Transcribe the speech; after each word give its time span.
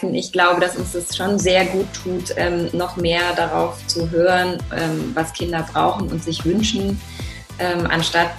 Ich 0.00 0.30
glaube, 0.30 0.60
dass 0.60 0.76
uns 0.76 0.92
das 0.92 1.16
schon 1.16 1.40
sehr 1.40 1.64
gut 1.64 1.86
tut, 1.92 2.32
ähm, 2.36 2.68
noch 2.72 2.96
mehr 2.96 3.32
darauf 3.34 3.84
zu 3.88 4.08
hören, 4.12 4.62
ähm, 4.72 5.10
was 5.12 5.32
Kinder 5.32 5.66
brauchen 5.72 6.08
und 6.08 6.22
sich 6.22 6.44
wünschen, 6.44 7.00
ähm, 7.58 7.84
anstatt, 7.88 8.30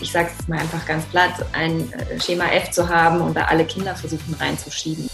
ich 0.00 0.10
sage 0.10 0.30
es 0.36 0.48
mal 0.48 0.58
einfach 0.58 0.84
ganz 0.86 1.04
platt, 1.04 1.34
ein 1.52 1.92
äh, 1.92 2.20
Schema 2.20 2.46
F 2.46 2.72
zu 2.72 2.88
haben 2.88 3.20
und 3.20 3.36
da 3.36 3.44
alle 3.44 3.64
Kinder 3.64 3.94
versuchen 3.94 4.34
reinzuschieben. 4.40 5.07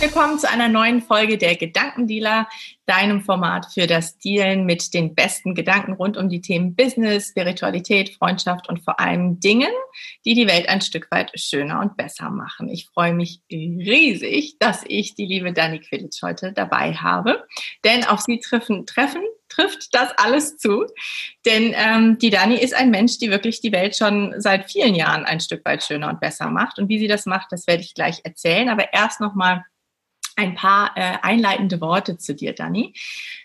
Willkommen 0.00 0.38
zu 0.38 0.48
einer 0.48 0.68
neuen 0.68 1.02
Folge 1.02 1.36
der 1.36 1.56
Gedankendealer, 1.56 2.48
deinem 2.86 3.20
Format 3.20 3.66
für 3.74 3.86
das 3.86 4.16
Dealen 4.16 4.64
mit 4.64 4.94
den 4.94 5.14
besten 5.14 5.54
Gedanken 5.54 5.92
rund 5.92 6.16
um 6.16 6.30
die 6.30 6.40
Themen 6.40 6.74
Business, 6.74 7.28
Spiritualität, 7.28 8.16
Freundschaft 8.16 8.66
und 8.70 8.82
vor 8.82 8.98
allem 8.98 9.40
Dingen, 9.40 9.70
die 10.24 10.34
die 10.34 10.46
Welt 10.46 10.70
ein 10.70 10.80
Stück 10.80 11.10
weit 11.10 11.32
schöner 11.38 11.80
und 11.80 11.98
besser 11.98 12.30
machen. 12.30 12.70
Ich 12.70 12.88
freue 12.88 13.12
mich 13.12 13.42
riesig, 13.50 14.56
dass 14.58 14.84
ich 14.86 15.14
die 15.14 15.26
liebe 15.26 15.52
Dani 15.52 15.80
Quilic 15.80 16.16
heute 16.22 16.54
dabei 16.54 16.94
habe, 16.94 17.44
denn 17.84 18.04
auf 18.04 18.20
sie 18.20 18.40
treffen, 18.40 18.86
treffen 18.86 19.22
trifft 19.50 19.94
das 19.94 20.12
alles 20.16 20.56
zu. 20.56 20.86
Denn 21.44 21.74
ähm, 21.76 22.16
die 22.18 22.30
Dani 22.30 22.54
ist 22.54 22.72
ein 22.72 22.90
Mensch, 22.90 23.18
die 23.18 23.30
wirklich 23.30 23.60
die 23.60 23.72
Welt 23.72 23.96
schon 23.96 24.34
seit 24.38 24.70
vielen 24.70 24.94
Jahren 24.94 25.24
ein 25.26 25.40
Stück 25.40 25.64
weit 25.66 25.82
schöner 25.82 26.08
und 26.08 26.20
besser 26.20 26.48
macht. 26.48 26.78
Und 26.78 26.88
wie 26.88 27.00
sie 27.00 27.08
das 27.08 27.26
macht, 27.26 27.48
das 27.50 27.66
werde 27.66 27.82
ich 27.82 27.94
gleich 27.94 28.20
erzählen. 28.24 28.68
Aber 28.68 28.92
erst 28.92 29.20
nochmal 29.20 29.64
ein 30.40 30.54
paar 30.54 30.92
äh, 30.96 31.18
einleitende 31.20 31.80
Worte 31.80 32.16
zu 32.16 32.34
dir, 32.34 32.54
Dani. 32.54 32.94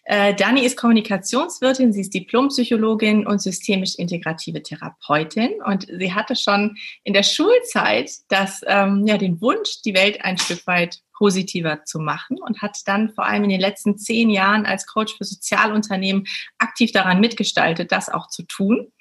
Äh, 0.05 0.33
Dani 0.33 0.65
ist 0.65 0.77
Kommunikationswirtin, 0.77 1.91
sie 1.91 2.01
ist 2.01 2.13
Diplompsychologin 2.13 3.27
und 3.27 3.41
systemisch 3.41 3.95
integrative 3.95 4.63
Therapeutin. 4.63 5.61
Und 5.65 5.87
sie 5.87 6.13
hatte 6.13 6.35
schon 6.35 6.77
in 7.03 7.13
der 7.13 7.23
Schulzeit 7.23 8.11
das, 8.29 8.61
ähm, 8.65 9.05
ja, 9.05 9.17
den 9.17 9.41
Wunsch, 9.41 9.81
die 9.83 9.93
Welt 9.93 10.23
ein 10.23 10.37
Stück 10.37 10.65
weit 10.67 11.01
positiver 11.17 11.83
zu 11.85 11.99
machen 11.99 12.37
und 12.41 12.61
hat 12.61 12.77
dann 12.85 13.09
vor 13.09 13.25
allem 13.25 13.43
in 13.43 13.49
den 13.49 13.59
letzten 13.59 13.97
zehn 13.97 14.29
Jahren 14.29 14.65
als 14.65 14.85
Coach 14.85 15.17
für 15.17 15.23
Sozialunternehmen 15.23 16.25
aktiv 16.57 16.91
daran 16.91 17.19
mitgestaltet, 17.19 17.91
das 17.91 18.09
auch 18.09 18.27
zu 18.27 18.43
tun. 18.43 18.91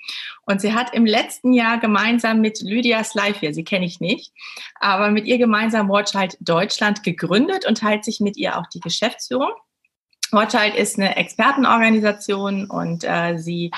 Und 0.47 0.61
sie 0.61 0.75
hat 0.75 0.95
im 0.95 1.07
letzten 1.07 1.53
Jahr 1.53 1.79
gemeinsam 1.79 2.41
mit 2.41 2.61
Lydia 2.61 3.03
Slife, 3.05 3.53
sie 3.53 3.65
kenne 3.65 3.87
ich 3.87 4.01
nicht, 4.01 4.33
aber 4.77 5.11
mit 5.11 5.27
ihr 5.27 5.39
gemeinsam 5.39 5.89
Watchhalt 5.89 6.37
Deutschland 6.41 7.03
gegründet 7.03 7.67
und 7.67 7.79
teilt 7.79 8.05
sich 8.05 8.20
mit 8.20 8.37
ihr 8.37 8.59
auch 8.59 8.67
die 8.67 8.81
Geschäftsführung. 8.81 9.53
Watchhalt 10.35 10.75
ist 10.75 10.99
eine 10.99 11.17
Expertenorganisation 11.17 12.67
und 12.67 13.05
äh, 13.05 13.39
sie 13.39 13.71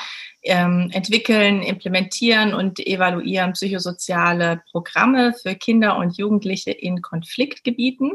ähm, 0.42 0.90
entwickeln, 0.92 1.62
implementieren 1.62 2.54
und 2.54 2.78
evaluieren 2.78 3.52
psychosoziale 3.52 4.62
Programme 4.70 5.34
für 5.34 5.54
Kinder 5.54 5.96
und 5.96 6.16
Jugendliche 6.16 6.70
in 6.70 7.02
Konfliktgebieten 7.02 8.12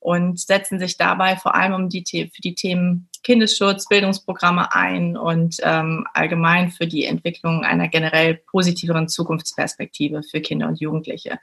und 0.00 0.40
setzen 0.40 0.78
sich 0.78 0.96
dabei 0.96 1.36
vor 1.36 1.54
allem 1.54 1.74
um 1.74 1.88
die, 1.88 2.04
für 2.04 2.42
die 2.42 2.54
Themen 2.54 3.08
Kindesschutz, 3.22 3.88
Bildungsprogramme 3.88 4.74
ein 4.74 5.16
und 5.16 5.56
ähm, 5.62 6.06
allgemein 6.14 6.70
für 6.70 6.86
die 6.86 7.04
Entwicklung 7.04 7.64
einer 7.64 7.88
generell 7.88 8.34
positiveren 8.50 9.08
Zukunftsperspektive 9.08 10.22
für 10.22 10.40
Kinder 10.40 10.68
und 10.68 10.80
Jugendliche. 10.80 11.38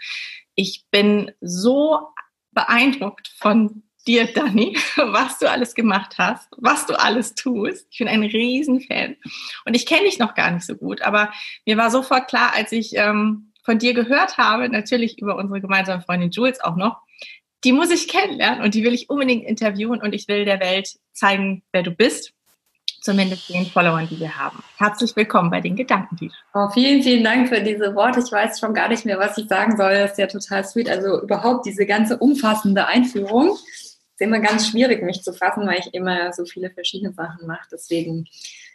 Ich 0.56 0.86
bin 0.90 1.32
so 1.42 2.00
beeindruckt 2.52 3.28
von 3.38 3.84
dir, 4.08 4.32
Dani, 4.32 4.78
was 4.96 5.40
du 5.40 5.50
alles 5.50 5.76
gemacht 5.76 6.16
hast, 6.18 6.48
was 6.58 6.86
du 6.86 6.94
alles 7.00 7.36
tust. 7.36 7.88
Ich 7.92 8.00
bin 8.00 8.08
ein 8.08 8.24
Riesenfan. 8.24 9.16
Und 9.66 9.76
ich 9.76 9.86
kenne 9.86 10.04
dich 10.04 10.20
noch 10.20 10.36
gar 10.36 10.52
nicht 10.52 10.66
so 10.66 10.76
gut, 10.76 11.02
aber 11.02 11.32
mir 11.66 11.78
war 11.78 11.92
sofort 11.92 12.28
klar, 12.28 12.54
als 12.56 12.72
ich 12.72 12.96
ähm, 12.96 13.52
von 13.64 13.80
dir 13.80 13.94
gehört 13.94 14.38
habe, 14.38 14.70
natürlich 14.70 15.20
über 15.20 15.36
unsere 15.38 15.60
gemeinsame 15.60 16.02
Freundin 16.02 16.32
Jules 16.32 16.64
auch 16.64 16.76
noch, 16.76 17.02
die 17.64 17.72
muss 17.72 17.90
ich 17.90 18.08
kennenlernen 18.08 18.64
und 18.64 18.76
die 18.76 18.84
will 18.84 18.94
ich 18.94 19.10
unbedingt 19.10 19.44
interviewen 19.44 20.00
und 20.02 20.14
ich 20.14 20.28
will 20.28 20.46
der 20.46 20.60
Welt 20.60 20.98
zeigen, 21.14 21.64
wer 21.72 21.82
du 21.82 21.92
bist. 21.92 22.32
Zumindest 23.02 23.50
den 23.50 23.68
Followern, 23.68 24.08
die 24.10 24.20
wir 24.20 24.36
haben. 24.36 24.64
Herzlich 24.78 25.16
willkommen 25.16 25.52
bei 25.52 25.62
den 25.62 25.76
Gedanken. 25.76 26.32
Oh, 26.56 26.70
vielen, 26.70 27.04
vielen 27.04 27.24
Dank 27.24 27.50
für 27.50 27.62
diese 27.62 27.94
Worte. 27.94 28.20
Ich 28.26 28.32
weiß 28.32 28.60
schon 28.60 28.74
gar 28.74 28.90
nicht 28.90 29.06
mehr, 29.06 29.20
was 29.20 29.38
ich 29.38 29.48
sagen 29.48 29.78
soll. 29.78 29.94
Das 29.94 30.14
ist 30.14 30.18
ja 30.18 30.26
total 30.26 30.64
sweet. 30.64 30.90
Also 30.90 31.22
überhaupt 31.22 31.68
diese 31.68 31.86
ganze 31.86 32.18
umfassende 32.18 32.88
Einführung 32.88 33.58
ist 34.16 34.22
immer 34.22 34.40
ganz 34.40 34.70
schwierig, 34.70 35.04
mich 35.04 35.22
zu 35.24 35.34
fassen, 35.34 35.68
weil 35.68 35.80
ich 35.80 35.94
immer 35.94 36.32
so 36.32 36.46
viele 36.46 36.70
verschiedene 36.72 37.14
Sachen 37.14 37.48
mache. 37.48 37.68
Deswegen 37.72 38.28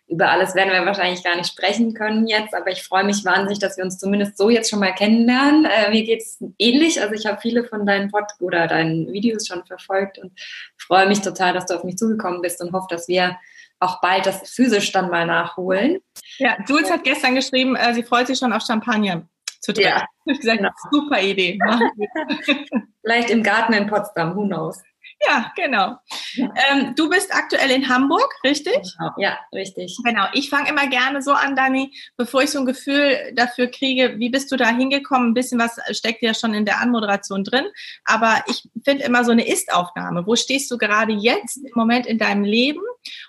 über 0.07 0.29
alles 0.29 0.55
werden 0.55 0.73
wir 0.73 0.85
wahrscheinlich 0.85 1.23
gar 1.23 1.37
nicht 1.37 1.49
sprechen 1.49 1.95
können 1.95 2.27
jetzt, 2.27 2.53
aber 2.53 2.71
ich 2.71 2.83
freue 2.83 3.05
mich 3.05 3.25
wahnsinnig, 3.25 3.61
dass 3.61 3.77
wir 3.77 3.85
uns 3.85 3.97
zumindest 3.97 4.37
so 4.37 4.51
jetzt 4.51 4.69
schon 4.69 4.81
mal 4.81 4.93
kennenlernen. 4.93 5.65
Äh, 5.65 5.91
mir 5.91 6.03
geht 6.05 6.23
es 6.23 6.39
ähnlich, 6.59 7.01
also 7.01 7.15
ich 7.15 7.27
habe 7.27 7.41
viele 7.41 7.65
von 7.65 7.87
deinen 7.87 8.11
Pod 8.11 8.25
oder 8.41 8.67
deinen 8.67 9.13
Videos 9.13 9.47
schon 9.47 9.65
verfolgt 9.65 10.19
und 10.19 10.33
freue 10.77 11.07
mich 11.07 11.21
total, 11.21 11.55
dass 11.55 11.67
du 11.67 11.75
auf 11.75 11.85
mich 11.85 11.97
zugekommen 11.97 12.43
bist 12.43 12.61
und 12.61 12.73
hoffe, 12.73 12.89
dass 12.91 13.07
wir 13.07 13.39
auch 13.79 14.01
bald 14.01 14.27
das 14.27 14.51
physisch 14.51 14.91
dann 14.93 15.11
mal 15.11 15.27
nachholen. 15.27 16.01
Ja, 16.39 16.57
Jules 16.69 16.91
hat 16.91 17.05
gestern 17.05 17.37
geschrieben, 17.37 17.77
äh, 17.77 17.95
sie 17.95 18.03
freut 18.03 18.27
sich 18.27 18.39
schon 18.39 18.53
auf 18.53 18.63
Champagner 18.67 19.29
zu 19.61 19.73
trinken. 19.73 19.93
Ja, 19.93 20.07
ich 20.25 20.41
gesagt, 20.41 20.59
genau. 20.59 20.71
super 20.91 21.23
Idee. 21.23 21.59
Vielleicht 23.03 23.31
im 23.31 23.43
Garten 23.43 23.75
in 23.75 23.87
Potsdam, 23.87 24.35
who 24.35 24.45
knows. 24.45 24.83
Ja, 25.27 25.53
genau. 25.55 25.97
Ähm, 26.37 26.95
du 26.97 27.11
bist 27.11 27.35
aktuell 27.35 27.71
in 27.71 27.89
Hamburg, 27.89 28.35
richtig? 28.43 28.75
Genau. 28.75 29.13
Ja, 29.19 29.39
richtig. 29.53 29.97
Genau. 30.03 30.25
Ich 30.33 30.49
fange 30.49 30.71
immer 30.71 30.87
gerne 30.89 31.21
so 31.21 31.33
an, 31.33 31.55
Dani, 31.55 31.95
bevor 32.17 32.43
ich 32.43 32.51
so 32.51 32.59
ein 32.59 32.67
Gefühl 32.67 33.33
dafür 33.35 33.67
kriege, 33.67 34.19
wie 34.19 34.31
bist 34.31 34.51
du 34.51 34.57
da 34.57 34.69
hingekommen? 34.69 35.31
Ein 35.31 35.35
bisschen 35.35 35.61
was 35.61 35.79
steckt 35.91 36.23
ja 36.23 36.33
schon 36.33 36.55
in 36.55 36.65
der 36.65 36.81
Anmoderation 36.81 37.45
drin. 37.45 37.67
Aber 38.05 38.43
ich 38.47 38.69
finde 38.83 39.05
immer 39.05 39.25
so 39.25 39.33
eine 39.33 39.47
Ist-Aufnahme. 39.47 40.27
Wo 40.27 40.37
stehst 40.37 40.71
du 40.71 40.79
gerade 40.79 41.13
jetzt 41.13 41.59
im 41.59 41.73
Moment 41.75 42.07
in 42.07 42.19
deinem 42.19 42.45
Leben? 42.45 42.81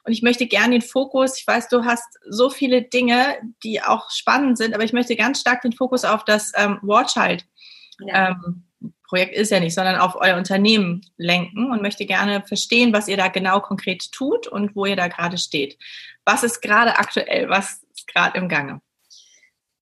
Und 0.03 0.13
ich 0.13 0.22
möchte 0.22 0.47
gerne 0.47 0.79
den 0.79 0.81
Fokus, 0.81 1.38
ich 1.38 1.47
weiß, 1.47 1.68
du 1.68 1.84
hast 1.84 2.19
so 2.29 2.50
viele 2.50 2.84
Dinge, 2.84 3.38
die 3.63 3.81
auch 3.81 4.12
spannend 4.12 4.58
sind, 4.58 4.73
aber 4.73 4.84
ich 4.84 4.94
möchte 4.94 5.16
ganz 5.16 5.41
stark 5.41 5.62
den 5.62 5.73
Fokus 5.73 6.06
auf 6.06 6.23
das 6.23 6.52
ähm, 6.56 6.79
Watchhalt 6.81 7.46
ja. 8.00 8.29
ähm, 8.29 8.63
Projekt 9.12 9.36
ist 9.36 9.52
ja 9.52 9.60
nicht, 9.60 9.76
sondern 9.76 9.98
auf 9.98 10.16
euer 10.16 10.38
Unternehmen 10.38 11.02
lenken 11.18 11.70
und 11.70 11.82
möchte 11.82 12.06
gerne 12.06 12.44
verstehen, 12.48 12.94
was 12.94 13.10
ihr 13.10 13.18
da 13.18 13.28
genau 13.28 13.60
konkret 13.60 14.10
tut 14.14 14.48
und 14.48 14.74
wo 14.74 14.86
ihr 14.86 14.96
da 14.96 15.10
gerade 15.10 15.38
steht. 15.38 15.78
Was 16.24 16.44
ist 16.44 16.62
gerade 16.62 16.98
aktuell? 16.98 17.50
Was 17.50 17.84
ist 17.94 18.08
gerade 18.08 18.38
im 18.38 18.48
Gange? 18.48 18.80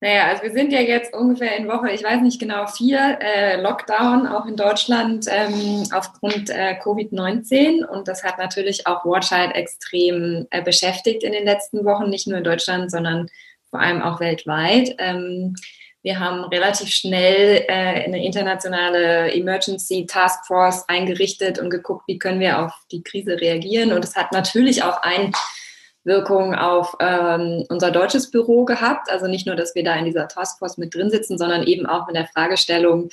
Naja, 0.01 0.29
also 0.29 0.41
wir 0.41 0.51
sind 0.51 0.73
ja 0.73 0.79
jetzt 0.79 1.13
ungefähr 1.13 1.57
in 1.57 1.68
Woche, 1.68 1.91
ich 1.91 2.03
weiß 2.03 2.22
nicht 2.22 2.39
genau, 2.39 2.66
vier 2.66 3.19
äh, 3.22 3.62
Lockdown, 3.62 4.25
auch 4.25 4.47
in 4.47 4.56
Deutschland 4.56 5.28
ähm, 5.29 5.84
aufgrund 5.94 6.50
äh, 6.50 6.79
Covid-19. 6.81 7.85
Und 7.85 8.07
das 8.07 8.23
hat 8.23 8.39
natürlich 8.39 8.88
auch 8.88 9.06
Watchheit 9.06 9.56
extrem 9.56 10.47
äh, 10.50 10.63
beschäftigt 10.63 11.23
in 11.23 11.34
den 11.34 11.45
letzten 11.45 11.85
Wochen, 11.85 12.09
nicht 12.09 12.28
nur 12.28 12.39
in 12.39 12.44
Deutschland, 12.44 12.89
sondern 12.89 13.28
vor 13.69 13.79
allem 13.79 14.01
auch 14.01 14.19
weltweit. 14.19 14.95
Ähm, 14.97 15.53
wir 16.01 16.19
haben 16.19 16.45
relativ 16.45 16.89
schnell 16.89 17.65
äh, 17.67 18.05
eine 18.05 18.23
internationale 18.23 19.33
Emergency 19.33 20.05
Task 20.05 20.45
Force 20.45 20.85
eingerichtet 20.87 21.59
und 21.59 21.69
geguckt, 21.69 22.03
wie 22.07 22.17
können 22.17 22.39
wir 22.39 22.59
auf 22.59 22.71
die 22.91 23.03
Krise 23.03 23.39
reagieren. 23.39 23.91
Und 23.91 24.05
es 24.05 24.15
hat 24.15 24.31
natürlich 24.31 24.81
auch 24.83 25.01
Einwirkungen 25.01 26.55
auf 26.55 26.95
ähm, 27.01 27.65
unser 27.67 27.91
deutsches 27.91 28.31
Büro 28.31 28.63
gehabt. 28.63 29.09
Also 29.09 29.27
nicht 29.27 29.45
nur, 29.45 29.57
dass 29.57 29.75
wir 29.75 29.83
da 29.83 29.95
in 29.95 30.05
dieser 30.05 30.29
Task 30.29 30.59
Force 30.59 30.77
mit 30.77 30.95
drin 30.95 31.09
sitzen, 31.09 31.38
sondern 31.38 31.63
eben 31.63 31.85
auch 31.85 32.07
mit 32.07 32.15
der 32.15 32.27
Fragestellung, 32.27 33.09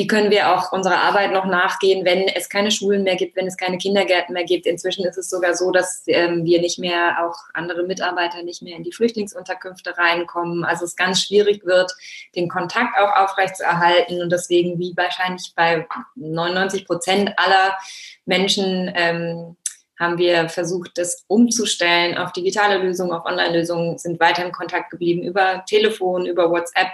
wie 0.00 0.06
können 0.06 0.30
wir 0.30 0.56
auch 0.56 0.72
unserer 0.72 0.96
Arbeit 0.96 1.30
noch 1.30 1.44
nachgehen, 1.44 2.06
wenn 2.06 2.26
es 2.26 2.48
keine 2.48 2.70
Schulen 2.70 3.02
mehr 3.02 3.16
gibt, 3.16 3.36
wenn 3.36 3.46
es 3.46 3.58
keine 3.58 3.76
Kindergärten 3.76 4.32
mehr 4.32 4.44
gibt. 4.44 4.64
Inzwischen 4.64 5.04
ist 5.04 5.18
es 5.18 5.28
sogar 5.28 5.54
so, 5.54 5.72
dass 5.72 6.04
ähm, 6.06 6.46
wir 6.46 6.62
nicht 6.62 6.78
mehr, 6.78 7.18
auch 7.22 7.36
andere 7.52 7.82
Mitarbeiter 7.82 8.42
nicht 8.42 8.62
mehr 8.62 8.78
in 8.78 8.82
die 8.82 8.92
Flüchtlingsunterkünfte 8.92 9.98
reinkommen. 9.98 10.64
Also 10.64 10.86
es 10.86 10.96
ganz 10.96 11.22
schwierig 11.22 11.66
wird, 11.66 11.92
den 12.34 12.48
Kontakt 12.48 12.96
auch 12.98 13.14
aufrechtzuerhalten. 13.24 14.22
Und 14.22 14.32
deswegen, 14.32 14.78
wie 14.78 14.96
wahrscheinlich 14.96 15.52
bei 15.54 15.86
99 16.14 16.86
Prozent 16.86 17.34
aller 17.36 17.76
Menschen, 18.24 18.90
ähm, 18.94 19.56
haben 19.98 20.16
wir 20.16 20.48
versucht, 20.48 20.92
das 20.96 21.24
umzustellen 21.26 22.16
auf 22.16 22.32
digitale 22.32 22.78
Lösungen, 22.78 23.12
auf 23.12 23.26
Online-Lösungen, 23.26 23.98
sind 23.98 24.18
weiter 24.18 24.46
in 24.46 24.52
Kontakt 24.52 24.90
geblieben 24.92 25.22
über 25.24 25.62
Telefon, 25.68 26.24
über 26.24 26.50
WhatsApp, 26.50 26.88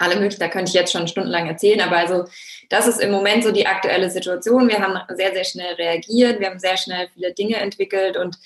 alle 0.00 0.16
möglichen, 0.16 0.40
da 0.40 0.48
könnte 0.48 0.70
ich 0.70 0.74
jetzt 0.74 0.92
schon 0.92 1.08
stundenlang 1.08 1.46
erzählen, 1.46 1.80
aber 1.80 1.98
also 1.98 2.24
das 2.68 2.86
ist 2.86 3.00
im 3.00 3.10
Moment 3.10 3.44
so 3.44 3.52
die 3.52 3.66
aktuelle 3.66 4.10
Situation. 4.10 4.68
Wir 4.68 4.80
haben 4.80 4.98
sehr, 5.16 5.32
sehr 5.32 5.44
schnell 5.44 5.74
reagiert, 5.74 6.40
wir 6.40 6.48
haben 6.48 6.58
sehr 6.58 6.76
schnell 6.76 7.08
viele 7.14 7.34
Dinge 7.34 7.56
entwickelt 7.56 8.16
und 8.16 8.36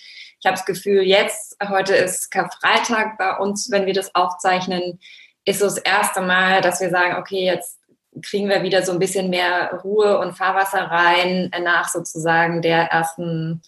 ich 0.41 0.47
habe 0.47 0.57
das 0.57 0.67
Gefühl, 0.67 1.03
jetzt, 1.03 1.57
heute 1.69 1.95
ist 1.95 2.31
Karfreitag 2.31 3.17
bei 3.17 3.37
uns, 3.39 3.71
wenn 3.71 3.87
wir 3.87 3.95
das 3.95 4.15
aufzeichnen, 4.15 4.99
ist 5.45 5.61
so 5.61 5.67
das 5.67 5.79
erste 5.79 6.21
Mal, 6.21 6.61
dass 6.61 6.81
wir 6.81 6.91
sagen, 6.91 7.17
okay, 7.17 7.45
jetzt 7.47 7.79
kriegen 8.23 8.49
wir 8.49 8.63
wieder 8.63 8.83
so 8.83 8.93
ein 8.93 8.99
bisschen 8.99 9.31
mehr 9.31 9.81
Ruhe 9.85 10.19
und 10.19 10.37
Fahrwasser 10.37 10.83
rein 10.83 11.51
nach 11.63 11.89
sozusagen 11.89 12.63
der 12.63 12.85
ersten 12.85 13.63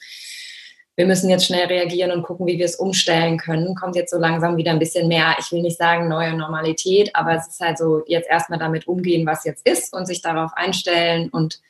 wir 0.97 1.07
müssen 1.07 1.29
jetzt 1.29 1.47
schnell 1.47 1.67
reagieren 1.67 2.11
und 2.11 2.23
gucken, 2.23 2.47
wie 2.47 2.59
wir 2.59 2.65
es 2.65 2.77
umstellen 2.77 3.37
können. 3.37 3.75
Kommt 3.75 3.97
jetzt 3.97 4.11
so 4.11 4.19
langsam 4.19 4.57
wieder 4.57 4.71
ein 4.71 4.79
bisschen 4.79 5.09
mehr, 5.09 5.37
ich 5.39 5.53
will 5.53 5.61
nicht 5.61 5.77
sagen 5.77 6.09
neue 6.09 6.35
Normalität, 6.35 7.15
aber 7.15 7.35
es 7.35 7.47
ist 7.47 7.61
halt 7.61 7.77
so, 7.77 8.03
jetzt 8.07 8.29
erstmal 8.31 8.59
damit 8.59 8.89
umgehen, 8.89 9.27
was 9.27 9.45
jetzt 9.45 9.67
ist 9.67 9.93
und 9.93 10.07
sich 10.07 10.23
darauf 10.23 10.53
einstellen. 10.55 11.29
Und 11.29 11.61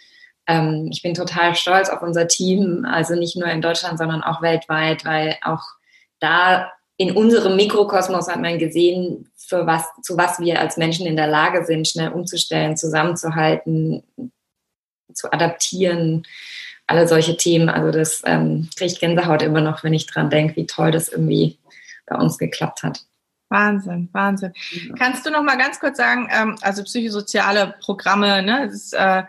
ähm, 0.47 0.89
ich 0.93 1.03
bin 1.03 1.15
total 1.15 1.57
stolz 1.57 1.89
auf 1.89 2.03
unser 2.03 2.29
Team, 2.29 2.87
also 2.89 3.17
nicht 3.17 3.37
nur 3.37 3.49
in 3.49 3.61
Deutschland, 3.61 3.99
sondern 3.99 4.23
auch 4.23 4.43
weltweit, 4.43 5.05
weil 5.05 5.37
auch 5.43 5.65
da 6.21 6.71
in 6.97 7.11
unserem 7.11 7.57
Mikrokosmos 7.57 8.29
hat 8.29 8.41
man 8.41 8.59
gesehen, 8.59 9.29
für 9.35 9.67
was, 9.67 9.85
zu 10.03 10.17
was 10.17 10.39
wir 10.39 10.61
als 10.61 10.77
Menschen 10.77 11.05
in 11.05 11.17
der 11.17 11.27
Lage 11.27 11.65
sind, 11.65 11.89
schnell 11.89 12.11
umzustellen, 12.11 12.77
zusammenzuhalten, 12.77 14.05
zu 15.13 15.33
adaptieren 15.33 16.25
alle 16.87 17.09
solche 17.09 17.37
Themen. 17.37 17.69
Also 17.69 17.91
das 17.91 18.23
ähm, 18.25 18.69
kriege 18.77 18.93
ich 18.93 19.01
Gänsehaut 19.01 19.43
immer 19.43 19.61
noch, 19.61 19.85
wenn 19.85 19.95
ich 19.95 20.07
dran 20.07 20.31
denke, 20.31 20.57
wie 20.57 20.67
toll 20.67 20.91
das 20.91 21.09
irgendwie 21.09 21.59
bei 22.07 22.17
uns 22.17 22.39
geklappt 22.39 22.83
hat. 22.83 23.05
Wahnsinn, 23.49 24.09
Wahnsinn. 24.13 24.53
Ja. 24.89 24.95
Kannst 24.97 25.25
du 25.25 25.31
noch 25.31 25.43
mal 25.43 25.57
ganz 25.57 25.79
kurz 25.79 25.97
sagen, 25.97 26.29
ähm, 26.33 26.57
also 26.63 26.83
psychosoziale 26.83 27.75
Programme, 27.81 28.43
ne, 28.43 28.65
ist, 28.67 28.93
äh, 28.93 29.23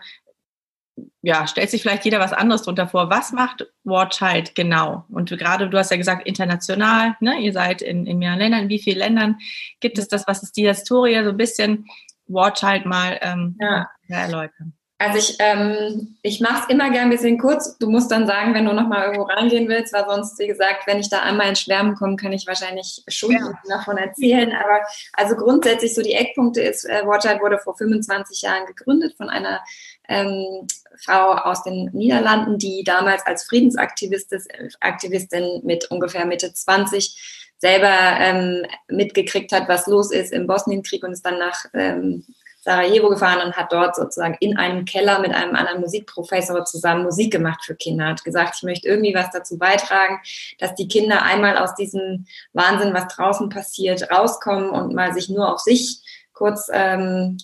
ja, 1.22 1.46
stellt 1.46 1.70
sich 1.70 1.82
vielleicht 1.82 2.04
jeder 2.04 2.18
was 2.18 2.32
anderes 2.32 2.62
drunter 2.62 2.88
vor. 2.88 3.10
Was 3.10 3.32
macht 3.32 3.66
Warchild 3.84 4.54
genau? 4.54 5.04
Und 5.10 5.30
gerade, 5.30 5.68
du 5.68 5.78
hast 5.78 5.90
ja 5.90 5.96
gesagt, 5.96 6.26
international, 6.26 7.16
ne? 7.20 7.38
ihr 7.38 7.52
seid 7.52 7.82
in, 7.82 8.06
in 8.06 8.18
mehreren 8.18 8.40
Ländern. 8.40 8.62
In 8.62 8.68
wie 8.68 8.78
vielen 8.80 8.98
Ländern 8.98 9.38
gibt 9.80 9.98
es 9.98 10.08
das? 10.08 10.26
Was 10.26 10.42
ist 10.42 10.56
die 10.56 10.66
Historie? 10.66 11.22
So 11.22 11.30
ein 11.30 11.36
bisschen 11.36 11.86
Warchild 12.26 12.86
mal 12.86 13.18
ähm, 13.20 13.56
ja. 13.60 13.88
erläutern. 14.08 14.77
Also 15.00 15.18
ich, 15.18 15.36
ähm, 15.38 16.16
ich 16.22 16.40
mache 16.40 16.62
es 16.62 16.74
immer 16.74 16.90
gern 16.90 17.04
ein 17.04 17.10
bisschen 17.10 17.38
kurz. 17.38 17.78
Du 17.78 17.88
musst 17.88 18.10
dann 18.10 18.26
sagen, 18.26 18.52
wenn 18.52 18.64
du 18.64 18.72
nochmal 18.72 19.04
irgendwo 19.04 19.22
reingehen 19.22 19.68
willst, 19.68 19.92
weil 19.92 20.04
sonst, 20.06 20.36
wie 20.40 20.48
gesagt, 20.48 20.88
wenn 20.88 20.98
ich 20.98 21.08
da 21.08 21.20
einmal 21.20 21.48
ins 21.48 21.60
Schwärmen 21.60 21.94
komme, 21.94 22.16
kann 22.16 22.32
ich 22.32 22.48
wahrscheinlich 22.48 23.04
schon 23.06 23.30
ja. 23.30 23.52
davon 23.68 23.96
erzählen. 23.96 24.52
Aber 24.52 24.80
also 25.12 25.36
grundsätzlich 25.36 25.94
so 25.94 26.02
die 26.02 26.14
Eckpunkte 26.14 26.62
ist, 26.62 26.84
äh, 26.84 27.06
Watchheit 27.06 27.40
wurde 27.40 27.58
vor 27.58 27.76
25 27.76 28.42
Jahren 28.42 28.66
gegründet 28.66 29.14
von 29.16 29.30
einer 29.30 29.60
ähm, 30.08 30.66
Frau 30.96 31.32
aus 31.32 31.62
den 31.62 31.90
Niederlanden, 31.92 32.58
die 32.58 32.82
damals 32.82 33.24
als 33.24 33.44
Friedensaktivistin 33.44 34.40
Aktivistin 34.80 35.60
mit 35.62 35.88
ungefähr 35.92 36.26
Mitte 36.26 36.52
20 36.52 37.54
selber 37.58 38.16
ähm, 38.18 38.66
mitgekriegt 38.88 39.52
hat, 39.52 39.68
was 39.68 39.86
los 39.86 40.12
ist 40.12 40.32
im 40.32 40.46
Bosnienkrieg 40.46 41.04
und 41.04 41.12
ist 41.12 41.26
dann 41.26 41.38
nach 41.38 41.66
ähm, 41.74 42.24
Sarajevo 42.60 43.08
gefahren 43.08 43.46
und 43.46 43.56
hat 43.56 43.72
dort 43.72 43.96
sozusagen 43.96 44.36
in 44.40 44.56
einem 44.56 44.84
Keller 44.84 45.20
mit 45.20 45.32
einem 45.32 45.54
anderen 45.54 45.80
Musikprofessor 45.80 46.64
zusammen 46.64 47.04
Musik 47.04 47.32
gemacht 47.32 47.64
für 47.64 47.76
Kinder. 47.76 48.06
Hat 48.06 48.24
gesagt, 48.24 48.56
ich 48.56 48.62
möchte 48.62 48.88
irgendwie 48.88 49.14
was 49.14 49.30
dazu 49.30 49.58
beitragen, 49.58 50.20
dass 50.58 50.74
die 50.74 50.88
Kinder 50.88 51.22
einmal 51.22 51.56
aus 51.56 51.74
diesem 51.74 52.26
Wahnsinn, 52.52 52.94
was 52.94 53.08
draußen 53.08 53.48
passiert, 53.48 54.10
rauskommen 54.10 54.70
und 54.70 54.94
mal 54.94 55.14
sich 55.14 55.28
nur 55.28 55.52
auf 55.52 55.60
sich 55.60 56.00
kurz 56.32 56.68
ähm, 56.72 57.38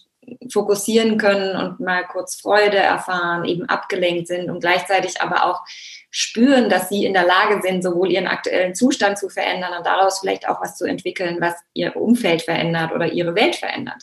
fokussieren 0.50 1.18
können 1.18 1.56
und 1.56 1.80
mal 1.80 2.04
kurz 2.04 2.36
Freude 2.40 2.78
erfahren, 2.78 3.44
eben 3.44 3.68
abgelenkt 3.68 4.28
sind 4.28 4.50
und 4.50 4.60
gleichzeitig 4.60 5.20
aber 5.20 5.44
auch 5.44 5.62
spüren, 6.10 6.68
dass 6.68 6.88
sie 6.88 7.04
in 7.04 7.12
der 7.12 7.26
Lage 7.26 7.60
sind, 7.62 7.82
sowohl 7.82 8.10
ihren 8.10 8.26
aktuellen 8.26 8.74
Zustand 8.74 9.18
zu 9.18 9.28
verändern 9.28 9.76
und 9.76 9.86
daraus 9.86 10.20
vielleicht 10.20 10.48
auch 10.48 10.60
was 10.60 10.76
zu 10.76 10.84
entwickeln, 10.84 11.38
was 11.40 11.54
ihr 11.72 11.96
Umfeld 11.96 12.42
verändert 12.42 12.92
oder 12.92 13.06
ihre 13.06 13.34
Welt 13.34 13.56
verändert. 13.56 14.02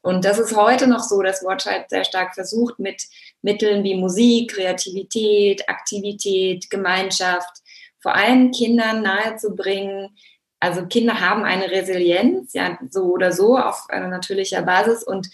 Und 0.00 0.24
das 0.24 0.38
ist 0.38 0.56
heute 0.56 0.86
noch 0.86 1.00
so, 1.00 1.22
dass 1.22 1.44
Watchheit 1.44 1.90
sehr 1.90 2.04
stark 2.04 2.34
versucht, 2.34 2.78
mit 2.78 3.02
Mitteln 3.42 3.84
wie 3.84 3.96
Musik, 3.96 4.52
Kreativität, 4.52 5.68
Aktivität, 5.68 6.70
Gemeinschaft, 6.70 7.62
vor 8.00 8.14
allem 8.14 8.52
Kindern 8.52 9.02
nahezubringen. 9.02 10.16
Also 10.60 10.86
Kinder 10.86 11.20
haben 11.20 11.44
eine 11.44 11.70
Resilienz, 11.70 12.52
ja, 12.52 12.78
so 12.90 13.04
oder 13.04 13.32
so 13.32 13.58
auf 13.58 13.86
natürlicher 13.90 14.62
Basis 14.62 15.02
und 15.04 15.28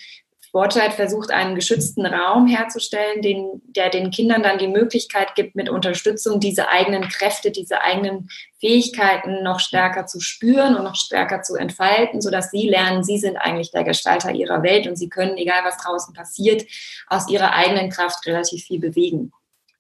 Sportscheid 0.55 0.93
versucht, 0.93 1.33
einen 1.33 1.56
geschützten 1.56 2.06
Raum 2.06 2.47
herzustellen, 2.47 3.23
den, 3.23 3.61
der 3.65 3.91
den 3.91 4.12
Kindern 4.12 4.45
dann 4.45 4.56
die 4.56 4.69
Möglichkeit 4.69 5.35
gibt, 5.35 5.56
mit 5.56 5.69
Unterstützung 5.69 6.39
diese 6.39 6.69
eigenen 6.69 7.09
Kräfte, 7.09 7.51
diese 7.51 7.81
eigenen 7.81 8.29
Fähigkeiten 8.61 9.43
noch 9.43 9.59
stärker 9.59 10.06
zu 10.06 10.21
spüren 10.21 10.77
und 10.77 10.85
noch 10.85 10.95
stärker 10.95 11.43
zu 11.43 11.56
entfalten, 11.56 12.21
sodass 12.21 12.53
sie 12.53 12.69
lernen, 12.69 13.03
sie 13.03 13.19
sind 13.19 13.37
eigentlich 13.37 13.73
der 13.73 13.83
Gestalter 13.83 14.31
ihrer 14.31 14.62
Welt 14.62 14.87
und 14.87 14.95
sie 14.95 15.09
können, 15.09 15.37
egal 15.39 15.65
was 15.65 15.77
draußen 15.79 16.15
passiert, 16.15 16.62
aus 17.09 17.29
ihrer 17.29 17.53
eigenen 17.53 17.91
Kraft 17.91 18.25
relativ 18.25 18.62
viel 18.62 18.79
bewegen. 18.79 19.33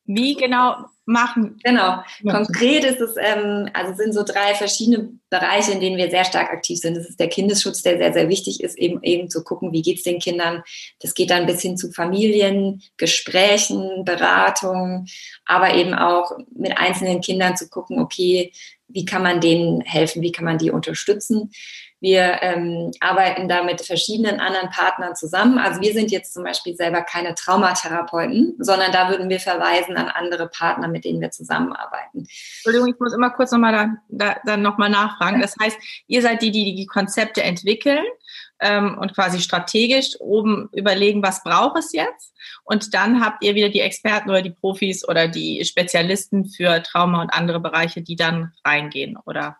Wie 0.06 0.34
genau 0.34 0.76
machen? 1.06 1.58
Genau. 1.62 2.02
Konkret 2.28 2.84
ist 2.84 3.00
es, 3.00 3.14
ähm, 3.18 3.68
also 3.72 3.94
sind 3.94 4.12
so 4.12 4.22
drei 4.22 4.54
verschiedene 4.54 5.10
Bereiche, 5.30 5.72
in 5.72 5.80
denen 5.80 5.96
wir 5.96 6.10
sehr 6.10 6.24
stark 6.24 6.50
aktiv 6.50 6.78
sind. 6.78 6.96
Das 6.96 7.08
ist 7.08 7.20
der 7.20 7.28
Kindesschutz, 7.28 7.82
der 7.82 7.98
sehr, 7.98 8.12
sehr 8.12 8.28
wichtig 8.28 8.62
ist, 8.62 8.78
eben, 8.78 9.02
eben 9.02 9.28
zu 9.28 9.44
gucken, 9.44 9.72
wie 9.72 9.82
geht 9.82 9.98
es 9.98 10.04
den 10.04 10.18
Kindern. 10.18 10.62
Das 11.00 11.14
geht 11.14 11.30
dann 11.30 11.46
bis 11.46 11.62
hin 11.62 11.76
zu 11.76 11.90
Familien, 11.90 12.82
Gesprächen, 12.96 14.04
Beratung, 14.04 15.06
aber 15.46 15.74
eben 15.74 15.94
auch 15.94 16.32
mit 16.54 16.76
einzelnen 16.76 17.20
Kindern 17.20 17.56
zu 17.56 17.68
gucken, 17.68 17.98
okay, 17.98 18.52
wie 18.88 19.04
kann 19.04 19.22
man 19.22 19.40
denen 19.40 19.80
helfen, 19.80 20.22
wie 20.22 20.32
kann 20.32 20.44
man 20.44 20.58
die 20.58 20.70
unterstützen. 20.70 21.50
Wir 22.04 22.42
ähm, 22.42 22.90
arbeiten 23.00 23.48
da 23.48 23.62
mit 23.62 23.80
verschiedenen 23.80 24.38
anderen 24.38 24.68
Partnern 24.68 25.16
zusammen. 25.16 25.56
Also 25.56 25.80
wir 25.80 25.94
sind 25.94 26.10
jetzt 26.10 26.34
zum 26.34 26.44
Beispiel 26.44 26.76
selber 26.76 27.00
keine 27.00 27.34
Traumatherapeuten, 27.34 28.56
sondern 28.58 28.92
da 28.92 29.08
würden 29.08 29.30
wir 29.30 29.40
verweisen 29.40 29.96
an 29.96 30.08
andere 30.08 30.48
Partner, 30.48 30.86
mit 30.86 31.06
denen 31.06 31.22
wir 31.22 31.30
zusammenarbeiten. 31.30 32.26
Entschuldigung, 32.56 32.88
ich 32.92 33.00
muss 33.00 33.14
immer 33.14 33.30
kurz 33.30 33.52
nochmal 33.52 33.72
da, 33.72 33.96
da, 34.10 34.36
dann 34.44 34.60
nochmal 34.60 34.90
nachfragen. 34.90 35.40
Das 35.40 35.54
heißt, 35.58 35.78
ihr 36.06 36.20
seid 36.20 36.42
die, 36.42 36.50
die 36.50 36.74
die 36.74 36.84
Konzepte 36.84 37.42
entwickeln 37.42 38.04
ähm, 38.60 38.98
und 38.98 39.14
quasi 39.14 39.40
strategisch 39.40 40.20
oben 40.20 40.68
überlegen, 40.72 41.22
was 41.22 41.42
braucht 41.42 41.78
es 41.78 41.94
jetzt? 41.94 42.34
Und 42.64 42.92
dann 42.92 43.24
habt 43.24 43.42
ihr 43.42 43.54
wieder 43.54 43.70
die 43.70 43.80
Experten 43.80 44.28
oder 44.28 44.42
die 44.42 44.50
Profis 44.50 45.08
oder 45.08 45.26
die 45.26 45.64
Spezialisten 45.64 46.44
für 46.44 46.82
Trauma 46.82 47.22
und 47.22 47.32
andere 47.32 47.60
Bereiche, 47.60 48.02
die 48.02 48.16
dann 48.16 48.52
reingehen, 48.62 49.16
oder? 49.24 49.56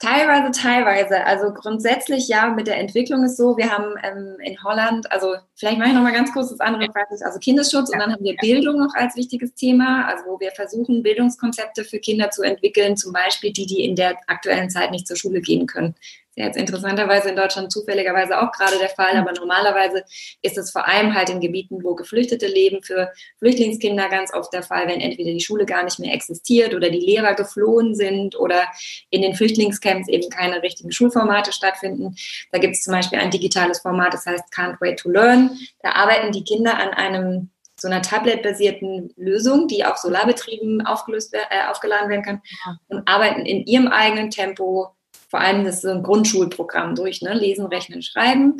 Teilweise, 0.00 0.50
teilweise. 0.50 1.26
Also 1.26 1.52
grundsätzlich 1.52 2.26
ja, 2.26 2.48
mit 2.48 2.66
der 2.66 2.78
Entwicklung 2.78 3.22
ist 3.22 3.36
so, 3.36 3.58
wir 3.58 3.70
haben 3.70 3.96
ähm, 4.02 4.36
in 4.42 4.62
Holland, 4.64 5.12
also 5.12 5.34
vielleicht 5.54 5.76
mache 5.76 5.90
ich 5.90 5.94
noch 5.94 6.02
mal 6.02 6.14
ganz 6.14 6.32
kurz 6.32 6.48
das 6.48 6.60
andere, 6.60 6.88
also 6.96 7.38
Kindesschutz 7.38 7.90
und 7.90 7.98
dann 7.98 8.10
haben 8.10 8.24
wir 8.24 8.34
Bildung 8.40 8.78
noch 8.78 8.94
als 8.94 9.14
wichtiges 9.14 9.54
Thema, 9.54 10.06
also 10.08 10.24
wo 10.24 10.40
wir 10.40 10.52
versuchen, 10.52 11.02
Bildungskonzepte 11.02 11.84
für 11.84 11.98
Kinder 11.98 12.30
zu 12.30 12.42
entwickeln, 12.42 12.96
zum 12.96 13.12
Beispiel 13.12 13.52
die, 13.52 13.66
die 13.66 13.84
in 13.84 13.94
der 13.94 14.16
aktuellen 14.26 14.70
Zeit 14.70 14.90
nicht 14.90 15.06
zur 15.06 15.18
Schule 15.18 15.42
gehen 15.42 15.66
können 15.66 15.94
ja 16.40 16.46
jetzt 16.46 16.56
interessanterweise 16.56 17.28
in 17.28 17.36
Deutschland 17.36 17.70
zufälligerweise 17.70 18.40
auch 18.40 18.50
gerade 18.52 18.78
der 18.78 18.88
Fall, 18.88 19.16
aber 19.16 19.32
normalerweise 19.32 20.04
ist 20.42 20.58
es 20.58 20.70
vor 20.70 20.86
allem 20.86 21.14
halt 21.14 21.30
in 21.30 21.40
Gebieten, 21.40 21.84
wo 21.84 21.94
Geflüchtete 21.94 22.46
leben, 22.46 22.82
für 22.82 23.12
Flüchtlingskinder 23.38 24.08
ganz 24.08 24.32
oft 24.34 24.52
der 24.52 24.62
Fall, 24.62 24.88
wenn 24.88 25.00
entweder 25.00 25.32
die 25.32 25.40
Schule 25.40 25.66
gar 25.66 25.84
nicht 25.84 25.98
mehr 25.98 26.12
existiert 26.14 26.74
oder 26.74 26.90
die 26.90 27.00
Lehrer 27.00 27.34
geflohen 27.34 27.94
sind 27.94 28.38
oder 28.38 28.64
in 29.10 29.22
den 29.22 29.34
Flüchtlingscamps 29.34 30.08
eben 30.08 30.28
keine 30.30 30.62
richtigen 30.62 30.92
Schulformate 30.92 31.52
stattfinden. 31.52 32.16
Da 32.52 32.58
gibt 32.58 32.74
es 32.74 32.82
zum 32.82 32.92
Beispiel 32.92 33.18
ein 33.18 33.30
digitales 33.30 33.80
Format, 33.80 34.14
das 34.14 34.26
heißt 34.26 34.52
Can't 34.54 34.80
Wait 34.80 34.98
to 34.98 35.10
Learn. 35.10 35.56
Da 35.82 35.92
arbeiten 35.92 36.32
die 36.32 36.44
Kinder 36.44 36.76
an 36.76 36.90
einem 36.90 37.50
so 37.80 37.88
einer 37.88 38.02
tablet-basierten 38.02 39.12
Lösung, 39.16 39.66
die 39.66 39.84
auch 39.84 39.96
solarbetrieben 39.96 40.84
aufgelöst, 40.86 41.34
äh, 41.34 41.70
aufgeladen 41.70 42.10
werden 42.10 42.22
kann 42.22 42.42
und 42.88 43.08
arbeiten 43.08 43.46
in 43.46 43.64
ihrem 43.64 43.88
eigenen 43.88 44.30
Tempo 44.30 44.94
vor 45.30 45.40
allem 45.40 45.64
das 45.64 45.76
ist 45.76 45.82
so 45.82 45.90
ein 45.90 46.02
Grundschulprogramm 46.02 46.96
durch, 46.96 47.22
ne? 47.22 47.32
Lesen, 47.34 47.66
Rechnen, 47.66 48.02
Schreiben. 48.02 48.56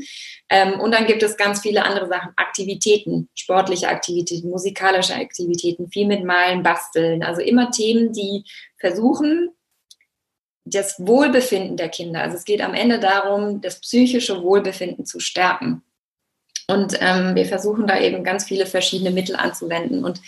Ähm, 0.48 0.78
und 0.78 0.92
dann 0.92 1.06
gibt 1.06 1.22
es 1.22 1.36
ganz 1.36 1.60
viele 1.60 1.84
andere 1.84 2.06
Sachen, 2.06 2.32
Aktivitäten, 2.36 3.28
sportliche 3.34 3.88
Aktivitäten, 3.88 4.48
musikalische 4.48 5.14
Aktivitäten, 5.14 5.90
viel 5.90 6.06
mit 6.06 6.24
Malen, 6.24 6.62
Basteln. 6.62 7.24
Also 7.24 7.42
immer 7.42 7.72
Themen, 7.72 8.12
die 8.12 8.44
versuchen, 8.78 9.50
das 10.64 10.94
Wohlbefinden 10.98 11.76
der 11.76 11.88
Kinder. 11.88 12.22
Also 12.22 12.36
es 12.36 12.44
geht 12.44 12.60
am 12.60 12.74
Ende 12.74 13.00
darum, 13.00 13.60
das 13.60 13.80
psychische 13.80 14.40
Wohlbefinden 14.42 15.04
zu 15.04 15.18
stärken. 15.18 15.82
Und 16.68 16.96
ähm, 17.00 17.34
wir 17.34 17.46
versuchen 17.46 17.88
da 17.88 17.98
eben 17.98 18.22
ganz 18.22 18.44
viele 18.44 18.66
verschiedene 18.66 19.10
Mittel 19.10 19.34
anzuwenden. 19.34 20.04
Und 20.04 20.20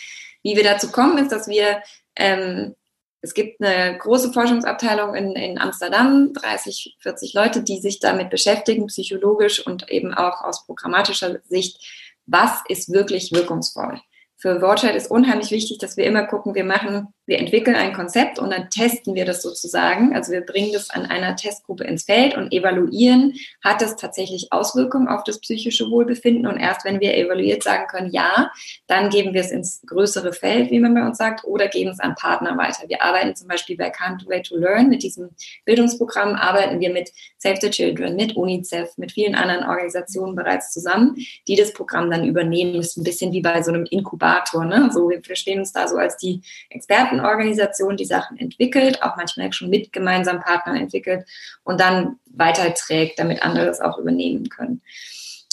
wie 0.42 0.56
wir 0.56 0.64
dazu 0.64 0.90
kommen, 0.90 1.18
ist, 1.18 1.30
dass 1.30 1.46
wir 1.46 1.82
ähm, 2.16 2.74
es 3.22 3.34
gibt 3.34 3.62
eine 3.62 3.96
große 3.98 4.32
Forschungsabteilung 4.32 5.14
in, 5.14 5.32
in 5.36 5.58
Amsterdam, 5.58 6.32
30, 6.34 6.96
40 6.98 7.34
Leute, 7.34 7.62
die 7.62 7.80
sich 7.80 8.00
damit 8.00 8.30
beschäftigen, 8.30 8.88
psychologisch 8.88 9.64
und 9.64 9.88
eben 9.90 10.12
auch 10.12 10.42
aus 10.42 10.66
programmatischer 10.66 11.38
Sicht, 11.44 11.80
was 12.26 12.60
ist 12.68 12.92
wirklich 12.92 13.32
wirkungsvoll. 13.32 14.00
Für 14.36 14.60
Wortschalt 14.60 14.96
ist 14.96 15.08
unheimlich 15.08 15.52
wichtig, 15.52 15.78
dass 15.78 15.96
wir 15.96 16.04
immer 16.04 16.26
gucken, 16.26 16.56
wir 16.56 16.64
machen 16.64 17.14
wir 17.26 17.38
entwickeln 17.38 17.76
ein 17.76 17.92
Konzept 17.92 18.38
und 18.38 18.50
dann 18.50 18.68
testen 18.68 19.14
wir 19.14 19.24
das 19.24 19.42
sozusagen. 19.42 20.14
Also 20.14 20.32
wir 20.32 20.40
bringen 20.40 20.72
das 20.72 20.90
an 20.90 21.06
einer 21.06 21.36
Testgruppe 21.36 21.84
ins 21.84 22.02
Feld 22.02 22.36
und 22.36 22.52
evaluieren, 22.52 23.34
hat 23.62 23.80
es 23.80 23.96
tatsächlich 23.96 24.48
Auswirkungen 24.50 25.06
auf 25.06 25.22
das 25.22 25.38
psychische 25.38 25.88
Wohlbefinden. 25.88 26.46
Und 26.46 26.58
erst 26.58 26.84
wenn 26.84 27.00
wir 27.00 27.16
evaluiert 27.16 27.62
sagen 27.62 27.86
können, 27.86 28.10
ja, 28.10 28.50
dann 28.88 29.08
geben 29.08 29.34
wir 29.34 29.40
es 29.40 29.52
ins 29.52 29.82
größere 29.86 30.32
Feld, 30.32 30.70
wie 30.70 30.80
man 30.80 30.94
bei 30.94 31.06
uns 31.06 31.18
sagt, 31.18 31.44
oder 31.44 31.68
geben 31.68 31.90
es 31.90 32.00
an 32.00 32.16
Partner 32.16 32.56
weiter. 32.58 32.88
Wir 32.88 33.02
arbeiten 33.02 33.36
zum 33.36 33.46
Beispiel 33.46 33.76
bei 33.76 33.92
Can't 33.92 34.26
Wait 34.26 34.46
to 34.46 34.56
Learn. 34.56 34.88
Mit 34.88 35.02
diesem 35.02 35.30
Bildungsprogramm 35.64 36.34
arbeiten 36.34 36.80
wir 36.80 36.90
mit 36.90 37.12
Save 37.38 37.58
the 37.60 37.70
Children, 37.70 38.16
mit 38.16 38.36
UNICEF, 38.36 38.98
mit 38.98 39.12
vielen 39.12 39.36
anderen 39.36 39.64
Organisationen 39.64 40.34
bereits 40.34 40.72
zusammen, 40.72 41.16
die 41.46 41.54
das 41.54 41.72
Programm 41.72 42.10
dann 42.10 42.24
übernehmen. 42.24 42.74
Das 42.74 42.88
ist 42.88 42.96
ein 42.96 43.04
bisschen 43.04 43.32
wie 43.32 43.42
bei 43.42 43.62
so 43.62 43.70
einem 43.70 43.84
Inkubator. 43.84 44.64
Ne? 44.64 44.90
So, 44.92 45.08
wir 45.08 45.22
verstehen 45.22 45.60
uns 45.60 45.72
da 45.72 45.86
so 45.86 45.96
als 45.96 46.16
die 46.16 46.42
Experten 46.68 47.11
Expertenorganisation 47.12 47.96
die 47.96 48.04
Sachen 48.04 48.38
entwickelt, 48.38 49.02
auch 49.02 49.16
manchmal 49.16 49.52
schon 49.52 49.70
mit 49.70 49.92
gemeinsamen 49.92 50.40
Partnern 50.40 50.76
entwickelt 50.76 51.26
und 51.64 51.80
dann 51.80 52.16
weiterträgt, 52.26 53.18
damit 53.18 53.42
andere 53.42 53.66
es 53.68 53.80
auch 53.80 53.98
übernehmen 53.98 54.48
können. 54.48 54.82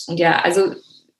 Und 0.08 0.20
ja, 0.20 0.40
also 0.42 0.74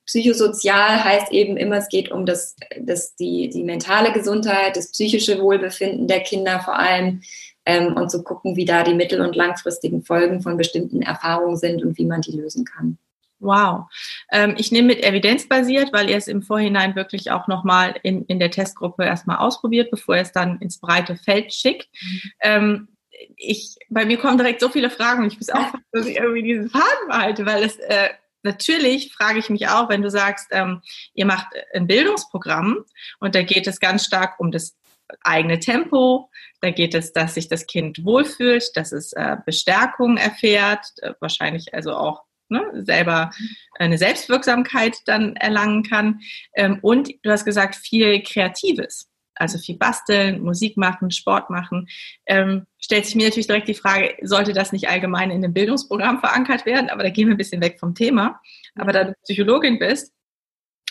psychosozial 0.06 1.04
heißt 1.04 1.32
eben 1.32 1.56
immer, 1.56 1.76
es 1.76 1.88
geht 1.88 2.10
um 2.10 2.26
das, 2.26 2.56
das, 2.80 3.14
die, 3.14 3.48
die 3.50 3.62
mentale 3.62 4.12
Gesundheit, 4.12 4.76
das 4.76 4.90
psychische 4.90 5.40
Wohlbefinden 5.40 6.08
der 6.08 6.20
Kinder 6.20 6.60
vor 6.60 6.78
allem 6.78 7.22
ähm, 7.64 7.96
und 7.96 8.10
zu 8.10 8.24
gucken, 8.24 8.56
wie 8.56 8.64
da 8.64 8.82
die 8.82 8.94
mittel- 8.94 9.20
und 9.20 9.36
langfristigen 9.36 10.02
Folgen 10.02 10.42
von 10.42 10.56
bestimmten 10.56 11.02
Erfahrungen 11.02 11.56
sind 11.56 11.84
und 11.84 11.96
wie 11.98 12.06
man 12.06 12.22
die 12.22 12.32
lösen 12.32 12.64
kann. 12.64 12.98
Wow. 13.40 13.86
Ähm, 14.30 14.54
ich 14.58 14.70
nehme 14.70 14.88
mit 14.88 15.02
evidenzbasiert, 15.02 15.92
weil 15.92 16.10
ihr 16.10 16.16
es 16.16 16.28
im 16.28 16.42
Vorhinein 16.42 16.94
wirklich 16.94 17.30
auch 17.30 17.48
nochmal 17.48 17.94
in, 18.02 18.24
in 18.26 18.38
der 18.38 18.50
Testgruppe 18.50 19.04
erstmal 19.04 19.38
ausprobiert, 19.38 19.90
bevor 19.90 20.16
ihr 20.16 20.22
es 20.22 20.32
dann 20.32 20.58
ins 20.60 20.78
breite 20.78 21.16
Feld 21.16 21.52
schickt. 21.52 21.88
Mhm. 22.02 22.20
Ähm, 22.40 22.88
ich, 23.36 23.76
bei 23.88 24.04
mir 24.04 24.18
kommen 24.18 24.38
direkt 24.38 24.60
so 24.60 24.68
viele 24.68 24.90
Fragen 24.90 25.22
und 25.22 25.32
ich 25.32 25.38
muss 25.38 25.50
auch, 25.50 25.72
dass 25.92 26.06
ich 26.06 26.16
irgendwie 26.16 26.42
diesen 26.42 26.70
Faden 26.70 27.08
behalte, 27.08 27.46
weil 27.46 27.62
es 27.62 27.76
äh, 27.76 28.10
natürlich 28.42 29.12
frage 29.12 29.38
ich 29.38 29.50
mich 29.50 29.68
auch, 29.68 29.88
wenn 29.88 30.02
du 30.02 30.10
sagst, 30.10 30.48
ähm, 30.50 30.82
ihr 31.14 31.26
macht 31.26 31.48
ein 31.74 31.86
Bildungsprogramm 31.86 32.84
und 33.20 33.34
da 33.34 33.42
geht 33.42 33.66
es 33.66 33.80
ganz 33.80 34.04
stark 34.04 34.38
um 34.38 34.50
das 34.50 34.76
eigene 35.22 35.58
Tempo, 35.58 36.30
da 36.60 36.70
geht 36.70 36.94
es, 36.94 37.12
dass 37.12 37.34
sich 37.34 37.48
das 37.48 37.66
Kind 37.66 38.04
wohlfühlt, 38.04 38.76
dass 38.76 38.92
es 38.92 39.12
äh, 39.12 39.36
Bestärkung 39.44 40.16
erfährt, 40.16 40.86
äh, 40.98 41.14
wahrscheinlich 41.20 41.74
also 41.74 41.94
auch 41.94 42.22
ne, 42.50 42.84
selber 42.84 43.30
eine 43.78 43.98
Selbstwirksamkeit 43.98 44.96
dann 45.06 45.36
erlangen 45.36 45.82
kann. 45.82 46.20
Ähm, 46.54 46.78
und 46.82 47.10
du 47.22 47.30
hast 47.30 47.44
gesagt, 47.44 47.76
viel 47.76 48.22
Kreatives. 48.22 49.08
Also 49.34 49.56
viel 49.58 49.78
basteln, 49.78 50.42
Musik 50.42 50.76
machen, 50.76 51.10
Sport 51.10 51.48
machen. 51.48 51.88
Ähm, 52.26 52.66
stellt 52.78 53.06
sich 53.06 53.14
mir 53.14 53.24
natürlich 53.24 53.46
direkt 53.46 53.68
die 53.68 53.74
Frage, 53.74 54.14
sollte 54.20 54.52
das 54.52 54.70
nicht 54.70 54.88
allgemein 54.90 55.30
in 55.30 55.42
einem 55.42 55.54
Bildungsprogramm 55.54 56.20
verankert 56.20 56.66
werden? 56.66 56.90
Aber 56.90 57.02
da 57.02 57.08
gehen 57.08 57.28
wir 57.28 57.34
ein 57.34 57.38
bisschen 57.38 57.62
weg 57.62 57.78
vom 57.80 57.94
Thema. 57.94 58.38
Aber 58.74 58.92
da 58.92 59.04
du 59.04 59.14
Psychologin 59.22 59.78
bist, 59.78 60.12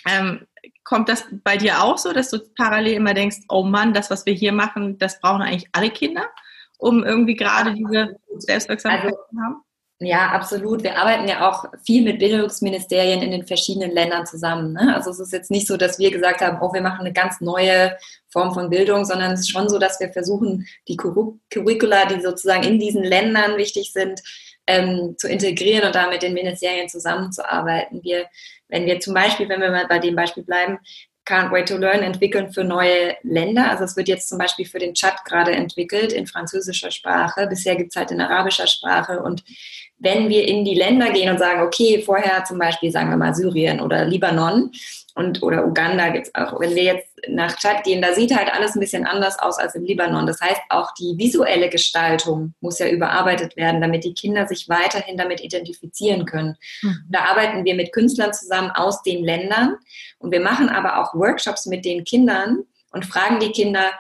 ähm, 0.08 0.48
kommt 0.84 1.10
das 1.10 1.26
bei 1.44 1.58
dir 1.58 1.84
auch 1.84 1.98
so, 1.98 2.14
dass 2.14 2.32
du 2.32 2.40
parallel 2.56 2.94
immer 2.94 3.14
denkst, 3.14 3.38
oh 3.50 3.64
Mann, 3.64 3.94
das, 3.94 4.10
was 4.10 4.26
wir 4.26 4.34
hier 4.34 4.52
machen, 4.52 4.98
das 4.98 5.20
brauchen 5.20 5.42
eigentlich 5.42 5.70
alle 5.72 5.92
Kinder, 5.92 6.28
um 6.80 7.04
irgendwie 7.04 7.36
gerade 7.36 7.74
diese 7.74 8.16
Selbstwirksamkeit 8.38 9.06
also, 9.06 9.18
zu 9.30 9.42
haben? 9.42 9.62
Ja, 10.02 10.30
absolut. 10.30 10.82
Wir 10.84 10.98
arbeiten 10.98 11.28
ja 11.28 11.50
auch 11.50 11.66
viel 11.84 12.04
mit 12.04 12.20
Bildungsministerien 12.20 13.22
in 13.22 13.32
den 13.32 13.46
verschiedenen 13.46 13.92
Ländern 13.92 14.26
zusammen. 14.26 14.72
Ne? 14.72 14.96
Also 14.96 15.12
es 15.12 15.20
ist 15.20 15.34
jetzt 15.34 15.52
nicht 15.52 15.68
so, 15.68 15.76
dass 15.76 16.00
wir 16.00 16.10
gesagt 16.10 16.40
haben, 16.40 16.60
oh, 16.62 16.72
wir 16.74 16.82
machen 16.82 17.02
eine 17.02 17.12
ganz 17.12 17.42
neue 17.42 17.98
Form 18.30 18.54
von 18.54 18.70
Bildung, 18.70 19.04
sondern 19.04 19.34
es 19.34 19.42
ist 19.42 19.52
schon 19.52 19.68
so, 19.68 19.78
dass 19.78 20.00
wir 20.00 20.10
versuchen, 20.14 20.66
die 20.88 20.96
Curricula, 20.96 22.06
die 22.06 22.22
sozusagen 22.22 22.64
in 22.64 22.80
diesen 22.80 23.04
Ländern 23.04 23.58
wichtig 23.58 23.92
sind, 23.92 24.22
ähm, 24.68 25.16
zu 25.18 25.28
integrieren 25.28 25.88
und 25.88 25.96
da 25.96 26.10
mit 26.10 26.22
den 26.22 26.34
Ministerien 26.34 26.88
zusammenzuarbeiten. 26.88 28.02
Wir, 28.02 28.28
wenn 28.70 28.86
wir 28.86 29.02
zum 29.02 29.14
Beispiel, 29.14 29.50
wenn 29.50 29.60
wir 29.60 29.72
mal 29.72 29.88
bei 29.88 30.00
dem 30.00 30.16
Beispiel 30.16 30.44
bleiben, 30.44 30.80
Can't 31.30 31.52
Wait 31.52 31.68
to 31.68 31.78
Learn 31.78 32.02
entwickeln 32.02 32.52
für 32.52 32.64
neue 32.64 33.16
Länder. 33.22 33.70
Also 33.70 33.84
es 33.84 33.96
wird 33.96 34.08
jetzt 34.08 34.30
zum 34.30 34.40
Beispiel 34.40 34.66
für 34.66 34.80
den 34.80 34.96
Tschad 34.96 35.24
gerade 35.26 35.52
entwickelt 35.52 36.12
in 36.12 36.26
französischer 36.26 36.90
Sprache. 36.90 37.46
Bisher 37.48 37.76
gibt 37.76 37.92
es 37.92 37.96
halt 37.96 38.10
in 38.10 38.20
arabischer 38.20 38.66
Sprache 38.66 39.22
und 39.22 39.44
wenn 40.00 40.30
wir 40.30 40.48
in 40.48 40.66
die 40.66 40.76
Länder 40.76 41.12
gehen 41.12 41.30
und 41.30 41.38
sagen, 41.38 41.62
okay, 41.62 42.02
vorher 42.04 42.44
zum 42.46 42.58
Beispiel 42.58 42.90
sagen 42.90 43.10
wir 43.10 43.18
mal 43.18 43.36
Syrien 43.36 43.80
oder 43.80 44.06
Libanon 44.06 44.72
und 45.16 45.42
oder 45.44 45.66
Uganda 45.66 46.10
gibt 46.10 46.28
es 46.28 46.36
auch, 46.36 46.60
wenn 46.60 46.76
wir 46.76 46.84
jetzt 46.84 47.08
nach 47.28 47.56
Tschad 47.56 47.84
gehen, 47.84 48.02
da 48.02 48.14
sieht 48.14 48.36
halt 48.36 48.54
alles 48.54 48.76
ein 48.76 48.80
bisschen 48.80 49.06
anders 49.06 49.38
aus 49.40 49.58
als 49.58 49.76
im 49.76 49.84
Libanon. 49.84 50.26
Das 50.26 50.40
heißt, 50.42 50.62
auch 50.70 50.94
die 50.94 51.18
visuelle 51.18 51.70
Gestaltung 51.70 52.54
muss 52.62 52.80
ja 52.80 52.88
überarbeitet 52.88 53.56
werden, 53.58 53.82
damit 53.82 54.04
die 54.04 54.14
Kinder 54.14 54.48
sich 54.48 54.70
weiterhin 54.70 55.18
damit 55.18 55.42
identifizieren 55.42 56.26
können. 56.26 56.58
Mhm. 56.82 57.06
Da 57.10 57.26
arbeiten 57.26 57.66
wir 57.66 57.76
mit 57.76 57.92
Künstlern 57.92 58.34
zusammen 58.34 58.72
aus 58.72 59.02
den 59.04 59.24
Ländern 59.24 59.78
und 60.20 60.32
wir 60.32 60.42
machen 60.42 60.70
aber 60.70 61.00
auch 61.00 61.14
Workshops 61.14 61.66
mit 61.66 61.86
den 61.86 62.04
Kindern 62.04 62.64
und 62.92 63.06
fragen 63.06 63.40
die 63.40 63.52
Kinder, 63.52 63.92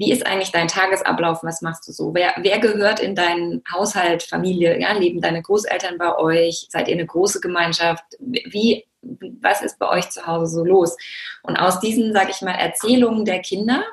wie 0.00 0.12
ist 0.12 0.24
eigentlich 0.24 0.50
dein 0.50 0.66
Tagesablauf? 0.66 1.44
Was 1.44 1.60
machst 1.60 1.86
du 1.86 1.92
so? 1.92 2.14
Wer, 2.14 2.32
wer 2.38 2.58
gehört 2.58 3.00
in 3.00 3.14
deinen 3.14 3.62
Haushalt, 3.70 4.22
Familie? 4.22 4.80
Ja, 4.80 4.92
leben 4.92 5.20
deine 5.20 5.42
Großeltern 5.42 5.98
bei 5.98 6.16
euch? 6.16 6.68
Seid 6.70 6.88
ihr 6.88 6.94
eine 6.94 7.04
große 7.04 7.38
Gemeinschaft? 7.40 8.04
Wie, 8.18 8.86
was 9.02 9.62
ist 9.62 9.78
bei 9.78 9.88
euch 9.88 10.10
zu 10.10 10.26
Hause 10.26 10.46
so 10.46 10.64
los? 10.64 10.96
Und 11.42 11.56
aus 11.56 11.80
diesen, 11.80 12.12
sage 12.12 12.30
ich 12.30 12.42
mal, 12.42 12.54
Erzählungen 12.54 13.24
der 13.24 13.40
Kinder 13.40 13.84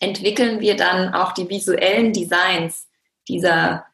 entwickeln 0.00 0.60
wir 0.60 0.76
dann 0.76 1.14
auch 1.14 1.32
die 1.32 1.48
visuellen 1.48 2.12
Designs 2.12 2.88
dieser 3.28 3.86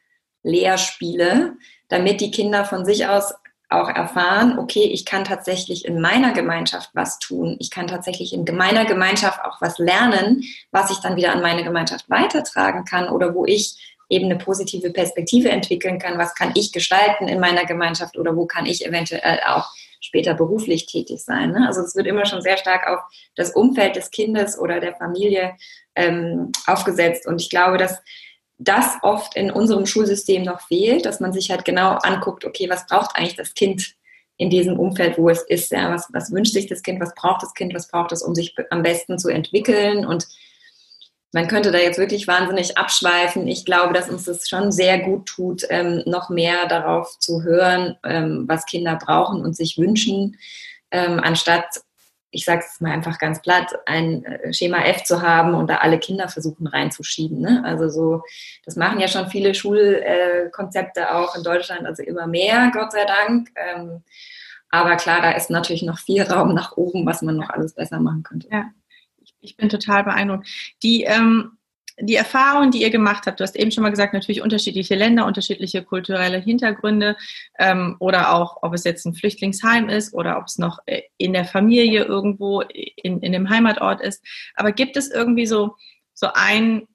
Lehrspiele, 0.43 1.55
damit 1.87 2.21
die 2.21 2.31
Kinder 2.31 2.65
von 2.65 2.85
sich 2.85 3.07
aus 3.07 3.33
auch 3.71 3.89
erfahren, 3.89 4.57
okay, 4.57 4.83
ich 4.83 5.05
kann 5.05 5.23
tatsächlich 5.23 5.85
in 5.85 6.01
meiner 6.01 6.33
Gemeinschaft 6.33 6.89
was 6.93 7.19
tun. 7.19 7.55
Ich 7.59 7.69
kann 7.69 7.85
tatsächlich 7.85 8.33
in 8.33 8.43
meiner 8.55 8.85
Gemeinschaft 8.85 9.45
auch 9.45 9.61
was 9.61 9.77
lernen, 9.77 10.43
was 10.71 10.89
ich 10.89 10.97
dann 10.97 11.15
wieder 11.15 11.33
an 11.33 11.43
meine 11.43 11.63
Gemeinschaft 11.63 12.09
weitertragen 12.09 12.83
kann 12.83 13.09
oder 13.09 13.35
wo 13.35 13.45
ich 13.45 13.95
eben 14.09 14.25
eine 14.25 14.37
positive 14.37 14.89
Perspektive 14.89 15.49
entwickeln 15.49 15.99
kann. 15.99 16.17
Was 16.17 16.33
kann 16.33 16.51
ich 16.55 16.71
gestalten 16.71 17.27
in 17.27 17.39
meiner 17.39 17.65
Gemeinschaft 17.65 18.17
oder 18.17 18.35
wo 18.35 18.47
kann 18.47 18.65
ich 18.65 18.83
eventuell 18.83 19.39
auch 19.45 19.71
später 20.09 20.33
beruflich 20.33 20.87
tätig 20.87 21.23
sein. 21.23 21.51
Ne? 21.51 21.67
Also 21.67 21.81
es 21.81 21.95
wird 21.95 22.07
immer 22.07 22.25
schon 22.25 22.41
sehr 22.41 22.57
stark 22.57 22.87
auf 22.87 22.99
das 23.35 23.51
Umfeld 23.51 23.95
des 23.95 24.09
Kindes 24.09 24.57
oder 24.57 24.79
der 24.79 24.95
Familie 24.95 25.55
ähm, 25.95 26.51
aufgesetzt. 26.65 27.27
Und 27.27 27.39
ich 27.39 27.51
glaube, 27.51 27.77
dass 27.77 28.01
das 28.57 28.97
oft 29.03 29.35
in 29.35 29.51
unserem 29.51 29.85
Schulsystem 29.85 30.41
noch 30.41 30.61
fehlt, 30.61 31.05
dass 31.05 31.19
man 31.19 31.31
sich 31.31 31.51
halt 31.51 31.63
genau 31.63 31.91
anguckt, 32.01 32.43
okay, 32.43 32.67
was 32.69 32.87
braucht 32.87 33.15
eigentlich 33.15 33.35
das 33.35 33.53
Kind 33.53 33.93
in 34.37 34.49
diesem 34.49 34.79
Umfeld, 34.79 35.19
wo 35.19 35.29
es 35.29 35.43
ist? 35.43 35.71
Ja, 35.71 35.91
was, 35.91 36.09
was 36.11 36.31
wünscht 36.31 36.53
sich 36.53 36.65
das 36.65 36.81
Kind? 36.81 36.99
Was 36.99 37.13
braucht 37.13 37.43
das 37.43 37.53
Kind? 37.53 37.75
Was 37.75 37.87
braucht 37.87 38.11
es, 38.11 38.23
um 38.23 38.33
sich 38.33 38.55
am 38.71 38.81
besten 38.81 39.19
zu 39.19 39.29
entwickeln? 39.29 40.07
Und 40.07 40.27
man 41.31 41.47
könnte 41.47 41.71
da 41.71 41.77
jetzt 41.77 41.99
wirklich 41.99 42.27
wahnsinnig 42.27 42.77
abschweifen. 42.77 43.47
Ich 43.47 43.65
glaube, 43.65 43.93
dass 43.93 44.09
uns 44.09 44.25
das 44.25 44.49
schon 44.49 44.71
sehr 44.71 44.99
gut 44.99 45.27
tut, 45.27 45.63
ähm, 45.69 46.03
noch 46.05 46.29
mehr 46.29 46.67
darauf 46.67 47.19
zu 47.19 47.43
hören, 47.43 47.97
ähm, 48.03 48.45
was 48.47 48.65
Kinder 48.65 48.95
brauchen 48.95 49.41
und 49.41 49.55
sich 49.55 49.77
wünschen, 49.77 50.37
ähm, 50.91 51.19
anstatt 51.19 51.81
ich 52.31 52.45
sage 52.45 52.63
es 52.65 52.79
mal 52.79 52.91
einfach 52.91 53.17
ganz 53.17 53.41
platt, 53.41 53.73
ein 53.85 54.23
äh, 54.23 54.53
Schema 54.53 54.83
F 54.83 55.03
zu 55.03 55.21
haben 55.21 55.55
und 55.55 55.67
da 55.67 55.77
alle 55.77 55.99
Kinder 55.99 56.27
versuchen 56.27 56.67
reinzuschieben. 56.67 57.39
Ne? 57.39 57.63
Also 57.65 57.89
so, 57.89 58.21
das 58.65 58.75
machen 58.75 58.99
ja 58.99 59.07
schon 59.07 59.29
viele 59.29 59.55
Schulkonzepte 59.55 61.01
äh, 61.01 61.05
auch 61.05 61.35
in 61.35 61.43
Deutschland, 61.43 61.85
also 61.85 62.03
immer 62.03 62.27
mehr, 62.27 62.71
Gott 62.73 62.91
sei 62.91 63.05
Dank. 63.05 63.49
Ähm, 63.55 64.03
aber 64.69 64.95
klar, 64.97 65.21
da 65.21 65.31
ist 65.31 65.49
natürlich 65.49 65.81
noch 65.81 65.97
viel 65.97 66.21
Raum 66.21 66.53
nach 66.53 66.77
oben, 66.77 67.05
was 67.05 67.23
man 67.23 67.35
noch 67.35 67.49
alles 67.49 67.73
besser 67.73 67.99
machen 67.99 68.21
könnte. 68.21 68.47
Ja, 68.51 68.65
ich, 69.41 69.57
bin 69.57 69.69
total 69.69 70.03
beeindruckt. 70.03 70.47
Die 70.83 71.03
ähm, 71.03 71.57
die 72.01 72.15
Erfahrung, 72.15 72.71
die 72.71 72.81
ihr 72.81 72.89
gemacht 72.89 73.25
habt, 73.25 73.39
du 73.39 73.43
hast 73.43 73.55
eben 73.55 73.71
schon 73.71 73.83
mal 73.83 73.89
gesagt, 73.89 74.13
natürlich 74.13 74.41
unterschiedliche 74.41 74.95
Länder, 74.95 75.25
unterschiedliche 75.25 75.83
kulturelle 75.83 76.37
Hintergründe 76.37 77.17
ähm, 77.57 77.97
oder 77.99 78.33
auch, 78.33 78.59
ob 78.61 78.73
es 78.73 78.83
jetzt 78.83 79.05
ein 79.05 79.13
Flüchtlingsheim 79.13 79.89
ist 79.89 80.13
oder 80.13 80.37
ob 80.37 80.45
es 80.45 80.57
noch 80.57 80.79
äh, 80.85 81.01
in 81.17 81.33
der 81.33 81.45
Familie 81.45 82.05
irgendwo 82.05 82.61
in, 82.61 83.19
in 83.19 83.33
dem 83.33 83.49
Heimatort 83.49 84.01
ist. 84.01 84.23
Aber 84.55 84.71
gibt 84.71 84.95
es 84.95 85.11
irgendwie 85.11 85.45
so, 85.45 85.75
so 86.13 86.27
ein, 86.33 86.87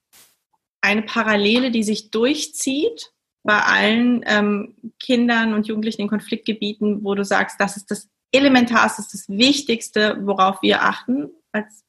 eine 0.81 1.03
Parallele, 1.03 1.71
die 1.71 1.83
sich 1.83 2.11
durchzieht 2.11 3.13
bei 3.43 3.61
allen 3.61 4.25
ähm, 4.27 4.75
Kindern 4.99 5.53
und 5.53 5.67
Jugendlichen 5.67 6.03
in 6.03 6.09
Konfliktgebieten, 6.09 7.05
wo 7.05 7.15
du 7.15 7.25
sagst, 7.25 7.61
das 7.61 7.77
ist 7.77 7.91
das 7.91 8.09
Elementarste, 8.33 9.03
das 9.03 9.29
Wichtigste, 9.29 10.19
worauf 10.23 10.63
wir 10.63 10.83
achten 10.83 11.31
als 11.53 11.84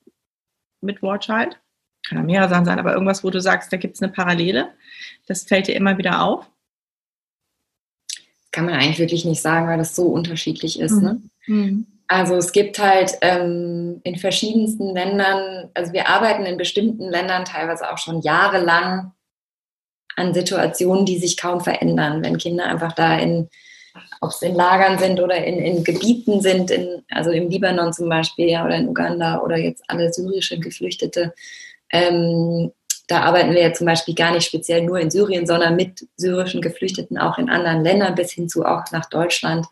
mit 0.86 1.02
Warchild? 1.02 1.60
kann 2.08 2.20
ja 2.20 2.24
mehrere 2.24 2.50
Sachen 2.50 2.66
sein, 2.66 2.80
aber 2.80 2.94
irgendwas, 2.94 3.24
wo 3.24 3.30
du 3.30 3.42
sagst, 3.42 3.74
da 3.74 3.78
gibt 3.78 3.96
es 3.96 4.02
eine 4.02 4.12
Parallele, 4.12 4.70
das 5.28 5.44
fällt 5.44 5.68
dir 5.68 5.76
immer 5.76 5.98
wieder 5.98 6.22
auf? 6.22 6.46
Kann 8.52 8.66
man 8.66 8.76
eigentlich 8.76 9.00
wirklich 9.00 9.26
nicht 9.26 9.42
sagen, 9.42 9.68
weil 9.68 9.78
das 9.78 9.96
so 9.96 10.06
unterschiedlich 10.08 10.80
ist. 10.80 11.02
Ne? 11.02 11.22
Mhm. 11.48 11.56
Ne? 11.56 11.86
Also 12.08 12.36
es 12.36 12.52
gibt 12.52 12.78
halt 12.78 13.18
ähm, 13.22 14.00
in 14.04 14.18
verschiedensten 14.18 14.94
Ländern, 14.94 15.70
also 15.74 15.92
wir 15.92 16.08
arbeiten 16.08 16.46
in 16.46 16.58
bestimmten 16.58 17.10
Ländern 17.10 17.46
teilweise 17.46 17.92
auch 17.92 17.98
schon 17.98 18.22
jahrelang 18.22 19.14
an 20.16 20.34
Situationen, 20.34 21.06
die 21.06 21.18
sich 21.18 21.36
kaum 21.36 21.62
verändern, 21.62 22.24
wenn 22.24 22.38
Kinder 22.38 22.66
einfach 22.66 22.94
da 22.94 23.18
in, 23.18 23.50
ob 24.22 24.32
es 24.32 24.42
in 24.42 24.56
Lagern 24.56 24.98
sind 24.98 25.20
oder 25.20 25.44
in, 25.44 25.60
in 25.60 25.84
Gebieten 25.84 26.42
sind, 26.42 26.72
in, 26.72 27.04
also 27.10 27.32
im 27.32 27.50
Libanon 27.50 27.94
zum 27.94 28.10
Beispiel 28.10 28.50
ja, 28.50 28.66
oder 28.66 28.76
in 28.76 28.90
Uganda 28.90 29.42
oder 29.42 29.58
jetzt 29.58 29.84
alle 29.88 30.12
syrische 30.12 30.60
Geflüchtete. 30.60 31.34
Ähm, 31.92 32.72
da 33.08 33.22
arbeiten 33.22 33.54
wir 33.54 33.62
ja 33.62 33.74
zum 33.74 33.86
Beispiel 33.86 34.16
gar 34.16 34.32
nicht 34.32 34.46
speziell 34.46 34.82
nur 34.82 35.00
in 35.00 35.12
Syrien, 35.12 35.46
sondern 35.46 35.76
mit 35.76 36.08
syrischen 36.18 36.62
Geflüchteten 36.62 37.18
auch 37.18 37.38
in 37.38 37.50
anderen 37.50 37.84
Ländern 37.84 38.16
bis 38.16 38.32
hin 38.32 38.50
zu 38.50 38.66
auch 38.66 38.84
nach 38.92 39.06
Deutschland 39.06 39.66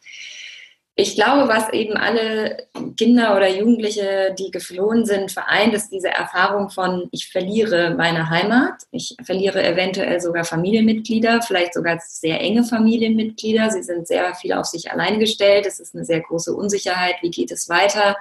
ich 0.95 1.15
glaube, 1.15 1.47
was 1.47 1.73
eben 1.73 1.97
alle 1.97 2.67
Kinder 2.97 3.35
oder 3.35 3.49
Jugendliche, 3.49 4.35
die 4.37 4.51
geflohen 4.51 5.05
sind, 5.05 5.31
vereint, 5.31 5.73
ist 5.73 5.89
diese 5.89 6.09
Erfahrung 6.09 6.69
von, 6.69 7.07
ich 7.11 7.31
verliere 7.31 7.95
meine 7.95 8.29
Heimat, 8.29 8.83
ich 8.91 9.15
verliere 9.23 9.63
eventuell 9.63 10.21
sogar 10.21 10.45
Familienmitglieder, 10.45 11.41
vielleicht 11.41 11.73
sogar 11.73 11.99
sehr 12.05 12.39
enge 12.41 12.63
Familienmitglieder. 12.63 13.71
Sie 13.71 13.81
sind 13.81 14.07
sehr 14.07 14.35
viel 14.35 14.53
auf 14.53 14.67
sich 14.67 14.91
allein 14.91 15.19
gestellt. 15.19 15.65
Es 15.65 15.79
ist 15.79 15.95
eine 15.95 16.05
sehr 16.05 16.21
große 16.21 16.53
Unsicherheit. 16.53 17.15
Wie 17.21 17.31
geht 17.31 17.51
es 17.51 17.69
weiter? 17.69 18.15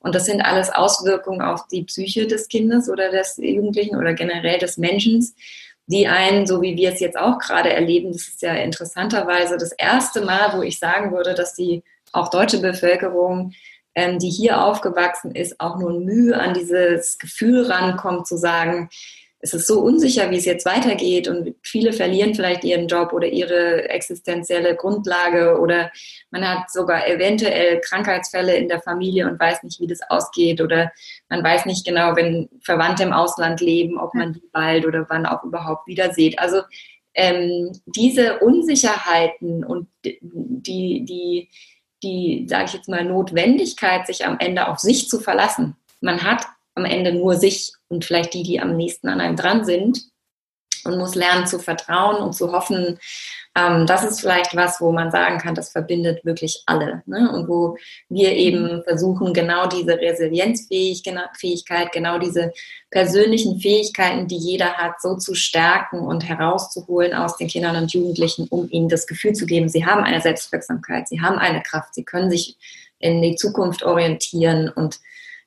Und 0.00 0.16
das 0.16 0.26
sind 0.26 0.40
alles 0.40 0.70
Auswirkungen 0.70 1.40
auf 1.40 1.68
die 1.68 1.84
Psyche 1.84 2.26
des 2.26 2.48
Kindes 2.48 2.88
oder 2.88 3.10
des 3.10 3.36
Jugendlichen 3.36 3.96
oder 3.96 4.14
generell 4.14 4.58
des 4.58 4.76
Menschen, 4.76 5.24
die 5.86 6.08
einen, 6.08 6.46
so 6.46 6.62
wie 6.62 6.76
wir 6.76 6.92
es 6.92 7.00
jetzt 7.00 7.16
auch 7.16 7.38
gerade 7.38 7.72
erleben, 7.72 8.12
das 8.12 8.28
ist 8.28 8.42
ja 8.42 8.54
interessanterweise 8.54 9.56
das 9.56 9.72
erste 9.72 10.20
Mal, 10.20 10.52
wo 10.56 10.62
ich 10.62 10.78
sagen 10.78 11.12
würde, 11.12 11.34
dass 11.34 11.54
die 11.54 11.82
auch 12.12 12.28
deutsche 12.28 12.60
Bevölkerung, 12.60 13.52
ähm, 13.94 14.18
die 14.18 14.30
hier 14.30 14.62
aufgewachsen 14.62 15.34
ist, 15.34 15.60
auch 15.60 15.78
nur 15.78 16.00
Mühe 16.00 16.38
an 16.38 16.54
dieses 16.54 17.18
Gefühl 17.18 17.66
rankommt, 17.66 18.26
zu 18.26 18.36
sagen, 18.36 18.88
es 19.40 19.54
ist 19.54 19.68
so 19.68 19.80
unsicher, 19.80 20.30
wie 20.30 20.36
es 20.36 20.44
jetzt 20.44 20.66
weitergeht 20.66 21.28
und 21.28 21.54
viele 21.62 21.92
verlieren 21.92 22.34
vielleicht 22.34 22.64
ihren 22.64 22.88
Job 22.88 23.12
oder 23.12 23.28
ihre 23.28 23.88
existenzielle 23.88 24.74
Grundlage 24.74 25.58
oder 25.60 25.92
man 26.30 26.46
hat 26.46 26.70
sogar 26.70 27.06
eventuell 27.06 27.80
Krankheitsfälle 27.80 28.56
in 28.56 28.68
der 28.68 28.80
Familie 28.80 29.28
und 29.28 29.38
weiß 29.38 29.62
nicht, 29.62 29.80
wie 29.80 29.86
das 29.86 30.00
ausgeht 30.08 30.60
oder 30.60 30.90
man 31.28 31.44
weiß 31.44 31.66
nicht 31.66 31.86
genau, 31.86 32.16
wenn 32.16 32.48
Verwandte 32.62 33.04
im 33.04 33.12
Ausland 33.12 33.60
leben, 33.60 33.98
ob 33.98 34.12
man 34.14 34.32
die 34.32 34.48
bald 34.52 34.84
oder 34.86 35.06
wann 35.08 35.24
auch 35.24 35.44
überhaupt 35.44 35.86
wieder 35.86 36.12
sieht. 36.12 36.38
Also 36.40 36.62
ähm, 37.14 37.72
diese 37.86 38.40
Unsicherheiten 38.40 39.64
und 39.64 39.88
die, 40.04 41.04
die, 41.04 41.48
die, 42.02 42.46
sage 42.48 42.66
ich 42.66 42.72
jetzt 42.74 42.88
mal, 42.88 43.04
Notwendigkeit, 43.04 44.06
sich 44.06 44.24
am 44.24 44.38
Ende 44.38 44.68
auf 44.68 44.78
sich 44.78 45.08
zu 45.08 45.20
verlassen. 45.20 45.76
Man 46.00 46.22
hat 46.22 46.46
am 46.74 46.84
Ende 46.84 47.12
nur 47.12 47.34
sich 47.34 47.72
und 47.88 48.04
vielleicht 48.04 48.34
die, 48.34 48.42
die 48.42 48.60
am 48.60 48.76
nächsten 48.76 49.08
an 49.08 49.20
einem 49.20 49.36
dran 49.36 49.64
sind 49.64 50.04
und 50.84 50.98
muss 50.98 51.14
lernen 51.14 51.46
zu 51.46 51.58
vertrauen 51.58 52.22
und 52.22 52.34
zu 52.34 52.52
hoffen, 52.52 52.98
ähm, 53.58 53.86
das 53.86 54.04
ist 54.04 54.20
vielleicht 54.20 54.54
was, 54.54 54.80
wo 54.80 54.92
man 54.92 55.10
sagen 55.10 55.38
kann, 55.38 55.54
das 55.54 55.70
verbindet 55.70 56.24
wirklich 56.24 56.62
alle. 56.66 57.02
Ne? 57.06 57.30
Und 57.32 57.48
wo 57.48 57.76
wir 58.08 58.32
eben 58.32 58.82
versuchen, 58.84 59.32
genau 59.32 59.66
diese 59.66 59.98
Resilienzfähigkeit, 59.98 61.90
genau 61.92 62.18
diese 62.18 62.52
persönlichen 62.90 63.58
Fähigkeiten, 63.58 64.28
die 64.28 64.36
jeder 64.36 64.74
hat, 64.74 65.00
so 65.00 65.16
zu 65.16 65.34
stärken 65.34 66.00
und 66.00 66.28
herauszuholen 66.28 67.14
aus 67.14 67.36
den 67.36 67.48
Kindern 67.48 67.76
und 67.76 67.92
Jugendlichen, 67.92 68.46
um 68.48 68.68
ihnen 68.70 68.88
das 68.88 69.06
Gefühl 69.06 69.32
zu 69.32 69.46
geben, 69.46 69.68
sie 69.68 69.84
haben 69.84 70.04
eine 70.04 70.20
Selbstwirksamkeit, 70.20 71.08
sie 71.08 71.20
haben 71.20 71.38
eine 71.38 71.62
Kraft, 71.62 71.94
sie 71.94 72.04
können 72.04 72.30
sich 72.30 72.56
in 73.00 73.22
die 73.22 73.36
Zukunft 73.36 73.82
orientieren 73.82 74.68
und 74.68 75.00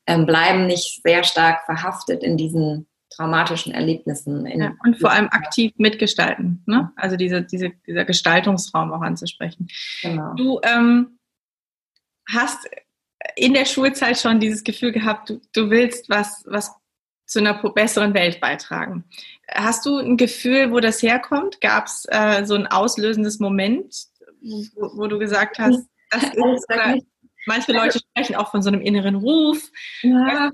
ähm, 0.07 0.25
bleiben 0.25 0.67
nicht 0.67 1.01
sehr 1.03 1.23
stark 1.23 1.63
verhaftet 1.65 2.23
in 2.23 2.35
diesen 2.35 2.87
traumatischen 3.11 3.73
Erlebnissen. 3.73 4.45
Ja, 4.47 4.73
und 4.83 4.99
vor 4.99 5.11
allem 5.11 5.27
aktiv 5.27 5.73
mitgestalten, 5.77 6.63
ne? 6.65 6.91
also 6.95 7.17
diese, 7.17 7.41
diese, 7.43 7.71
dieser 7.85 8.05
Gestaltungsraum 8.05 8.91
auch 8.93 9.01
anzusprechen. 9.01 9.67
Genau. 10.01 10.33
Du 10.35 10.59
ähm, 10.63 11.19
hast 12.27 12.67
in 13.35 13.53
der 13.53 13.65
Schulzeit 13.65 14.17
schon 14.17 14.39
dieses 14.39 14.63
Gefühl 14.63 14.91
gehabt, 14.91 15.29
du, 15.29 15.41
du 15.53 15.69
willst 15.69 16.09
was, 16.09 16.43
was 16.47 16.71
zu 17.25 17.39
einer 17.39 17.53
besseren 17.53 18.13
Welt 18.13 18.41
beitragen. 18.41 19.05
Hast 19.49 19.85
du 19.85 19.97
ein 19.97 20.17
Gefühl, 20.17 20.71
wo 20.71 20.79
das 20.79 21.01
herkommt? 21.01 21.61
Gab 21.61 21.85
es 21.85 22.05
äh, 22.09 22.45
so 22.45 22.55
ein 22.55 22.67
auslösendes 22.67 23.39
Moment, 23.39 23.95
wo, 24.41 24.97
wo 24.97 25.07
du 25.07 25.17
gesagt 25.17 25.59
hast, 25.59 25.85
das 26.09 26.23
ist, 26.33 26.67
manche 27.45 27.71
Leute 27.71 27.99
sprechen 27.99 28.35
auch 28.35 28.51
von 28.51 28.61
so 28.61 28.69
einem 28.69 28.81
inneren 28.81 29.15
Ruf. 29.15 29.69
Ja. 30.01 30.51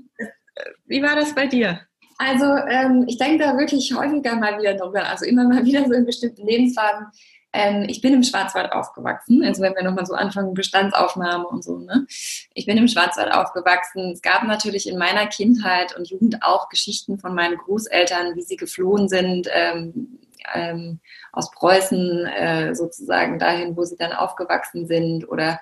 Wie 0.86 1.02
war 1.02 1.16
das 1.16 1.34
bei 1.34 1.46
dir? 1.46 1.87
Also 2.18 2.44
ähm, 2.44 3.04
ich 3.06 3.16
denke 3.16 3.44
da 3.44 3.56
wirklich 3.56 3.94
häufiger 3.94 4.34
mal 4.34 4.58
wieder 4.58 4.74
drüber, 4.74 5.08
also 5.08 5.24
immer 5.24 5.44
mal 5.44 5.64
wieder 5.64 5.86
so 5.86 5.92
in 5.92 6.04
bestimmten 6.04 6.44
Lebensphasen. 6.44 7.06
Ähm, 7.52 7.86
ich 7.88 8.02
bin 8.02 8.12
im 8.12 8.24
Schwarzwald 8.24 8.72
aufgewachsen, 8.72 9.42
also 9.44 9.62
wenn 9.62 9.74
wir 9.74 9.84
nochmal 9.84 10.04
so 10.04 10.14
anfangen, 10.14 10.52
Bestandsaufnahme 10.52 11.46
und 11.46 11.64
so. 11.64 11.78
Ne? 11.78 12.06
Ich 12.54 12.66
bin 12.66 12.76
im 12.76 12.88
Schwarzwald 12.88 13.32
aufgewachsen. 13.32 14.12
Es 14.12 14.20
gab 14.20 14.42
natürlich 14.42 14.88
in 14.88 14.98
meiner 14.98 15.26
Kindheit 15.28 15.96
und 15.96 16.10
Jugend 16.10 16.42
auch 16.42 16.68
Geschichten 16.68 17.18
von 17.18 17.34
meinen 17.34 17.56
Großeltern, 17.56 18.34
wie 18.34 18.42
sie 18.42 18.56
geflohen 18.56 19.08
sind 19.08 19.48
ähm, 19.52 20.18
ähm, 20.54 21.00
aus 21.32 21.50
Preußen 21.52 22.26
äh, 22.26 22.74
sozusagen 22.74 23.38
dahin, 23.38 23.76
wo 23.76 23.84
sie 23.84 23.96
dann 23.96 24.12
aufgewachsen 24.12 24.86
sind 24.86 25.28
oder 25.28 25.60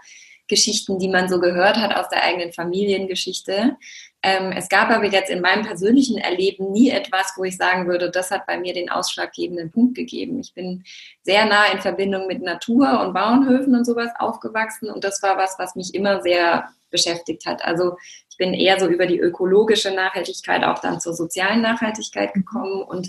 Geschichten, 0.49 0.99
die 0.99 1.09
man 1.09 1.29
so 1.29 1.41
gehört 1.41 1.77
hat 1.77 1.95
aus 1.97 2.09
der 2.09 2.23
eigenen 2.23 2.53
Familiengeschichte. 2.53 3.77
Ähm, 4.23 4.53
es 4.57 4.69
gab 4.69 4.91
aber 4.91 5.05
jetzt 5.05 5.31
in 5.31 5.41
meinem 5.41 5.65
persönlichen 5.65 6.19
Erleben 6.19 6.73
nie 6.73 6.91
etwas, 6.91 7.35
wo 7.37 7.45
ich 7.45 7.57
sagen 7.57 7.87
würde, 7.87 8.11
das 8.11 8.31
hat 8.31 8.47
bei 8.47 8.59
mir 8.59 8.73
den 8.73 8.91
ausschlaggebenden 8.91 9.71
Punkt 9.71 9.95
gegeben. 9.95 10.41
Ich 10.41 10.55
bin 10.55 10.85
sehr 11.23 11.45
nah 11.47 11.67
in 11.73 11.81
Verbindung 11.81 12.27
mit 12.27 12.43
Natur 12.43 13.01
und 13.01 13.13
Bauernhöfen 13.13 13.75
und 13.75 13.85
sowas 13.85 14.11
aufgewachsen 14.19 14.91
und 14.91 15.05
das 15.05 15.23
war 15.23 15.37
was, 15.37 15.57
was 15.59 15.77
mich 15.77 15.95
immer 15.95 16.23
sehr 16.23 16.69
beschäftigt 16.91 17.47
hat. 17.47 17.65
Also 17.65 17.97
ich 18.31 18.37
bin 18.37 18.55
eher 18.55 18.79
so 18.81 18.87
über 18.87 19.07
die 19.07 19.19
ökologische 19.19 19.95
Nachhaltigkeit 19.95 20.65
auch 20.65 20.79
dann 20.81 21.01
zur 21.01 21.15
sozialen 21.15 21.63
Nachhaltigkeit 21.63 22.35
gekommen 22.35 22.83
und 22.83 23.09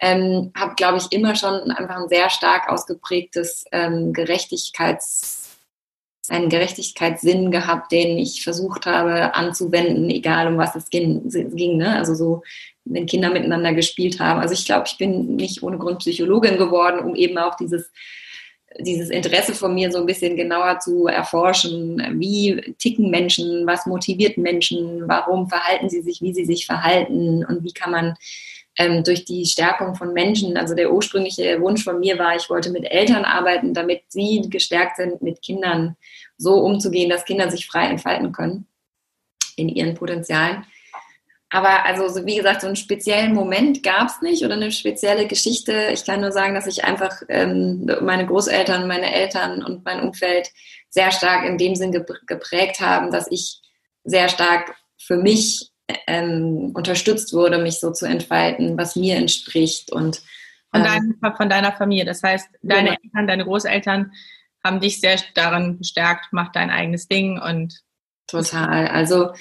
ähm, 0.00 0.52
habe, 0.56 0.74
glaube 0.74 0.98
ich, 0.98 1.12
immer 1.12 1.36
schon 1.36 1.70
einfach 1.70 1.96
ein 1.96 2.08
sehr 2.08 2.28
stark 2.28 2.68
ausgeprägtes 2.68 3.64
ähm, 3.70 4.12
Gerechtigkeits 4.12 5.41
einen 6.28 6.48
Gerechtigkeitssinn 6.48 7.50
gehabt, 7.50 7.90
den 7.90 8.16
ich 8.18 8.44
versucht 8.44 8.86
habe 8.86 9.34
anzuwenden, 9.34 10.08
egal 10.10 10.46
um 10.46 10.58
was 10.58 10.76
es 10.76 10.88
ging. 10.90 11.22
ne? 11.76 11.96
Also 11.96 12.14
so, 12.14 12.42
wenn 12.84 13.06
Kinder 13.06 13.30
miteinander 13.30 13.74
gespielt 13.74 14.20
haben. 14.20 14.40
Also 14.40 14.54
ich 14.54 14.64
glaube, 14.64 14.84
ich 14.86 14.98
bin 14.98 15.36
nicht 15.36 15.62
ohne 15.62 15.78
Grund 15.78 15.98
Psychologin 15.98 16.58
geworden, 16.58 17.00
um 17.00 17.14
eben 17.14 17.38
auch 17.38 17.56
dieses 17.56 17.90
dieses 18.80 19.10
Interesse 19.10 19.54
von 19.54 19.74
mir 19.74 19.90
so 19.90 19.98
ein 19.98 20.06
bisschen 20.06 20.36
genauer 20.36 20.78
zu 20.78 21.06
erforschen. 21.06 22.02
Wie 22.18 22.74
ticken 22.78 23.10
Menschen? 23.10 23.66
Was 23.66 23.86
motiviert 23.86 24.38
Menschen? 24.38 25.08
Warum 25.08 25.48
verhalten 25.48 25.90
sie 25.90 26.00
sich, 26.02 26.22
wie 26.22 26.32
sie 26.32 26.44
sich 26.44 26.66
verhalten? 26.66 27.44
Und 27.44 27.64
wie 27.64 27.72
kann 27.72 27.90
man 27.90 28.16
ähm, 28.78 29.04
durch 29.04 29.24
die 29.24 29.44
Stärkung 29.44 29.94
von 29.94 30.12
Menschen, 30.12 30.56
also 30.56 30.74
der 30.74 30.92
ursprüngliche 30.92 31.60
Wunsch 31.60 31.84
von 31.84 32.00
mir 32.00 32.18
war, 32.18 32.36
ich 32.36 32.48
wollte 32.48 32.70
mit 32.70 32.84
Eltern 32.84 33.24
arbeiten, 33.24 33.74
damit 33.74 34.02
sie 34.08 34.42
gestärkt 34.48 34.96
sind, 34.96 35.22
mit 35.22 35.42
Kindern 35.42 35.96
so 36.38 36.54
umzugehen, 36.54 37.10
dass 37.10 37.24
Kinder 37.24 37.50
sich 37.50 37.66
frei 37.66 37.86
entfalten 37.86 38.32
können 38.32 38.66
in 39.56 39.68
ihren 39.68 39.94
Potenzialen. 39.94 40.64
Aber 41.50 41.84
also, 41.84 42.24
wie 42.24 42.36
gesagt, 42.36 42.62
so 42.62 42.66
einen 42.66 42.76
speziellen 42.76 43.34
Moment 43.34 43.82
gab 43.82 44.08
es 44.08 44.22
nicht 44.22 44.42
oder 44.42 44.54
eine 44.54 44.72
spezielle 44.72 45.26
Geschichte. 45.26 45.90
Ich 45.92 46.06
kann 46.06 46.22
nur 46.22 46.32
sagen, 46.32 46.54
dass 46.54 46.66
ich 46.66 46.82
einfach 46.84 47.20
ähm, 47.28 47.86
meine 48.00 48.24
Großeltern, 48.26 48.88
meine 48.88 49.12
Eltern 49.12 49.62
und 49.62 49.84
mein 49.84 50.00
Umfeld 50.00 50.50
sehr 50.88 51.10
stark 51.10 51.44
in 51.44 51.58
dem 51.58 51.74
Sinn 51.74 51.92
geprägt 51.92 52.80
haben, 52.80 53.10
dass 53.10 53.30
ich 53.30 53.60
sehr 54.02 54.30
stark 54.30 54.74
für 54.98 55.18
mich 55.18 55.71
ähm, 56.06 56.72
unterstützt 56.74 57.32
wurde, 57.32 57.58
mich 57.58 57.80
so 57.80 57.92
zu 57.92 58.06
entfalten, 58.06 58.76
was 58.78 58.96
mir 58.96 59.16
entspricht. 59.16 59.92
Und, 59.92 60.22
von, 60.70 60.82
dein, 60.82 61.18
ähm, 61.22 61.34
von 61.36 61.48
deiner 61.48 61.72
Familie. 61.72 62.04
Das 62.04 62.22
heißt, 62.22 62.48
deine 62.62 62.90
ja. 62.90 62.96
Eltern, 63.02 63.26
deine 63.26 63.44
Großeltern 63.44 64.12
haben 64.64 64.80
dich 64.80 65.00
sehr 65.00 65.16
daran 65.34 65.78
bestärkt, 65.78 66.26
mach 66.30 66.52
dein 66.52 66.70
eigenes 66.70 67.08
Ding 67.08 67.40
und 67.40 67.82
Total. 68.32 68.88
Also 68.88 69.32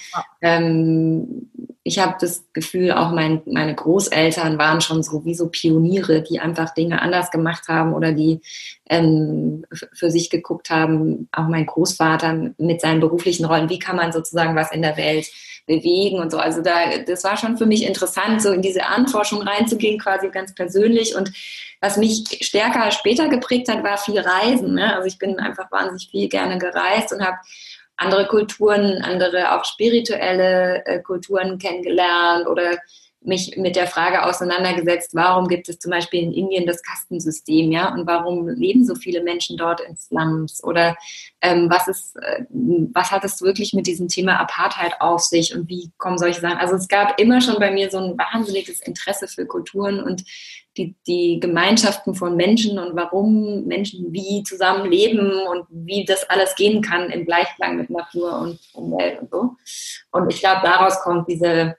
ähm, 0.41 1.49
ich 1.83 1.99
habe 1.99 2.17
das 2.19 2.43
Gefühl, 2.51 2.91
auch 2.91 3.11
mein, 3.11 3.41
meine 3.45 3.73
Großeltern 3.73 4.57
waren 4.57 4.81
schon 4.81 5.01
so 5.01 5.23
wie 5.23 5.33
so 5.33 5.47
Pioniere, 5.47 6.21
die 6.21 6.41
einfach 6.41 6.73
Dinge 6.73 7.01
anders 7.01 7.31
gemacht 7.31 7.69
haben 7.69 7.93
oder 7.93 8.11
die 8.11 8.41
ähm, 8.89 9.65
für 9.93 10.11
sich 10.11 10.29
geguckt 10.29 10.69
haben. 10.69 11.29
Auch 11.31 11.47
mein 11.47 11.67
Großvater 11.67 12.51
mit 12.57 12.81
seinen 12.81 12.99
beruflichen 12.99 13.45
Rollen, 13.45 13.69
wie 13.69 13.79
kann 13.79 13.95
man 13.95 14.11
sozusagen 14.11 14.57
was 14.57 14.73
in 14.73 14.81
der 14.81 14.97
Welt 14.97 15.27
bewegen 15.71 16.19
und 16.19 16.31
so. 16.31 16.37
Also 16.37 16.61
da, 16.61 16.97
das 17.07 17.23
war 17.23 17.37
schon 17.37 17.57
für 17.57 17.65
mich 17.65 17.85
interessant, 17.85 18.41
so 18.41 18.51
in 18.51 18.61
diese 18.61 18.85
Anforschung 18.85 19.41
reinzugehen, 19.41 19.99
quasi 19.99 20.29
ganz 20.29 20.53
persönlich. 20.53 21.15
Und 21.15 21.31
was 21.79 21.97
mich 21.97 22.39
stärker 22.41 22.91
später 22.91 23.29
geprägt 23.29 23.69
hat, 23.69 23.83
war 23.83 23.97
viel 23.97 24.19
Reisen. 24.19 24.75
Ne? 24.75 24.93
Also 24.95 25.07
ich 25.07 25.17
bin 25.17 25.39
einfach 25.39 25.71
wahnsinnig 25.71 26.09
viel 26.11 26.27
gerne 26.27 26.57
gereist 26.57 27.13
und 27.13 27.25
habe 27.25 27.37
andere 27.95 28.27
Kulturen, 28.27 29.01
andere 29.01 29.55
auch 29.55 29.63
spirituelle 29.63 30.85
äh, 30.85 30.99
Kulturen 31.01 31.57
kennengelernt 31.57 32.47
oder 32.47 32.77
mich 33.23 33.55
mit 33.55 33.75
der 33.75 33.87
Frage 33.87 34.25
auseinandergesetzt, 34.25 35.11
warum 35.13 35.47
gibt 35.47 35.69
es 35.69 35.77
zum 35.77 35.91
Beispiel 35.91 36.23
in 36.23 36.33
Indien 36.33 36.65
das 36.65 36.81
Kastensystem, 36.81 37.71
ja, 37.71 37.93
und 37.93 38.07
warum 38.07 38.47
leben 38.49 38.83
so 38.83 38.95
viele 38.95 39.21
Menschen 39.23 39.57
dort 39.57 39.79
in 39.81 39.95
Slums 39.95 40.63
oder 40.63 40.97
ähm, 41.41 41.69
was 41.69 41.87
ist, 41.87 42.15
äh, 42.15 42.45
was 42.49 43.11
hat 43.11 43.23
es 43.23 43.41
wirklich 43.41 43.73
mit 43.73 43.85
diesem 43.85 44.07
Thema 44.07 44.39
Apartheid 44.39 44.99
auf 44.99 45.21
sich 45.21 45.55
und 45.55 45.69
wie 45.69 45.91
kommen 45.97 46.17
solche 46.17 46.41
Sachen? 46.41 46.57
Also 46.57 46.75
es 46.75 46.87
gab 46.87 47.19
immer 47.19 47.41
schon 47.41 47.59
bei 47.59 47.71
mir 47.71 47.91
so 47.91 47.99
ein 47.99 48.17
wahnsinniges 48.17 48.81
Interesse 48.81 49.27
für 49.27 49.45
Kulturen 49.45 50.01
und 50.01 50.23
die, 50.77 50.95
die 51.05 51.39
Gemeinschaften 51.39 52.15
von 52.15 52.35
Menschen 52.35 52.79
und 52.79 52.95
warum 52.95 53.65
Menschen 53.65 54.13
wie 54.13 54.41
zusammenleben 54.43 55.31
und 55.47 55.65
wie 55.69 56.05
das 56.05 56.27
alles 56.29 56.55
gehen 56.55 56.81
kann 56.81 57.09
im 57.09 57.25
Gleichklang 57.25 57.77
mit 57.77 57.89
Natur 57.89 58.39
und 58.39 58.59
Umwelt 58.73 59.21
und 59.21 59.29
so. 59.29 59.55
Und 60.11 60.33
ich 60.33 60.39
glaube, 60.39 60.61
daraus 60.63 61.01
kommt 61.01 61.27
diese 61.29 61.75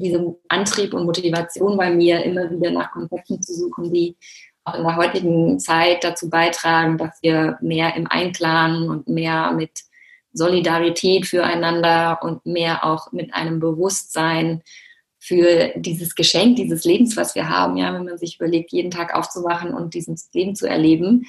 diese 0.00 0.36
Antrieb 0.48 0.94
und 0.94 1.04
Motivation 1.04 1.76
bei 1.76 1.90
mir, 1.90 2.24
immer 2.24 2.50
wieder 2.50 2.70
nach 2.70 2.90
Konzepten 2.92 3.40
zu 3.42 3.54
suchen, 3.54 3.92
die 3.92 4.16
auch 4.64 4.74
in 4.74 4.84
der 4.84 4.96
heutigen 4.96 5.58
Zeit 5.58 6.04
dazu 6.04 6.28
beitragen, 6.28 6.98
dass 6.98 7.18
wir 7.22 7.58
mehr 7.60 7.94
im 7.96 8.06
Einklang 8.06 8.88
und 8.88 9.08
mehr 9.08 9.52
mit 9.52 9.70
Solidarität 10.32 11.26
füreinander 11.26 12.20
und 12.22 12.44
mehr 12.46 12.84
auch 12.84 13.12
mit 13.12 13.34
einem 13.34 13.58
Bewusstsein 13.58 14.62
für 15.18 15.72
dieses 15.76 16.14
Geschenk, 16.14 16.56
dieses 16.56 16.84
Lebens, 16.84 17.16
was 17.16 17.34
wir 17.34 17.48
haben, 17.48 17.76
ja, 17.76 17.92
wenn 17.92 18.04
man 18.04 18.18
sich 18.18 18.36
überlegt, 18.36 18.72
jeden 18.72 18.90
Tag 18.90 19.14
aufzuwachen 19.14 19.74
und 19.74 19.94
dieses 19.94 20.30
Leben 20.32 20.54
zu 20.54 20.66
erleben. 20.66 21.26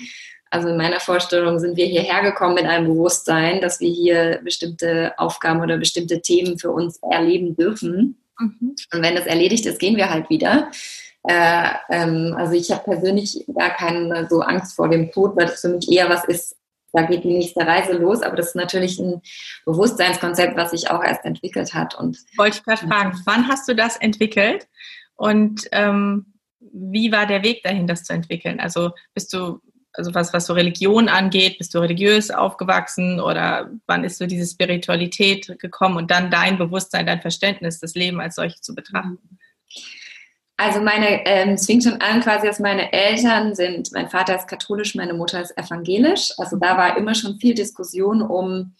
Also 0.50 0.70
in 0.70 0.78
meiner 0.78 1.00
Vorstellung 1.00 1.60
sind 1.60 1.78
wir 1.78 1.86
hierher 1.86 2.22
gekommen 2.24 2.56
mit 2.56 2.66
einem 2.66 2.88
Bewusstsein, 2.88 3.62
dass 3.62 3.80
wir 3.80 3.90
hier 3.90 4.40
bestimmte 4.44 5.14
Aufgaben 5.18 5.62
oder 5.62 5.78
bestimmte 5.78 6.22
Themen 6.22 6.58
für 6.58 6.72
uns 6.72 7.00
erleben 7.10 7.56
dürfen. 7.56 8.21
Mhm. 8.40 8.76
Und 8.94 9.02
wenn 9.02 9.16
das 9.16 9.26
erledigt 9.26 9.66
ist, 9.66 9.80
gehen 9.80 9.98
wir 9.98 10.10
halt 10.10 10.30
wieder. 10.30 10.72
Äh, 11.24 11.70
ähm, 11.90 12.34
also 12.38 12.54
ich 12.54 12.72
habe 12.72 12.84
persönlich 12.84 13.46
gar 13.54 13.72
keine 13.72 14.28
so 14.30 14.42
Angst 14.42 14.76
vor 14.76 14.90
dem 14.90 15.12
Tod, 15.12 15.36
weil 15.36 15.46
das 15.46 15.62
für 15.62 15.70
mich 15.70 15.92
eher 15.92 16.10
was 16.10 16.26
ist, 16.26 16.56
da 16.94 17.04
geht 17.04 17.24
die 17.24 17.34
nächste 17.34 17.66
Reise 17.66 17.94
los, 17.94 18.22
aber 18.22 18.36
das 18.36 18.48
ist 18.48 18.56
natürlich 18.56 19.00
ein 19.00 19.22
Bewusstseinskonzept, 19.66 20.58
was 20.58 20.72
sich 20.72 20.90
auch 20.90 21.04
erst 21.04 21.24
entwickelt 21.24 21.74
hat. 21.74 21.96
Und 21.96 22.18
wollte 22.38 22.58
ich 22.58 22.64
gerade 22.64 22.86
fragen, 22.86 23.22
wann 23.26 23.48
hast 23.48 23.68
du 23.68 23.76
das 23.76 23.98
entwickelt 23.98 24.68
und 25.16 25.68
ähm, 25.72 26.34
wie 26.60 27.12
war 27.12 27.26
der 27.26 27.44
Weg 27.44 27.64
dahin, 27.64 27.88
das 27.88 28.04
zu 28.04 28.14
entwickeln? 28.14 28.60
Also 28.60 28.92
bist 29.14 29.34
du 29.34 29.62
also 29.94 30.14
was, 30.14 30.34
was 30.34 30.46
so 30.46 30.54
Religion 30.54 31.10
angeht, 31.10 31.58
bist 31.58 31.74
du 31.74 31.80
religiös 31.80 32.32
aufgewachsen 32.32 33.20
oder 33.20 33.70
wann 33.88 34.04
ist 34.04 34.18
so 34.18 34.26
diese 34.26 34.50
Spiritualität 34.50 35.60
gekommen 35.60 35.98
und 35.98 36.12
dann 36.12 36.32
dein 36.32 36.58
Bewusstsein, 36.58 37.06
dein 37.06 37.22
Verständnis, 37.22 37.80
das 37.80 37.96
Leben 37.96 38.22
als 38.22 38.36
solches 38.36 38.62
zu 38.62 38.74
betrachten? 38.74 39.40
Also 40.58 40.80
meine, 40.80 41.26
ähm, 41.26 41.56
es 41.56 41.66
fing 41.66 41.82
schon 41.82 42.00
an 42.02 42.22
quasi, 42.22 42.46
dass 42.46 42.60
meine 42.60 42.94
Eltern 42.94 43.56
sind, 43.56 43.92
mein 43.94 44.10
Vater 44.10 44.36
ist 44.36 44.48
katholisch, 44.48 44.94
meine 44.94 45.16
Mutter 45.16 45.42
ist 45.42 45.58
evangelisch. 45.58 46.32
Also 46.38 46.58
da 46.58 46.78
war 46.78 46.98
immer 46.98 47.16
schon 47.16 47.40
viel 47.40 47.56
Diskussion 47.56 48.22
um, 48.22 48.76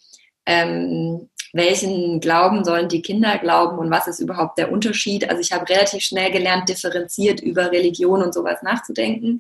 ähm, 0.46 1.28
welchen 1.54 2.20
Glauben 2.20 2.64
sollen 2.64 2.88
die 2.88 3.02
Kinder 3.02 3.38
glauben 3.40 3.80
und 3.80 3.92
was 3.92 4.08
ist 4.08 4.20
überhaupt 4.20 4.58
der 4.58 4.72
Unterschied. 4.72 5.30
Also 5.30 5.42
ich 5.42 5.52
habe 5.52 5.68
relativ 5.68 6.02
schnell 6.02 6.32
gelernt, 6.32 6.70
differenziert 6.70 7.42
über 7.42 7.72
Religion 7.72 8.22
und 8.22 8.34
sowas 8.34 8.62
nachzudenken. 8.62 9.40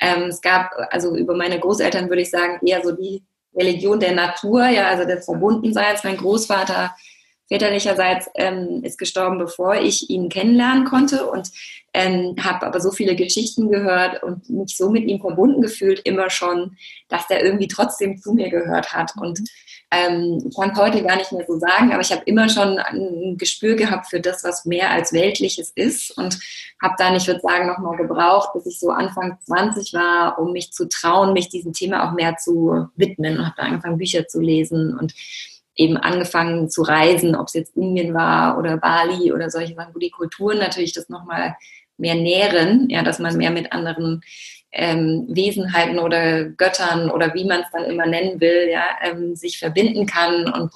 Ähm, 0.00 0.24
es 0.24 0.40
gab, 0.40 0.72
also 0.90 1.16
über 1.16 1.34
meine 1.34 1.58
Großeltern 1.58 2.08
würde 2.08 2.22
ich 2.22 2.30
sagen, 2.30 2.64
eher 2.66 2.82
so 2.82 2.92
die 2.92 3.22
Religion 3.54 3.98
der 3.98 4.14
Natur, 4.14 4.66
ja, 4.68 4.88
also 4.88 5.04
des 5.04 5.24
Verbundenseins. 5.24 6.04
Mein 6.04 6.18
Großvater 6.18 6.94
väterlicherseits 7.48 8.28
ähm, 8.34 8.82
ist 8.82 8.98
gestorben, 8.98 9.38
bevor 9.38 9.76
ich 9.76 10.10
ihn 10.10 10.28
kennenlernen 10.28 10.84
konnte 10.84 11.26
und 11.26 11.50
ähm, 11.94 12.34
habe 12.42 12.66
aber 12.66 12.80
so 12.80 12.90
viele 12.90 13.14
Geschichten 13.14 13.70
gehört 13.70 14.22
und 14.22 14.50
mich 14.50 14.76
so 14.76 14.90
mit 14.90 15.04
ihm 15.04 15.20
verbunden 15.20 15.62
gefühlt 15.62 16.00
immer 16.00 16.28
schon, 16.28 16.76
dass 17.08 17.26
der 17.28 17.44
irgendwie 17.44 17.68
trotzdem 17.68 18.18
zu 18.18 18.34
mir 18.34 18.50
gehört 18.50 18.92
hat. 18.92 19.12
Und 19.16 19.40
ähm, 19.96 20.42
ich 20.48 20.56
kann 20.56 20.70
es 20.70 20.78
heute 20.78 21.02
gar 21.02 21.16
nicht 21.16 21.32
mehr 21.32 21.44
so 21.46 21.58
sagen, 21.58 21.92
aber 21.92 22.00
ich 22.00 22.12
habe 22.12 22.22
immer 22.26 22.48
schon 22.48 22.78
ein 22.78 23.36
Gespür 23.38 23.76
gehabt 23.76 24.08
für 24.08 24.20
das, 24.20 24.44
was 24.44 24.64
mehr 24.64 24.90
als 24.90 25.12
Weltliches 25.12 25.70
ist 25.74 26.16
und 26.16 26.38
habe 26.82 26.94
dann, 26.98 27.14
ich 27.14 27.26
würde 27.26 27.40
sagen, 27.40 27.66
nochmal 27.66 27.96
gebraucht, 27.96 28.52
bis 28.54 28.66
ich 28.66 28.78
so 28.78 28.90
Anfang 28.90 29.38
20 29.44 29.94
war, 29.94 30.38
um 30.38 30.52
mich 30.52 30.72
zu 30.72 30.88
trauen, 30.88 31.32
mich 31.32 31.48
diesem 31.48 31.72
Thema 31.72 32.08
auch 32.08 32.12
mehr 32.12 32.36
zu 32.36 32.88
widmen 32.96 33.38
und 33.38 33.46
habe 33.46 33.54
dann 33.56 33.66
angefangen, 33.66 33.98
Bücher 33.98 34.26
zu 34.28 34.40
lesen 34.40 34.96
und 34.98 35.14
eben 35.74 35.96
angefangen 35.96 36.68
zu 36.70 36.82
reisen, 36.82 37.36
ob 37.36 37.48
es 37.48 37.54
jetzt 37.54 37.76
Indien 37.76 38.14
war 38.14 38.58
oder 38.58 38.76
Bali 38.78 39.32
oder 39.32 39.50
solche 39.50 39.74
Sachen, 39.74 39.94
wo 39.94 39.98
die 39.98 40.10
Kulturen 40.10 40.58
natürlich 40.58 40.92
das 40.92 41.08
nochmal 41.08 41.56
mehr 41.98 42.14
nähren, 42.14 42.88
ja, 42.90 43.02
dass 43.02 43.18
man 43.18 43.36
mehr 43.36 43.50
mit 43.50 43.72
anderen 43.72 44.22
ähm, 44.72 45.26
Wesenheiten 45.28 45.98
oder 45.98 46.44
Göttern 46.44 47.10
oder 47.10 47.32
wie 47.34 47.44
man 47.44 47.60
es 47.60 47.70
dann 47.72 47.84
immer 47.84 48.06
nennen 48.06 48.40
will, 48.40 48.68
ja, 48.70 48.84
ähm, 49.02 49.34
sich 49.34 49.58
verbinden 49.58 50.06
kann 50.06 50.52
und 50.52 50.72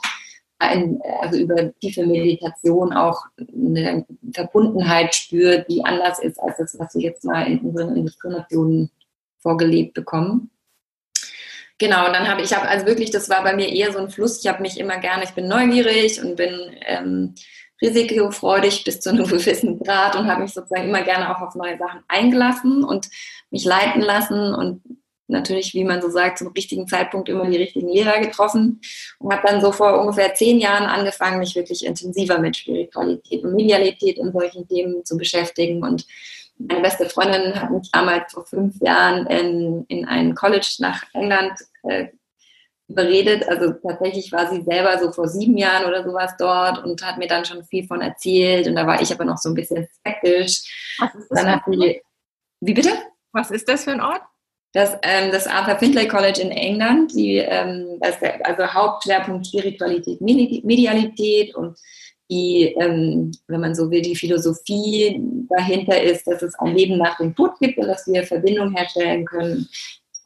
ein, 0.58 1.00
also 1.20 1.38
über 1.38 1.72
tiefe 1.80 2.06
Meditation 2.06 2.92
auch 2.92 3.24
eine 3.38 4.04
Verbundenheit 4.32 5.14
spürt, 5.14 5.68
die 5.70 5.84
anders 5.84 6.18
ist 6.18 6.38
als 6.38 6.58
das, 6.58 6.78
was 6.78 6.94
wir 6.94 7.02
jetzt 7.02 7.24
mal 7.24 7.46
in 7.46 7.60
unseren 7.60 7.96
Industrienationen 7.96 8.90
vorgelebt 9.38 9.94
bekommen. 9.94 10.50
Genau, 11.78 12.06
und 12.06 12.12
dann 12.12 12.28
habe 12.28 12.42
ich 12.42 12.54
habe 12.54 12.68
also 12.68 12.84
wirklich, 12.84 13.10
das 13.10 13.30
war 13.30 13.42
bei 13.42 13.56
mir 13.56 13.72
eher 13.72 13.90
so 13.90 13.98
ein 13.98 14.10
Fluss. 14.10 14.40
Ich 14.40 14.48
habe 14.48 14.60
mich 14.60 14.78
immer 14.78 14.98
gerne, 14.98 15.24
ich 15.24 15.30
bin 15.30 15.48
neugierig 15.48 16.22
und 16.22 16.36
bin 16.36 16.54
ähm, 16.82 17.34
risikofreudig 17.80 18.84
bis 18.84 19.00
zu 19.00 19.10
einem 19.10 19.24
gewissen 19.28 19.78
Grad 19.78 20.16
und 20.16 20.26
habe 20.26 20.42
mich 20.42 20.52
sozusagen 20.52 20.88
immer 20.88 21.02
gerne 21.02 21.34
auch 21.34 21.40
auf 21.40 21.54
neue 21.54 21.78
Sachen 21.78 22.02
eingelassen 22.08 22.84
und 22.84 23.08
mich 23.50 23.64
leiten 23.64 24.02
lassen 24.02 24.54
und 24.54 24.82
natürlich, 25.30 25.74
wie 25.74 25.84
man 25.84 26.02
so 26.02 26.10
sagt, 26.10 26.38
zum 26.38 26.48
richtigen 26.48 26.88
Zeitpunkt 26.88 27.28
immer 27.28 27.48
die 27.48 27.56
richtigen 27.56 27.88
Lehrer 27.88 28.20
getroffen 28.20 28.80
und 29.18 29.32
habe 29.32 29.46
dann 29.46 29.60
so 29.60 29.70
vor 29.70 30.00
ungefähr 30.00 30.34
zehn 30.34 30.58
Jahren 30.58 30.86
angefangen, 30.86 31.38
mich 31.38 31.54
wirklich 31.54 31.86
intensiver 31.86 32.38
mit 32.38 32.56
Spiritualität 32.56 33.44
und 33.44 33.54
Medialität 33.54 34.18
und 34.18 34.32
solchen 34.32 34.66
Themen 34.66 35.04
zu 35.04 35.16
beschäftigen 35.16 35.84
und 35.84 36.06
meine 36.68 36.82
beste 36.82 37.08
Freundin 37.08 37.54
hat 37.54 37.70
mich 37.70 37.90
damals 37.90 38.34
vor 38.34 38.44
fünf 38.44 38.74
Jahren 38.82 39.26
in, 39.28 39.84
in 39.88 40.04
ein 40.04 40.34
College 40.34 40.76
nach 40.80 41.04
England 41.14 41.52
äh, 41.84 42.08
überredet. 42.90 43.48
Also 43.48 43.72
tatsächlich 43.72 44.30
war 44.32 44.50
sie 44.50 44.62
selber 44.62 44.98
so 44.98 45.12
vor 45.12 45.28
sieben 45.28 45.56
Jahren 45.56 45.86
oder 45.86 46.04
sowas 46.04 46.32
dort 46.38 46.84
und 46.84 47.02
hat 47.02 47.18
mir 47.18 47.28
dann 47.28 47.44
schon 47.44 47.64
viel 47.64 47.86
von 47.86 48.00
erzählt. 48.00 48.66
Und 48.66 48.74
da 48.74 48.86
war 48.86 49.00
ich 49.00 49.12
aber 49.12 49.24
noch 49.24 49.38
so 49.38 49.48
ein 49.48 49.54
bisschen 49.54 49.88
skeptisch. 49.98 50.96
Dann 51.30 51.50
hat 51.50 51.62
sie, 51.66 52.02
wie 52.60 52.74
bitte? 52.74 52.90
Was 53.32 53.50
ist 53.50 53.68
das 53.68 53.84
für 53.84 53.92
ein 53.92 54.00
Ort? 54.00 54.22
Das, 54.72 54.96
ähm, 55.02 55.32
das 55.32 55.46
Arthur 55.46 55.78
Findlay 55.78 56.06
College 56.06 56.40
in 56.42 56.50
England, 56.50 57.12
die, 57.14 57.38
ähm, 57.38 57.98
der, 58.00 58.46
also 58.46 58.72
Hauptschwerpunkt 58.72 59.46
Spiritualität, 59.46 60.20
Medialität 60.20 61.54
und 61.56 61.76
die, 62.30 62.76
ähm, 62.80 63.32
wenn 63.48 63.60
man 63.60 63.74
so 63.74 63.90
will, 63.90 64.02
die 64.02 64.14
Philosophie 64.14 65.20
dahinter 65.48 66.00
ist, 66.00 66.24
dass 66.28 66.42
es 66.42 66.54
ein 66.60 66.76
Leben 66.76 66.98
nach 66.98 67.16
dem 67.16 67.34
Tod 67.34 67.58
gibt 67.58 67.78
und 67.78 67.88
dass 67.88 68.06
wir 68.06 68.22
Verbindung 68.22 68.76
herstellen 68.76 69.24
können 69.24 69.68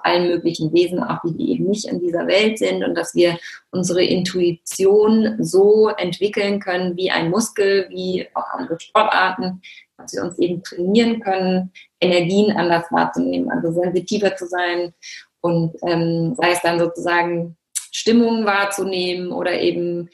allen 0.05 0.29
möglichen 0.29 0.73
Wesen, 0.73 1.03
auch 1.03 1.21
die, 1.25 1.37
die 1.37 1.53
eben 1.53 1.69
nicht 1.69 1.87
in 1.87 2.01
dieser 2.01 2.27
Welt 2.27 2.59
sind 2.59 2.85
und 2.85 2.95
dass 2.95 3.15
wir 3.15 3.39
unsere 3.71 4.05
Intuition 4.05 5.37
so 5.43 5.89
entwickeln 5.89 6.61
können 6.61 6.97
wie 6.97 7.11
ein 7.11 7.31
Muskel, 7.31 7.89
wie 7.91 8.27
auch 8.35 8.47
andere 8.53 8.79
Sportarten, 8.79 9.63
dass 9.97 10.13
wir 10.13 10.23
uns 10.23 10.39
eben 10.39 10.63
trainieren 10.63 11.21
können, 11.21 11.73
Energien 12.01 12.53
anders 12.57 12.85
wahrzunehmen, 12.91 13.51
also 13.51 13.73
sensitiver 13.73 14.37
zu 14.37 14.47
sein 14.47 14.93
und 15.41 15.75
ähm, 15.87 16.35
sei 16.37 16.53
es 16.53 16.61
dann 16.63 16.79
sozusagen 16.79 17.57
Stimmungen 17.91 18.45
wahrzunehmen 18.45 19.31
oder 19.31 19.61
eben 19.61 20.09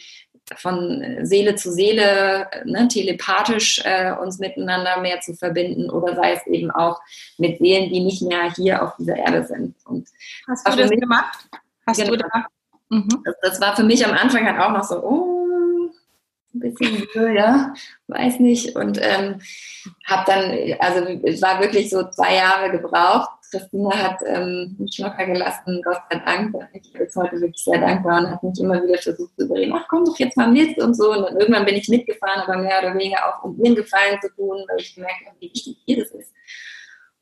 von 0.57 1.19
Seele 1.23 1.55
zu 1.55 1.73
Seele, 1.73 2.49
ne, 2.65 2.89
telepathisch 2.89 3.81
äh, 3.85 4.13
uns 4.13 4.39
miteinander 4.39 5.01
mehr 5.01 5.21
zu 5.21 5.35
verbinden 5.35 5.91
oder 5.91 6.17
sei 6.17 6.33
es 6.33 6.47
eben 6.47 6.71
auch 6.71 7.01
mit 7.39 7.59
Seelen, 7.59 7.91
die 7.91 8.01
nicht 8.01 8.23
mehr 8.23 8.53
hier 8.55 8.83
auf 8.83 8.97
dieser 8.97 9.17
Erde 9.17 9.45
sind. 9.45 9.75
Und 9.85 10.09
Hast 10.49 10.67
du 10.67 10.77
das 10.77 10.91
mich, 10.91 11.01
gemacht? 11.01 11.39
Hast 11.87 12.01
genau, 12.01 12.13
du 12.13 12.19
da? 12.19 12.47
Mhm. 12.89 13.23
Das, 13.25 13.35
das, 13.43 13.61
war 13.61 13.77
für 13.77 13.85
mich 13.85 14.05
am 14.05 14.13
Anfang 14.13 14.45
halt 14.45 14.61
auch 14.61 14.73
noch 14.73 14.85
so, 14.85 15.03
oh, 15.03 15.40
ein 16.55 16.61
bisschen, 16.61 17.07
ja, 17.35 17.75
weiß 18.09 18.41
nicht. 18.41 18.77
Und 18.77 18.99
ähm, 19.01 19.41
habe 20.07 20.25
dann, 20.27 20.75
also 20.79 21.07
es 21.25 21.43
war 21.43 21.61
wirklich 21.61 21.91
so 21.91 22.09
zwei 22.11 22.37
Jahre 22.37 22.71
gebraucht, 22.71 23.31
Christina 23.51 23.91
hat 23.97 24.21
ähm, 24.27 24.77
mich 24.79 24.99
locker 24.99 25.27
gelassen, 25.27 25.83
Gott 25.83 26.01
sei 26.11 26.19
Dank. 26.25 26.55
Ich 26.73 26.93
bin 26.93 27.09
heute 27.17 27.41
wirklich 27.41 27.65
sehr 27.65 27.81
dankbar 27.81 28.21
und 28.21 28.31
hat 28.31 28.43
mich 28.43 28.61
immer 28.61 28.83
wieder 28.83 28.99
versucht 28.99 29.33
zu 29.37 29.45
überreden, 29.45 29.73
ach 29.75 29.87
komm 29.89 30.05
doch 30.05 30.19
jetzt 30.19 30.37
mal 30.37 30.51
mit 30.51 30.79
und 30.79 30.95
so. 30.95 31.13
Und 31.13 31.23
dann 31.23 31.37
irgendwann 31.37 31.65
bin 31.65 31.75
ich 31.75 31.89
mitgefahren, 31.89 32.43
aber 32.43 32.59
mehr 32.59 32.79
oder 32.81 32.95
weniger 32.95 33.19
auch 33.27 33.45
um 33.45 33.59
ihren 33.63 33.75
Gefallen 33.75 34.21
zu 34.21 34.29
tun, 34.35 34.65
weil 34.69 34.79
ich 34.79 34.95
gemerkt 34.95 35.27
habe, 35.27 35.37
wie 35.41 35.51
wichtig 35.53 35.77
ihr 35.87 35.99
das 35.99 36.13
ist. 36.13 36.33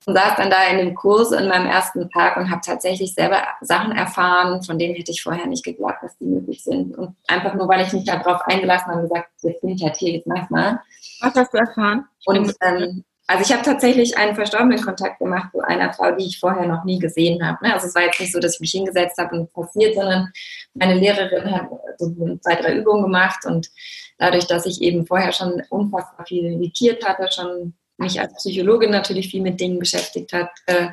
Und 0.06 0.14
saß 0.14 0.36
dann 0.36 0.50
da 0.50 0.66
in 0.68 0.78
dem 0.78 0.94
Kurs 0.94 1.32
in 1.32 1.48
meinem 1.48 1.66
ersten 1.66 2.08
Tag 2.10 2.36
und 2.36 2.50
habe 2.50 2.60
tatsächlich 2.64 3.14
selber 3.14 3.42
Sachen 3.60 3.92
erfahren, 3.92 4.62
von 4.62 4.78
denen 4.78 4.94
hätte 4.94 5.10
ich 5.10 5.22
vorher 5.22 5.46
nicht 5.46 5.64
geglaubt, 5.64 6.02
dass 6.02 6.16
die 6.18 6.24
möglich 6.24 6.62
sind. 6.62 6.96
Und 6.96 7.16
einfach 7.26 7.54
nur, 7.54 7.68
weil 7.68 7.86
ich 7.86 7.92
mich 7.92 8.04
darauf 8.04 8.40
eingelassen 8.42 8.86
habe 8.86 9.00
und 9.00 9.08
gesagt, 9.08 9.28
jetzt 9.42 9.60
bin 9.60 9.70
ich 9.70 9.82
halt 9.82 9.96
hier, 9.96 10.12
jetzt 10.12 10.26
mach 10.26 10.48
mal. 10.50 10.80
Was 11.20 11.34
hast 11.34 11.52
du 11.52 11.58
erfahren? 11.58 12.06
Und 12.26 12.54
ähm, 12.62 13.04
also 13.30 13.42
ich 13.42 13.52
habe 13.52 13.62
tatsächlich 13.62 14.16
einen 14.16 14.34
verstorbenen 14.34 14.80
Kontakt 14.80 15.18
gemacht 15.18 15.50
zu 15.52 15.60
einer 15.60 15.92
Frau, 15.92 16.12
die 16.12 16.24
ich 16.24 16.40
vorher 16.40 16.66
noch 16.66 16.84
nie 16.84 16.98
gesehen 16.98 17.46
habe. 17.46 17.58
Ne? 17.62 17.74
Also 17.74 17.86
es 17.86 17.94
war 17.94 18.02
jetzt 18.02 18.18
nicht 18.18 18.32
so, 18.32 18.40
dass 18.40 18.54
ich 18.54 18.60
mich 18.60 18.70
hingesetzt 18.70 19.18
habe 19.18 19.38
und 19.38 19.52
passiert, 19.52 19.96
sondern 19.96 20.32
meine 20.72 20.94
Lehrerin 20.94 21.54
hat 21.54 21.68
so 21.98 22.08
zwei, 22.40 22.54
drei 22.54 22.76
Übungen 22.76 23.02
gemacht 23.02 23.44
und 23.44 23.68
dadurch, 24.16 24.46
dass 24.46 24.64
ich 24.64 24.80
eben 24.80 25.06
vorher 25.06 25.32
schon 25.32 25.62
unfassbar 25.68 26.24
viel 26.24 26.48
meditiert 26.48 27.04
hatte, 27.06 27.30
schon 27.30 27.74
mich 27.98 28.20
als 28.20 28.34
Psychologin 28.34 28.90
natürlich 28.90 29.28
viel 29.28 29.42
mit 29.42 29.60
Dingen 29.60 29.78
beschäftigt 29.78 30.32
hat, 30.32 30.50
äh, 30.66 30.88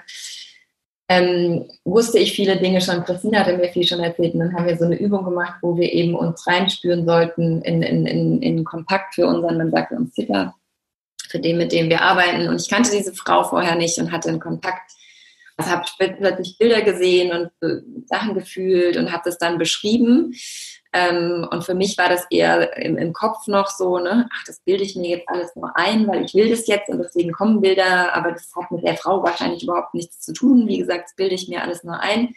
ähm, 1.08 1.70
wusste 1.84 2.18
ich 2.18 2.34
viele 2.34 2.58
Dinge 2.58 2.82
schon. 2.82 3.04
Christine 3.04 3.39
hatte 3.39 3.56
mir 3.56 3.70
viel 3.70 3.86
schon 3.86 4.00
erzählt 4.00 4.34
und 4.34 4.39
dann 4.39 4.54
haben 4.54 4.65
wir 4.65 4.78
so 4.78 4.86
eine 4.86 4.98
Übung 4.98 5.24
gemacht, 5.24 5.60
wo 5.62 5.78
wir 5.78 5.94
eben 5.94 6.15
uns 6.15 6.48
reinspüren 6.48 7.06
sollten 7.06 7.62
in, 7.62 7.84
in, 7.84 8.08
in, 8.08 8.41
in 8.41 8.63
Kontakt 8.63 9.13
für 9.13 9.28
unseren, 9.28 9.60
dann 9.60 9.72
sagt 9.72 9.91
uns 9.91 10.13
Zitter 10.13 10.56
für 11.30 11.39
den, 11.39 11.58
mit 11.58 11.72
dem 11.72 11.89
wir 11.89 12.02
arbeiten. 12.02 12.48
Und 12.48 12.60
ich 12.60 12.70
kannte 12.70 12.91
diese 12.91 13.13
Frau 13.13 13.44
vorher 13.44 13.76
nicht 13.76 13.98
und 14.00 14.12
hatte 14.12 14.30
einen 14.30 14.39
Kontakt. 14.39 14.91
Also 15.58 15.72
habe 15.72 15.86
plötzlich 15.98 16.58
Bilder 16.58 16.82
gesehen 16.82 17.32
und 17.32 17.68
äh, 17.68 17.82
Sachen 18.08 18.34
gefühlt 18.34 18.98
und 18.98 19.12
habe 19.12 19.24
das 19.26 19.38
dann 19.38 19.58
beschrieben. 19.58 20.34
Ähm, 20.95 21.45
und 21.51 21.65
für 21.65 21.73
mich 21.73 21.97
war 21.97 22.08
das 22.08 22.25
eher 22.29 22.77
im, 22.77 22.97
im, 22.97 23.12
Kopf 23.12 23.47
noch 23.47 23.69
so, 23.69 23.99
ne, 23.99 24.29
ach, 24.34 24.43
das 24.47 24.62
bilde 24.62 24.86
ich 24.86 24.95
mir 24.95 25.17
jetzt 25.17 25.27
alles 25.27 25.53
nur 25.53 25.75
ein, 25.75 26.08
weil 26.08 26.23
ich 26.23 26.34
will 26.34 26.49
das 26.49 26.67
jetzt 26.67 26.88
und 26.88 26.99
deswegen 26.99 27.34
kommen 27.34 27.60
Bilder, 27.60 28.15
aber 28.15 28.31
das 28.31 28.49
hat 28.55 28.71
mit 28.71 28.81
der 28.81 28.95
Frau 28.95 29.21
wahrscheinlich 29.21 29.63
überhaupt 29.63 29.93
nichts 29.93 30.21
zu 30.21 30.31
tun. 30.31 30.69
Wie 30.69 30.77
gesagt, 30.77 31.03
das 31.03 31.15
bilde 31.17 31.36
ich 31.36 31.49
mir 31.49 31.63
alles 31.63 31.84
nur 31.84 31.99
ein. 31.99 32.34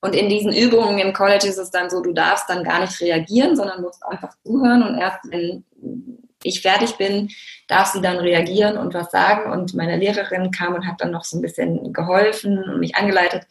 Und 0.00 0.14
in 0.14 0.28
diesen 0.28 0.52
Übungen 0.52 1.00
im 1.00 1.12
College 1.12 1.48
ist 1.48 1.58
es 1.58 1.72
dann 1.72 1.90
so, 1.90 2.00
du 2.00 2.12
darfst 2.12 2.48
dann 2.48 2.62
gar 2.62 2.80
nicht 2.80 3.00
reagieren, 3.00 3.56
sondern 3.56 3.82
musst 3.82 4.04
einfach 4.06 4.32
zuhören 4.44 4.84
und 4.84 4.96
erst 4.96 5.18
wenn 5.24 5.64
ich 6.44 6.62
fertig 6.62 6.96
bin, 6.98 7.30
darf 7.66 7.88
sie 7.88 8.00
dann 8.00 8.18
reagieren 8.18 8.78
und 8.78 8.94
was 8.94 9.10
sagen. 9.10 9.50
Und 9.50 9.74
meine 9.74 9.96
Lehrerin 9.96 10.52
kam 10.52 10.74
und 10.74 10.86
hat 10.86 11.00
dann 11.00 11.10
noch 11.10 11.24
so 11.24 11.36
ein 11.36 11.42
bisschen 11.42 11.92
geholfen 11.92 12.62
und 12.62 12.78
mich 12.78 12.94
angeleitet. 12.94 13.44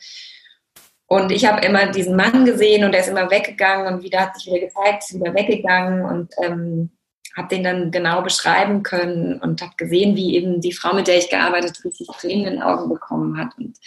Und 1.11 1.29
ich 1.29 1.45
habe 1.45 1.65
immer 1.65 1.87
diesen 1.87 2.15
Mann 2.15 2.45
gesehen 2.45 2.85
und 2.85 2.93
er 2.93 3.01
ist 3.01 3.09
immer 3.09 3.29
weggegangen 3.29 3.93
und 3.93 4.01
wieder 4.01 4.21
hat 4.21 4.33
sich 4.33 4.47
wieder 4.47 4.65
gezeigt, 4.65 5.03
ist 5.03 5.13
wieder 5.13 5.33
weggegangen 5.33 6.05
und 6.05 6.31
ähm, 6.41 6.89
habe 7.35 7.53
den 7.53 7.65
dann 7.65 7.91
genau 7.91 8.21
beschreiben 8.21 8.81
können 8.81 9.37
und 9.41 9.61
habe 9.61 9.73
gesehen, 9.75 10.15
wie 10.15 10.37
eben 10.37 10.61
die 10.61 10.71
Frau, 10.71 10.95
mit 10.95 11.07
der 11.07 11.17
ich 11.17 11.29
gearbeitet 11.29 11.75
habe, 11.79 11.89
richtig 11.89 12.07
Tränen 12.17 12.45
in 12.45 12.53
den 12.53 12.61
Augen 12.61 12.87
bekommen 12.87 13.37
hat. 13.37 13.57
Und 13.57 13.77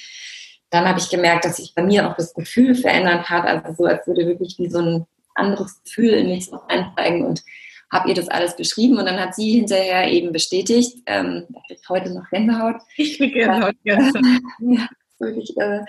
dann 0.69 0.87
habe 0.87 0.99
ich 0.99 1.09
gemerkt, 1.09 1.47
dass 1.47 1.57
sich 1.57 1.73
bei 1.75 1.83
mir 1.83 2.07
auch 2.07 2.15
das 2.15 2.35
Gefühl 2.35 2.75
verändert 2.75 3.31
hat, 3.31 3.47
also 3.47 3.73
so, 3.73 3.85
als 3.87 4.07
würde 4.07 4.27
wirklich 4.27 4.59
wie 4.59 4.69
so 4.69 4.81
ein 4.81 5.07
anderes 5.35 5.83
Gefühl 5.83 6.11
in 6.11 6.29
mich 6.29 6.45
so 6.45 6.61
einsteigen 6.69 7.25
und 7.25 7.43
habe 7.91 8.11
ihr 8.11 8.15
das 8.15 8.29
alles 8.29 8.55
beschrieben 8.55 8.99
und 8.99 9.07
dann 9.07 9.19
hat 9.19 9.35
sie 9.35 9.53
hinterher 9.53 10.13
eben 10.13 10.31
bestätigt, 10.31 10.99
ähm, 11.07 11.47
heute 11.89 12.13
noch 12.13 12.29
Gänsehaut. 12.29 12.83
Ich 12.99 13.17
kriege 13.17 13.33
Gänsehaut, 13.33 13.77
ja 13.83 13.99
wirklich 15.19 15.57
irre. 15.57 15.85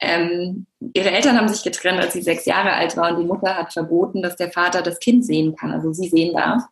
Ähm, 0.00 0.66
ihre 0.94 1.10
Eltern 1.10 1.36
haben 1.36 1.48
sich 1.48 1.62
getrennt, 1.62 2.00
als 2.00 2.12
sie 2.12 2.22
sechs 2.22 2.46
Jahre 2.46 2.72
alt 2.72 2.96
war 2.96 3.10
und 3.10 3.20
die 3.20 3.26
Mutter 3.26 3.56
hat 3.56 3.72
verboten, 3.72 4.22
dass 4.22 4.36
der 4.36 4.50
Vater 4.50 4.82
das 4.82 4.98
Kind 4.98 5.24
sehen 5.24 5.54
kann, 5.56 5.72
also 5.72 5.92
sie 5.92 6.08
sehen 6.08 6.34
darf. 6.34 6.62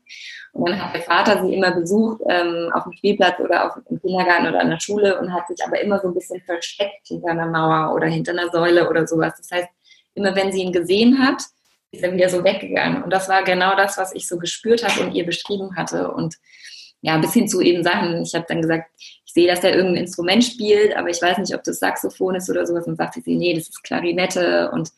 Und 0.53 0.71
dann 0.71 0.83
hat 0.83 0.95
der 0.95 1.03
Vater 1.03 1.45
sie 1.45 1.55
immer 1.55 1.71
besucht 1.71 2.23
ähm, 2.29 2.71
auf 2.75 2.85
dem 2.85 2.93
Spielplatz 2.93 3.39
oder 3.39 3.67
auf, 3.67 3.83
im 3.89 4.01
Kindergarten 4.01 4.49
oder 4.49 4.61
an 4.61 4.71
der 4.71 4.81
Schule 4.81 5.21
und 5.21 5.33
hat 5.33 5.47
sich 5.47 5.65
aber 5.65 5.81
immer 5.81 6.01
so 6.01 6.09
ein 6.09 6.15
bisschen 6.15 6.41
versteckt 6.41 7.07
hinter 7.07 7.31
einer 7.31 7.47
Mauer 7.47 7.95
oder 7.95 8.07
hinter 8.07 8.33
einer 8.33 8.51
Säule 8.51 8.89
oder 8.89 9.07
sowas. 9.07 9.35
Das 9.37 9.51
heißt, 9.51 9.69
immer 10.15 10.35
wenn 10.35 10.51
sie 10.51 10.63
ihn 10.63 10.73
gesehen 10.73 11.25
hat, 11.25 11.43
ist 11.93 12.03
er 12.03 12.13
wieder 12.13 12.29
so 12.29 12.43
weggegangen. 12.43 13.03
Und 13.03 13.11
das 13.11 13.29
war 13.29 13.45
genau 13.45 13.77
das, 13.77 13.97
was 13.97 14.15
ich 14.15 14.27
so 14.27 14.39
gespürt 14.39 14.87
habe 14.87 15.07
und 15.07 15.15
ihr 15.15 15.25
beschrieben 15.25 15.77
hatte. 15.77 16.11
Und 16.11 16.37
ja, 17.01 17.17
bis 17.19 17.33
hin 17.33 17.49
zu 17.49 17.61
eben 17.61 17.83
Sachen. 17.83 18.23
Ich 18.23 18.35
habe 18.35 18.45
dann 18.49 18.61
gesagt, 18.61 18.91
ich 19.31 19.35
sehe, 19.35 19.47
dass 19.47 19.63
er 19.63 19.77
irgendein 19.77 20.05
Instrument 20.05 20.45
spielt, 20.45 20.97
aber 20.97 21.09
ich 21.09 21.23
weiß 21.23 21.39
nicht, 21.39 21.55
ob 21.55 21.63
das 21.63 21.79
Saxophon 21.79 22.35
ist 22.35 22.51
oder 22.51 22.67
sowas. 22.67 22.87
Und 22.87 22.97
sagte 22.97 23.21
sie, 23.21 23.37
nee, 23.37 23.55
das 23.55 23.69
ist 23.69 23.85
Klarinette. 23.85 24.71
Und 24.73 24.91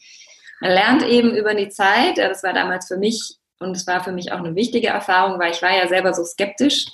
man 0.61 0.71
lernt 0.71 1.03
eben 1.07 1.35
über 1.35 1.55
die 1.55 1.69
Zeit, 1.69 2.17
das 2.17 2.43
war 2.43 2.55
damals 2.55 2.89
für 2.89 2.97
mich 2.97 3.37
und 3.59 3.77
es 3.77 3.87
war 3.87 4.03
für 4.03 4.13
mich 4.13 4.33
auch 4.33 4.39
eine 4.39 4.55
wichtige 4.55 4.89
Erfahrung, 4.89 5.39
weil 5.39 5.53
ich 5.53 5.61
war 5.61 5.77
ja 5.77 5.87
selber 5.87 6.15
so 6.15 6.25
skeptisch. 6.25 6.87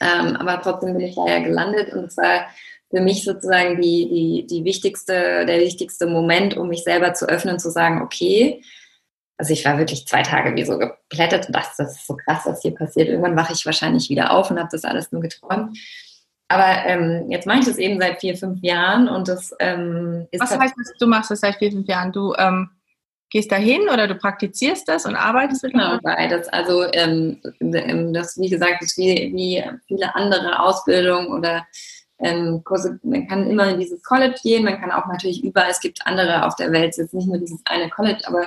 Ähm, 0.00 0.34
aber 0.36 0.62
trotzdem 0.62 0.94
bin 0.94 1.06
ich 1.06 1.14
da 1.14 1.26
ja 1.26 1.40
gelandet 1.40 1.92
und 1.92 2.04
es 2.04 2.16
war 2.16 2.46
für 2.90 3.02
mich 3.02 3.22
sozusagen 3.22 3.80
die, 3.80 4.08
die, 4.08 4.46
die 4.46 4.64
wichtigste, 4.64 5.44
der 5.44 5.60
wichtigste 5.60 6.06
Moment, 6.06 6.56
um 6.56 6.68
mich 6.68 6.84
selber 6.84 7.12
zu 7.12 7.28
öffnen, 7.28 7.58
zu 7.58 7.70
sagen, 7.70 8.00
okay, 8.00 8.62
also 9.36 9.52
ich 9.52 9.64
war 9.64 9.78
wirklich 9.78 10.06
zwei 10.06 10.22
Tage 10.22 10.54
wie 10.56 10.64
so 10.64 10.78
geplättet 10.78 11.46
und 11.46 11.54
dachte, 11.54 11.74
das 11.78 11.96
ist 11.96 12.06
so 12.06 12.16
krass, 12.16 12.42
was 12.46 12.62
hier 12.62 12.74
passiert. 12.74 13.08
Irgendwann 13.08 13.36
wache 13.36 13.52
ich 13.52 13.66
wahrscheinlich 13.66 14.08
wieder 14.08 14.32
auf 14.32 14.50
und 14.50 14.58
habe 14.58 14.70
das 14.72 14.84
alles 14.84 15.12
nur 15.12 15.20
geträumt. 15.20 15.76
Aber 16.50 16.84
ähm, 16.84 17.30
jetzt 17.30 17.46
mache 17.46 17.60
ich 17.60 17.66
das 17.66 17.78
eben 17.78 18.00
seit 18.00 18.20
vier, 18.20 18.36
fünf 18.36 18.60
Jahren 18.60 19.08
und 19.08 19.28
das 19.28 19.54
ähm, 19.60 20.26
ist. 20.32 20.40
Was 20.40 20.58
heißt 20.58 20.74
das, 20.76 20.92
du 20.98 21.06
machst 21.06 21.30
das 21.30 21.40
seit 21.40 21.54
vier, 21.54 21.70
fünf 21.70 21.86
Jahren? 21.86 22.10
Du 22.10 22.34
ähm, 22.36 22.70
gehst 23.30 23.52
da 23.52 23.56
hin 23.56 23.82
oder 23.82 24.08
du 24.08 24.16
praktizierst 24.16 24.88
das 24.88 25.06
und 25.06 25.14
arbeitest 25.14 25.62
mit 25.62 25.74
Genau, 25.74 25.98
beides. 26.02 26.48
Also 26.48 26.84
ähm, 26.92 27.40
ähm, 27.60 28.12
das, 28.12 28.36
wie 28.36 28.48
gesagt, 28.48 28.82
ist 28.82 28.98
wie, 28.98 29.32
wie 29.32 29.64
viele 29.86 30.12
andere 30.16 30.58
Ausbildungen 30.58 31.28
oder 31.28 31.64
ähm, 32.18 32.62
Kurse, 32.64 32.98
man 33.04 33.28
kann 33.28 33.48
immer 33.48 33.68
in 33.68 33.78
dieses 33.78 34.02
College 34.02 34.34
gehen, 34.42 34.64
man 34.64 34.80
kann 34.80 34.90
auch 34.90 35.06
natürlich 35.06 35.44
überall, 35.44 35.70
es 35.70 35.80
gibt 35.80 36.04
andere 36.04 36.44
auf 36.44 36.56
der 36.56 36.72
Welt, 36.72 36.90
es 36.90 36.98
ist 36.98 37.14
nicht 37.14 37.28
nur 37.28 37.38
dieses 37.38 37.62
eine 37.64 37.88
College, 37.90 38.22
aber 38.26 38.44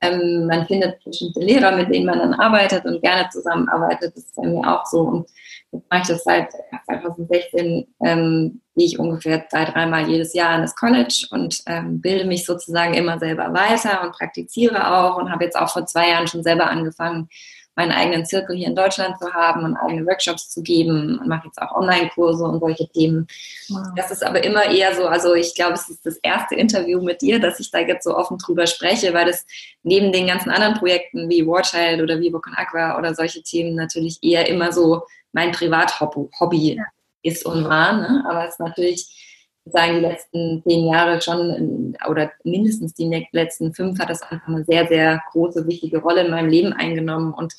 ähm, 0.00 0.46
man 0.46 0.66
findet 0.66 1.02
bestimmte 1.04 1.40
Lehrer, 1.40 1.74
mit 1.76 1.92
denen 1.92 2.06
man 2.06 2.18
dann 2.18 2.34
arbeitet 2.34 2.84
und 2.84 3.00
gerne 3.02 3.28
zusammenarbeitet. 3.30 4.14
Das 4.14 4.24
ist 4.24 4.36
bei 4.36 4.46
mir 4.46 4.62
auch 4.66 4.84
so. 4.86 5.00
Und 5.00 5.30
jetzt 5.72 5.90
mache 5.90 6.02
ich 6.02 6.08
das 6.08 6.24
seit 6.24 6.50
2016, 6.86 7.86
ähm, 8.04 8.60
gehe 8.76 8.86
ich 8.86 8.98
ungefähr 8.98 9.48
zwei, 9.48 9.64
dreimal 9.64 10.08
jedes 10.08 10.34
Jahr 10.34 10.54
in 10.56 10.62
das 10.62 10.76
College 10.76 11.26
und 11.30 11.62
ähm, 11.66 12.00
bilde 12.00 12.26
mich 12.26 12.44
sozusagen 12.44 12.94
immer 12.94 13.18
selber 13.18 13.52
weiter 13.54 14.02
und 14.02 14.12
praktiziere 14.12 14.94
auch 14.94 15.16
und 15.16 15.30
habe 15.30 15.44
jetzt 15.44 15.56
auch 15.56 15.70
vor 15.70 15.86
zwei 15.86 16.10
Jahren 16.10 16.26
schon 16.26 16.42
selber 16.42 16.68
angefangen, 16.68 17.28
meinen 17.76 17.92
eigenen 17.92 18.24
Zirkel 18.24 18.56
hier 18.56 18.68
in 18.68 18.74
Deutschland 18.74 19.18
zu 19.18 19.32
haben 19.32 19.62
und 19.64 19.76
eigene 19.76 20.06
Workshops 20.06 20.48
zu 20.48 20.62
geben 20.62 21.18
und 21.18 21.28
mache 21.28 21.46
jetzt 21.46 21.60
auch 21.60 21.76
Online-Kurse 21.76 22.44
und 22.44 22.60
solche 22.60 22.88
Themen. 22.88 23.28
Wow. 23.68 23.86
Das 23.94 24.10
ist 24.10 24.24
aber 24.24 24.42
immer 24.42 24.64
eher 24.64 24.94
so, 24.94 25.06
also 25.06 25.34
ich 25.34 25.54
glaube, 25.54 25.74
es 25.74 25.88
ist 25.90 26.04
das 26.04 26.16
erste 26.16 26.54
Interview 26.54 27.02
mit 27.02 27.20
dir, 27.20 27.38
dass 27.38 27.60
ich 27.60 27.70
da 27.70 27.78
jetzt 27.80 28.04
so 28.04 28.16
offen 28.16 28.38
drüber 28.38 28.66
spreche, 28.66 29.12
weil 29.12 29.26
das 29.26 29.44
neben 29.82 30.10
den 30.10 30.26
ganzen 30.26 30.50
anderen 30.50 30.74
Projekten 30.74 31.28
wie 31.28 31.46
Warchild 31.46 32.00
oder 32.00 32.18
Vivo 32.18 32.40
Con 32.40 32.54
Aqua 32.54 32.98
oder 32.98 33.14
solche 33.14 33.42
Themen 33.42 33.76
natürlich 33.76 34.18
eher 34.22 34.48
immer 34.48 34.72
so 34.72 35.02
mein 35.32 35.52
Privathobby 35.52 36.76
ja. 36.76 36.84
ist 37.22 37.44
und 37.44 37.68
war. 37.68 37.92
Ne? 37.92 38.24
Aber 38.26 38.44
es 38.46 38.52
ist 38.52 38.60
natürlich 38.60 39.25
sagen, 39.66 39.94
die 39.94 40.00
letzten 40.00 40.62
zehn 40.62 40.86
Jahre 40.86 41.20
schon 41.20 41.96
oder 42.08 42.30
mindestens 42.44 42.94
die 42.94 43.26
letzten 43.32 43.74
fünf 43.74 43.98
hat 43.98 44.10
das 44.10 44.22
einfach 44.22 44.48
eine 44.48 44.64
sehr, 44.64 44.86
sehr 44.86 45.22
große, 45.32 45.66
wichtige 45.66 45.98
Rolle 45.98 46.24
in 46.24 46.30
meinem 46.30 46.48
Leben 46.48 46.72
eingenommen. 46.72 47.34
Und 47.34 47.54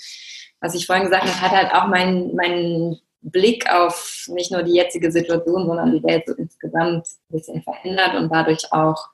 was 0.61 0.75
ich 0.75 0.85
vorhin 0.85 1.05
gesagt 1.05 1.23
habe, 1.23 1.41
hat 1.41 1.51
halt 1.51 1.73
auch 1.73 1.87
meinen 1.87 2.35
mein 2.35 2.97
Blick 3.21 3.69
auf 3.71 4.25
nicht 4.29 4.51
nur 4.51 4.63
die 4.63 4.73
jetzige 4.73 5.11
Situation, 5.11 5.65
sondern 5.65 5.91
die 5.91 6.03
Welt 6.03 6.23
so 6.25 6.33
insgesamt 6.33 7.05
ein 7.05 7.37
bisschen 7.37 7.61
verändert 7.61 8.15
und 8.15 8.29
dadurch 8.31 8.71
auch 8.71 9.09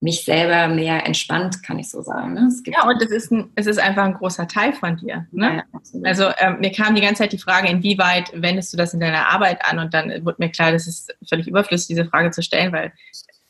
mich 0.00 0.24
selber 0.24 0.68
mehr 0.68 1.06
entspannt, 1.06 1.62
kann 1.62 1.78
ich 1.78 1.90
so 1.90 2.02
sagen. 2.02 2.34
Ne? 2.34 2.52
ja, 2.66 2.86
und 2.86 3.02
es 3.02 3.10
ist, 3.10 3.32
ein, 3.32 3.50
es 3.54 3.66
ist 3.66 3.78
einfach 3.78 4.04
ein 4.04 4.14
großer 4.14 4.46
Teil 4.46 4.74
von 4.74 4.96
dir. 4.96 5.26
Ne? 5.32 5.62
Ja, 5.72 5.80
also 6.04 6.30
ähm, 6.38 6.60
mir 6.60 6.70
kam 6.70 6.94
die 6.94 7.00
ganze 7.00 7.22
Zeit 7.22 7.32
die 7.32 7.38
Frage, 7.38 7.68
inwieweit 7.68 8.30
wendest 8.34 8.72
du 8.72 8.76
das 8.76 8.92
in 8.92 9.00
deiner 9.00 9.28
Arbeit 9.28 9.64
an? 9.64 9.78
Und 9.78 9.94
dann 9.94 10.10
wurde 10.24 10.36
mir 10.38 10.50
klar, 10.50 10.72
das 10.72 10.86
ist 10.86 11.14
völlig 11.26 11.48
überflüssig, 11.48 11.88
diese 11.88 12.04
Frage 12.04 12.30
zu 12.30 12.42
stellen, 12.42 12.72
weil 12.72 12.92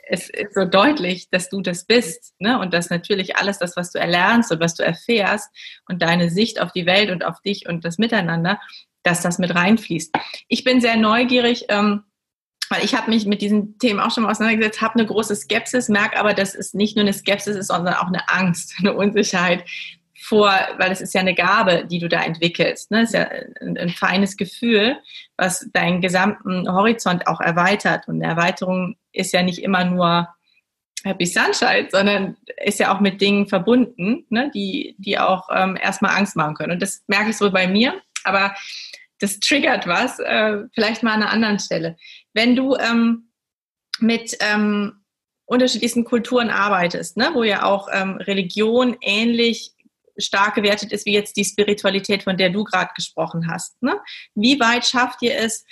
es 0.08 0.30
ist 0.30 0.54
so 0.54 0.64
deutlich, 0.64 1.30
dass 1.30 1.48
du 1.48 1.60
das 1.62 1.84
bist. 1.84 2.34
Ne? 2.38 2.60
Und 2.60 2.72
dass 2.72 2.90
natürlich 2.90 3.36
alles 3.36 3.58
das, 3.58 3.76
was 3.76 3.90
du 3.90 3.98
erlernst 3.98 4.52
und 4.52 4.60
was 4.60 4.74
du 4.74 4.84
erfährst 4.84 5.50
und 5.88 6.00
deine 6.00 6.30
Sicht 6.30 6.60
auf 6.60 6.70
die 6.70 6.86
Welt 6.86 7.10
und 7.10 7.24
auf 7.24 7.40
dich 7.40 7.68
und 7.68 7.84
das 7.84 7.98
Miteinander, 7.98 8.60
dass 9.02 9.20
das 9.20 9.38
mit 9.38 9.54
reinfließt. 9.54 10.14
Ich 10.48 10.62
bin 10.62 10.80
sehr 10.80 10.96
neugierig. 10.96 11.66
Ähm, 11.68 12.04
weil 12.68 12.84
ich 12.84 12.94
habe 12.94 13.10
mich 13.10 13.26
mit 13.26 13.42
diesen 13.42 13.78
Themen 13.78 14.00
auch 14.00 14.10
schon 14.10 14.24
mal 14.24 14.30
auseinandergesetzt, 14.30 14.80
habe 14.80 14.94
eine 14.94 15.06
große 15.06 15.36
Skepsis, 15.36 15.88
merke 15.88 16.18
aber, 16.18 16.34
dass 16.34 16.54
es 16.54 16.74
nicht 16.74 16.96
nur 16.96 17.04
eine 17.04 17.12
Skepsis 17.12 17.56
ist, 17.56 17.68
sondern 17.68 17.94
auch 17.94 18.08
eine 18.08 18.28
Angst, 18.28 18.74
eine 18.78 18.94
Unsicherheit 18.94 19.64
vor, 20.18 20.50
weil 20.78 20.90
es 20.90 21.00
ist 21.00 21.14
ja 21.14 21.20
eine 21.20 21.34
Gabe, 21.34 21.86
die 21.88 21.98
du 21.98 22.08
da 22.08 22.22
entwickelst. 22.22 22.90
Ne? 22.90 23.02
Es 23.02 23.10
ist 23.10 23.14
ja 23.14 23.28
ein, 23.60 23.78
ein, 23.78 23.90
feines 23.90 24.36
Gefühl, 24.36 24.96
was 25.36 25.68
deinen 25.72 26.00
gesamten 26.00 26.70
Horizont 26.72 27.26
auch 27.28 27.40
erweitert. 27.40 28.08
Und 28.08 28.22
eine 28.22 28.32
Erweiterung 28.32 28.96
ist 29.12 29.32
ja 29.32 29.42
nicht 29.42 29.62
immer 29.62 29.84
nur 29.84 30.28
Happy 31.04 31.26
Sunshine, 31.26 31.88
sondern 31.90 32.36
ist 32.64 32.80
ja 32.80 32.94
auch 32.94 33.00
mit 33.00 33.20
Dingen 33.20 33.46
verbunden, 33.46 34.26
ne? 34.30 34.50
die, 34.52 34.96
die 34.98 35.18
auch 35.18 35.48
ähm, 35.54 35.78
erstmal 35.80 36.16
Angst 36.16 36.34
machen 36.34 36.54
können. 36.54 36.72
Und 36.72 36.82
das 36.82 37.04
merke 37.06 37.30
ich 37.30 37.36
so 37.36 37.50
bei 37.52 37.68
mir. 37.68 37.94
Aber 38.24 38.54
das 39.18 39.40
triggert 39.40 39.86
was, 39.86 40.18
äh, 40.18 40.64
vielleicht 40.74 41.02
mal 41.02 41.12
an 41.12 41.22
einer 41.22 41.32
anderen 41.32 41.58
Stelle. 41.58 41.96
Wenn 42.34 42.56
du 42.56 42.76
ähm, 42.76 43.30
mit 43.98 44.36
ähm, 44.40 45.04
unterschiedlichsten 45.46 46.04
Kulturen 46.04 46.50
arbeitest, 46.50 47.16
ne, 47.16 47.30
wo 47.32 47.42
ja 47.42 47.64
auch 47.64 47.88
ähm, 47.92 48.16
Religion 48.16 48.96
ähnlich 49.00 49.72
stark 50.18 50.54
gewertet 50.54 50.92
ist 50.92 51.06
wie 51.06 51.12
jetzt 51.12 51.36
die 51.36 51.44
Spiritualität, 51.44 52.22
von 52.22 52.36
der 52.36 52.50
du 52.50 52.64
gerade 52.64 52.90
gesprochen 52.94 53.50
hast. 53.50 53.80
Ne? 53.82 54.00
Wie 54.34 54.58
weit 54.60 54.86
schafft 54.86 55.22
ihr 55.22 55.36
es, 55.36 55.64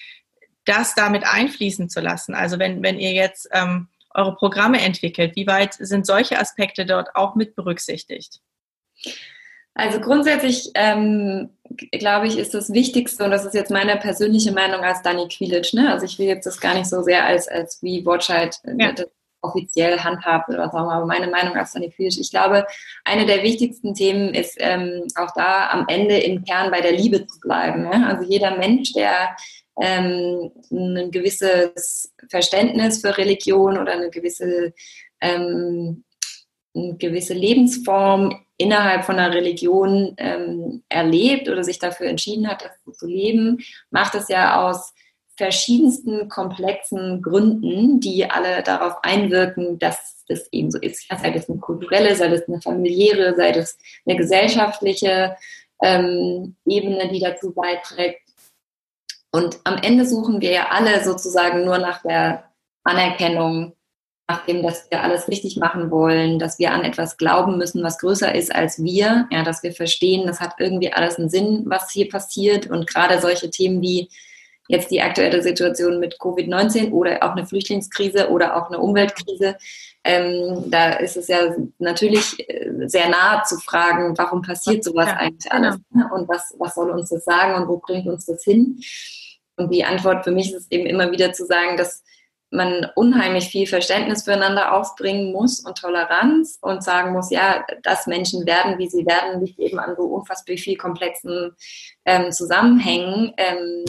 das 0.65 0.95
damit 0.95 1.25
einfließen 1.25 1.89
zu 1.89 2.01
lassen? 2.01 2.35
Also 2.35 2.59
wenn, 2.59 2.83
wenn 2.83 2.99
ihr 2.99 3.13
jetzt 3.13 3.49
ähm, 3.53 3.89
eure 4.11 4.37
Programme 4.37 4.81
entwickelt, 4.81 5.35
wie 5.37 5.47
weit 5.47 5.75
sind 5.75 6.07
solche 6.07 6.39
Aspekte 6.39 6.87
dort 6.87 7.15
auch 7.15 7.35
mit 7.35 7.55
berücksichtigt? 7.55 8.41
Also 9.75 10.01
grundsätzlich 10.01 10.71
ähm, 10.75 11.51
glaube 11.93 12.29
ich, 12.29 12.39
ist 12.39 12.55
das 12.55 12.73
Wichtigste, 12.73 13.25
und 13.25 13.31
das 13.31 13.45
ist 13.45 13.55
jetzt 13.55 13.71
meine 13.71 13.97
persönliche 13.97 14.53
Meinung 14.53 14.81
als 14.81 15.03
Dani 15.03 15.29
Quilic, 15.29 15.73
ne? 15.75 15.91
also 15.91 16.07
ich 16.07 16.19
will 16.19 16.27
jetzt 16.27 16.47
das 16.47 16.61
gar 16.61 16.75
nicht 16.75 16.87
so 16.87 17.03
sehr 17.03 17.25
als, 17.25 17.49
als 17.49 17.83
wie 17.83 18.05
Watchheit 18.07 18.61
ja. 18.79 18.95
offiziell 19.43 19.99
handhabt 19.99 20.49
oder 20.49 20.59
was 20.67 20.75
auch 20.75 20.83
immer, 20.83 20.95
aber 20.95 21.07
meine 21.07 21.27
Meinung 21.27 21.57
als 21.57 21.73
Dani 21.73 21.91
Quilic, 21.91 22.19
ich 22.21 22.31
glaube, 22.31 22.67
eine 23.05 23.27
der 23.27 23.43
wichtigsten 23.43 23.95
Themen 23.95 24.33
ist 24.33 24.57
ähm, 24.61 25.03
auch 25.17 25.33
da 25.35 25.71
am 25.71 25.87
Ende 25.89 26.19
im 26.19 26.45
Kern 26.45 26.71
bei 26.71 26.81
der 26.81 26.93
Liebe 26.93 27.27
zu 27.27 27.41
bleiben. 27.41 27.83
Ne? 27.83 28.07
Also 28.07 28.23
jeder 28.31 28.57
Mensch, 28.57 28.93
der 28.93 29.35
ähm, 29.81 30.53
ein 30.71 31.11
gewisses 31.11 32.13
Verständnis 32.29 33.01
für 33.01 33.17
Religion 33.19 33.79
oder 33.79 33.93
eine 33.93 34.11
gewisse, 34.11 34.73
ähm, 35.21 36.05
eine 36.75 36.97
gewisse 36.97 37.35
Lebensform 37.35 38.45
innerhalb 38.57 39.05
von 39.05 39.19
einer 39.19 39.35
Religion 39.35 40.15
ähm, 40.17 40.83
erlebt 40.89 41.49
oder 41.49 41.65
sich 41.65 41.79
dafür 41.79 42.07
entschieden 42.07 42.49
hat, 42.49 42.65
das 42.65 42.97
zu 42.99 43.07
leben, 43.07 43.59
macht 43.91 44.15
es 44.15 44.29
ja 44.29 44.67
aus 44.67 44.93
verschiedensten 45.37 46.29
komplexen 46.29 47.21
Gründen, 47.21 48.01
die 48.01 48.31
alle 48.31 48.63
darauf 48.63 49.03
einwirken, 49.03 49.79
dass 49.79 50.25
das 50.29 50.49
eben 50.53 50.71
so 50.71 50.79
ist. 50.79 51.07
Sei 51.09 51.31
das 51.31 51.49
eine 51.49 51.59
kulturelle, 51.59 52.15
sei 52.15 52.29
das 52.29 52.49
eine 52.49 52.61
familiäre, 52.61 53.35
sei 53.35 53.53
das 53.53 53.77
eine 54.07 54.17
gesellschaftliche 54.17 55.37
ähm, 55.83 56.57
Ebene, 56.67 57.09
die 57.09 57.19
dazu 57.19 57.53
beiträgt. 57.53 58.23
Und 59.33 59.59
am 59.65 59.79
Ende 59.79 60.07
suchen 60.07 60.41
wir 60.41 60.53
ja 60.53 60.69
alle 60.69 61.03
sozusagen 61.03 61.65
nur 61.65 61.79
nach 61.79 62.03
der 62.03 62.53
Anerkennung 62.85 63.75
nachdem, 64.29 64.63
dass 64.63 64.91
wir 64.91 65.03
alles 65.03 65.29
richtig 65.29 65.57
machen 65.57 65.91
wollen, 65.91 66.39
dass 66.39 66.59
wir 66.59 66.73
an 66.73 66.83
etwas 66.83 67.17
glauben 67.17 67.59
müssen, 67.59 67.83
was 67.83 67.99
größer 67.99 68.35
ist 68.35 68.55
als 68.55 68.83
wir, 68.83 69.29
ja, 69.31 69.43
dass 69.43 69.63
wir 69.63 69.73
verstehen, 69.73 70.27
das 70.27 70.41
hat 70.41 70.55
irgendwie 70.59 70.93
alles 70.93 71.19
einen 71.19 71.29
Sinn, 71.29 71.65
was 71.67 71.91
hier 71.91 72.09
passiert 72.09 72.67
und 72.71 72.87
gerade 72.87 73.21
solche 73.21 73.51
Themen 73.51 73.83
wie 73.83 74.09
jetzt 74.69 74.91
die 74.91 75.03
aktuelle 75.03 75.43
Situation 75.43 76.01
mit 76.01 76.19
Covid-19 76.19 76.91
oder 76.93 77.23
auch 77.23 77.33
eine 77.33 77.47
Flüchtlingskrise 77.47 78.31
oder 78.31 78.57
auch 78.57 78.69
eine 78.69 78.79
Umweltkrise, 78.79 79.57
ähm, 80.05 80.71
da 80.71 80.95
ist 80.95 81.19
es 81.19 81.29
ja 81.29 81.55
natürlich 81.79 82.49
äh, 82.49 82.71
sehr 82.87 83.11
nah 83.11 83.43
zu 83.45 83.59
fragen, 83.59 84.17
warum 84.17 84.41
passiert 84.41 84.85
sowas 84.85 85.09
ja, 85.09 85.17
eigentlich 85.17 85.51
genau. 85.51 85.67
alles 85.67 85.81
ne? 85.91 86.11
und 86.15 86.29
was, 86.29 86.55
was 86.59 86.75
soll 86.75 86.91
uns 86.91 87.11
das 87.11 87.25
sagen 87.25 87.61
und 87.61 87.69
wo 87.69 87.77
bringt 87.77 88.07
uns 88.07 88.25
das 88.25 88.43
hin? 88.43 88.81
Und 89.57 89.73
die 89.73 89.85
Antwort 89.85 90.25
für 90.25 90.33
mich 90.33 90.53
ist 90.53 90.73
eben 90.73 90.87
immer 90.87 91.11
wieder 91.13 91.33
zu 91.33 91.45
sagen, 91.47 91.77
dass 91.77 92.03
man 92.55 92.87
unheimlich 92.95 93.49
viel 93.49 93.67
Verständnis 93.67 94.23
füreinander 94.23 94.75
aufbringen 94.75 95.33
muss 95.33 95.61
und 95.61 95.79
Toleranz 95.79 96.59
und 96.63 96.83
sagen 96.83 97.13
muss, 97.13 97.31
ja, 97.31 97.65
dass 97.83 98.07
Menschen 98.07 98.47
werden, 98.47 98.79
wie 98.79 98.89
sie 98.89 99.05
werden, 99.05 99.45
liegt 99.45 99.59
eben 99.59 99.79
an 99.79 99.97
so 99.97 100.05
unfassbar 100.05 100.57
viel 100.57 100.77
komplexen 100.77 101.53
ähm, 102.05 102.33
Zusammenhängen, 102.33 103.33
ähm, 103.37 103.85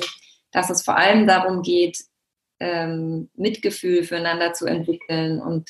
dass 0.51 0.69
es 0.69 0.83
vor 0.83 0.97
allem 0.97 1.27
darum 1.27 1.61
geht, 1.61 1.97
ähm, 2.59 3.29
Mitgefühl 3.35 4.03
füreinander 4.03 4.53
zu 4.53 4.65
entwickeln 4.65 5.41
und 5.41 5.69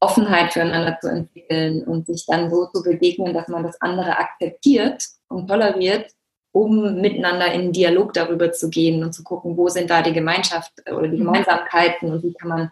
Offenheit 0.00 0.52
füreinander 0.52 0.98
zu 1.00 1.08
entwickeln 1.08 1.84
und 1.84 2.06
sich 2.06 2.24
dann 2.26 2.50
so 2.50 2.66
zu 2.66 2.82
begegnen, 2.82 3.34
dass 3.34 3.48
man 3.48 3.62
das 3.62 3.80
andere 3.80 4.18
akzeptiert 4.18 5.04
und 5.28 5.46
toleriert 5.46 6.10
um 6.52 7.00
miteinander 7.00 7.52
in 7.52 7.72
Dialog 7.72 8.12
darüber 8.12 8.52
zu 8.52 8.68
gehen 8.68 9.02
und 9.02 9.12
zu 9.12 9.24
gucken, 9.24 9.56
wo 9.56 9.68
sind 9.68 9.90
da 9.90 10.02
die 10.02 10.12
Gemeinschaft 10.12 10.72
äh, 10.84 10.92
oder 10.92 11.08
die 11.08 11.16
mhm. 11.16 11.24
Gemeinsamkeiten 11.24 12.12
und 12.12 12.22
wie 12.22 12.34
kann 12.34 12.48
man 12.48 12.70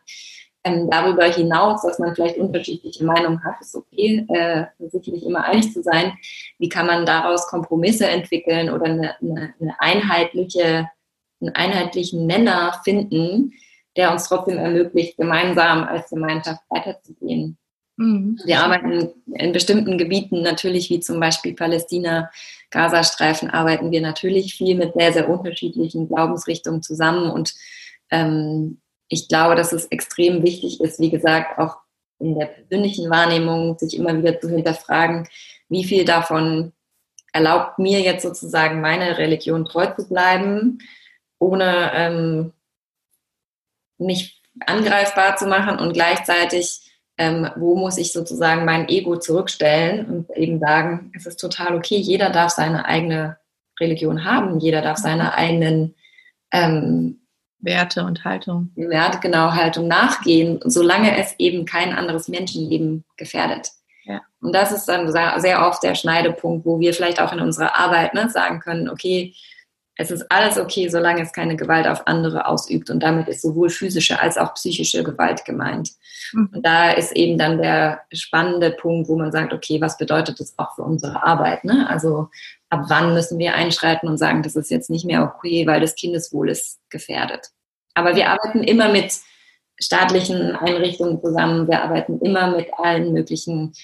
ähm, 0.63 0.91
darüber 0.91 1.25
hinaus, 1.25 1.83
dass 1.83 1.99
man 1.99 2.15
vielleicht 2.15 2.37
unterschiedliche 2.37 3.05
Meinungen 3.05 3.43
hat, 3.43 3.55
ist 3.61 3.75
okay, 3.75 4.27
äh, 4.29 4.67
sich 4.91 5.07
nicht 5.07 5.25
immer 5.25 5.45
einig 5.45 5.73
zu 5.73 5.83
sein. 5.83 6.13
Wie 6.59 6.69
kann 6.69 6.87
man 6.87 7.07
daraus 7.07 7.47
Kompromisse 7.47 8.07
entwickeln 8.07 8.69
oder 8.69 8.85
eine, 8.85 9.17
eine, 9.21 9.55
eine 9.59 9.81
einheitliche, 9.81 10.91
einen 11.41 11.55
einheitlichen 11.55 12.27
Nenner 12.27 12.79
finden, 12.85 13.55
der 13.97 14.13
uns 14.13 14.29
trotzdem 14.29 14.59
ermöglicht, 14.59 15.17
gemeinsam 15.17 15.85
als 15.85 16.11
Gemeinschaft 16.11 16.61
weiterzugehen. 16.69 17.57
Mhm. 17.97 18.39
Wir 18.45 18.61
arbeiten 18.61 19.11
in 19.35 19.53
bestimmten 19.53 19.99
Gebieten 19.99 20.43
natürlich, 20.43 20.91
wie 20.91 21.01
zum 21.01 21.19
Beispiel 21.21 21.55
Palästina, 21.55 22.31
Gazastreifen, 22.71 23.51
arbeiten 23.51 23.91
wir 23.91 24.01
natürlich 24.01 24.55
viel 24.55 24.77
mit 24.77 24.95
sehr, 24.95 25.13
sehr 25.13 25.29
unterschiedlichen 25.29 26.09
Glaubensrichtungen 26.09 26.83
zusammen. 26.83 27.31
Und 27.31 27.55
ähm, 28.11 28.81
ich 29.09 29.29
glaube, 29.29 29.57
dass 29.57 29.73
es 29.73 29.87
extrem 29.87 30.43
wichtig 30.43 30.81
ist, 30.81 31.01
wie 31.01 31.11
gesagt, 31.11 31.59
auch 31.59 31.77
in 32.19 32.39
der 32.39 32.47
persönlichen 32.47 33.11
Wahrnehmung 33.11 33.79
sich 33.79 33.97
immer 33.97 34.17
wieder 34.17 34.41
zu 34.41 34.49
hinterfragen, 34.49 35.29
wie 35.69 35.85
viel 35.85 36.05
davon 36.05 36.73
erlaubt 37.33 37.79
mir 37.79 38.01
jetzt 38.01 38.23
sozusagen 38.23 38.81
meine 38.81 39.19
Religion 39.19 39.65
treu 39.65 39.87
zu 39.87 40.09
bleiben, 40.09 40.79
ohne 41.39 41.91
ähm, 41.95 42.53
mich 43.99 44.43
angreifbar 44.67 45.37
zu 45.37 45.47
machen 45.47 45.79
und 45.79 45.93
gleichzeitig 45.93 46.90
ähm, 47.21 47.51
wo 47.57 47.77
muss 47.77 47.99
ich 47.99 48.13
sozusagen 48.13 48.65
mein 48.65 48.89
Ego 48.89 49.19
zurückstellen 49.19 50.07
und 50.07 50.37
eben 50.39 50.59
sagen, 50.59 51.13
es 51.15 51.27
ist 51.27 51.37
total 51.37 51.75
okay, 51.75 51.97
jeder 51.97 52.31
darf 52.31 52.51
seine 52.51 52.87
eigene 52.87 53.37
Religion 53.79 54.25
haben, 54.25 54.59
jeder 54.59 54.81
darf 54.81 54.97
seine 54.97 55.35
eigenen 55.35 55.95
ähm, 56.51 57.21
Werte 57.59 58.05
und 58.05 58.25
Haltung. 58.25 58.71
Werte, 58.75 59.19
genau, 59.21 59.53
Haltung 59.53 59.87
nachgehen, 59.87 60.61
solange 60.65 61.19
es 61.19 61.35
eben 61.39 61.67
kein 61.67 61.93
anderes 61.93 62.29
Menschenleben 62.29 63.05
gefährdet. 63.19 63.69
Ja. 64.05 64.23
Und 64.41 64.55
das 64.55 64.73
ist 64.73 64.87
dann 64.87 65.13
sehr 65.13 65.67
oft 65.67 65.83
der 65.83 65.95
Schneidepunkt, 65.95 66.65
wo 66.65 66.81
wir 66.81 66.95
vielleicht 66.95 67.21
auch 67.21 67.35
in 67.35 67.41
unserer 67.41 67.79
Arbeit 67.79 68.15
ne, 68.15 68.31
sagen 68.31 68.61
können, 68.61 68.89
okay, 68.89 69.35
es 70.01 70.11
ist 70.11 70.33
alles 70.33 70.57
okay, 70.57 70.89
solange 70.89 71.21
es 71.21 71.33
keine 71.33 71.57
Gewalt 71.57 71.87
auf 71.87 72.07
andere 72.07 72.47
ausübt. 72.47 72.89
Und 72.89 73.03
damit 73.03 73.29
ist 73.29 73.43
sowohl 73.43 73.69
physische 73.69 74.19
als 74.19 74.39
auch 74.39 74.55
psychische 74.55 75.05
Gewalt 75.05 75.45
gemeint. 75.45 75.91
Mhm. 76.33 76.51
Und 76.55 76.65
da 76.65 76.93
ist 76.93 77.13
eben 77.13 77.37
dann 77.37 77.59
der 77.59 78.01
spannende 78.11 78.71
Punkt, 78.71 79.11
wo 79.11 79.19
man 79.19 79.31
sagt, 79.31 79.53
okay, 79.53 79.79
was 79.83 79.99
bedeutet 79.99 80.41
das 80.41 80.55
auch 80.59 80.75
für 80.75 80.85
unsere 80.85 81.23
Arbeit? 81.23 81.65
Ne? 81.65 81.87
Also 81.91 82.29
ab 82.71 82.85
wann 82.89 83.13
müssen 83.13 83.39
wir 83.39 83.55
einschreiten 83.55 84.09
und 84.09 84.17
sagen, 84.17 84.43
das 84.43 84.57
ist 84.57 84.71
jetzt 84.71 84.89
nicht 84.89 85.05
mehr 85.05 85.23
okay, 85.23 85.67
weil 85.67 85.83
das 85.83 85.97
Kindeswohl 85.97 86.49
ist 86.49 86.81
gefährdet. 86.89 87.51
Aber 87.93 88.17
wir 88.17 88.31
arbeiten 88.31 88.63
immer 88.63 88.89
mit 88.89 89.13
staatlichen 89.79 90.57
Einrichtungen 90.57 91.21
zusammen. 91.21 91.69
Wir 91.69 91.83
arbeiten 91.83 92.21
immer 92.21 92.57
mit 92.57 92.69
allen 92.79 93.13
möglichen 93.13 93.75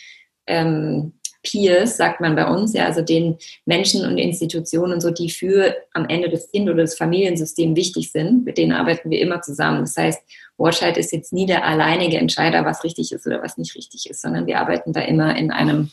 ähm, 0.47 1.13
Peers, 1.47 1.97
sagt 1.97 2.21
man 2.21 2.35
bei 2.35 2.47
uns, 2.47 2.73
ja, 2.73 2.87
also 2.87 3.03
den 3.03 3.39
Menschen 3.65 4.05
und 4.05 4.19
Institutionen 4.19 5.01
so, 5.01 5.11
die 5.11 5.31
für 5.31 5.77
am 5.93 6.09
Ende 6.09 6.29
das 6.29 6.51
Kind 6.51 6.69
oder 6.69 6.83
das 6.83 6.97
Familiensystem 6.97 7.77
wichtig 7.77 8.11
sind, 8.11 8.45
mit 8.45 8.59
denen 8.59 8.73
arbeiten 8.73 9.11
wir 9.11 9.21
immer 9.21 9.41
zusammen. 9.43 9.81
Das 9.81 9.97
heißt, 9.97 10.21
Watchheit 10.59 10.97
ist 10.97 11.13
jetzt 11.13 11.33
nie 11.33 11.47
der 11.47 11.65
alleinige 11.65 12.19
Entscheider, 12.19 12.65
was 12.65 12.83
richtig 12.83 13.13
ist 13.13 13.27
oder 13.27 13.43
was 13.43 13.59
nicht 13.59 13.75
richtig 13.77 14.09
ist, 14.11 14.23
sondern 14.23 14.47
wir 14.47 14.59
arbeiten 14.59 14.93
da 14.93 15.01
immer 15.01 15.37
in 15.37 15.51
einem, 15.51 15.91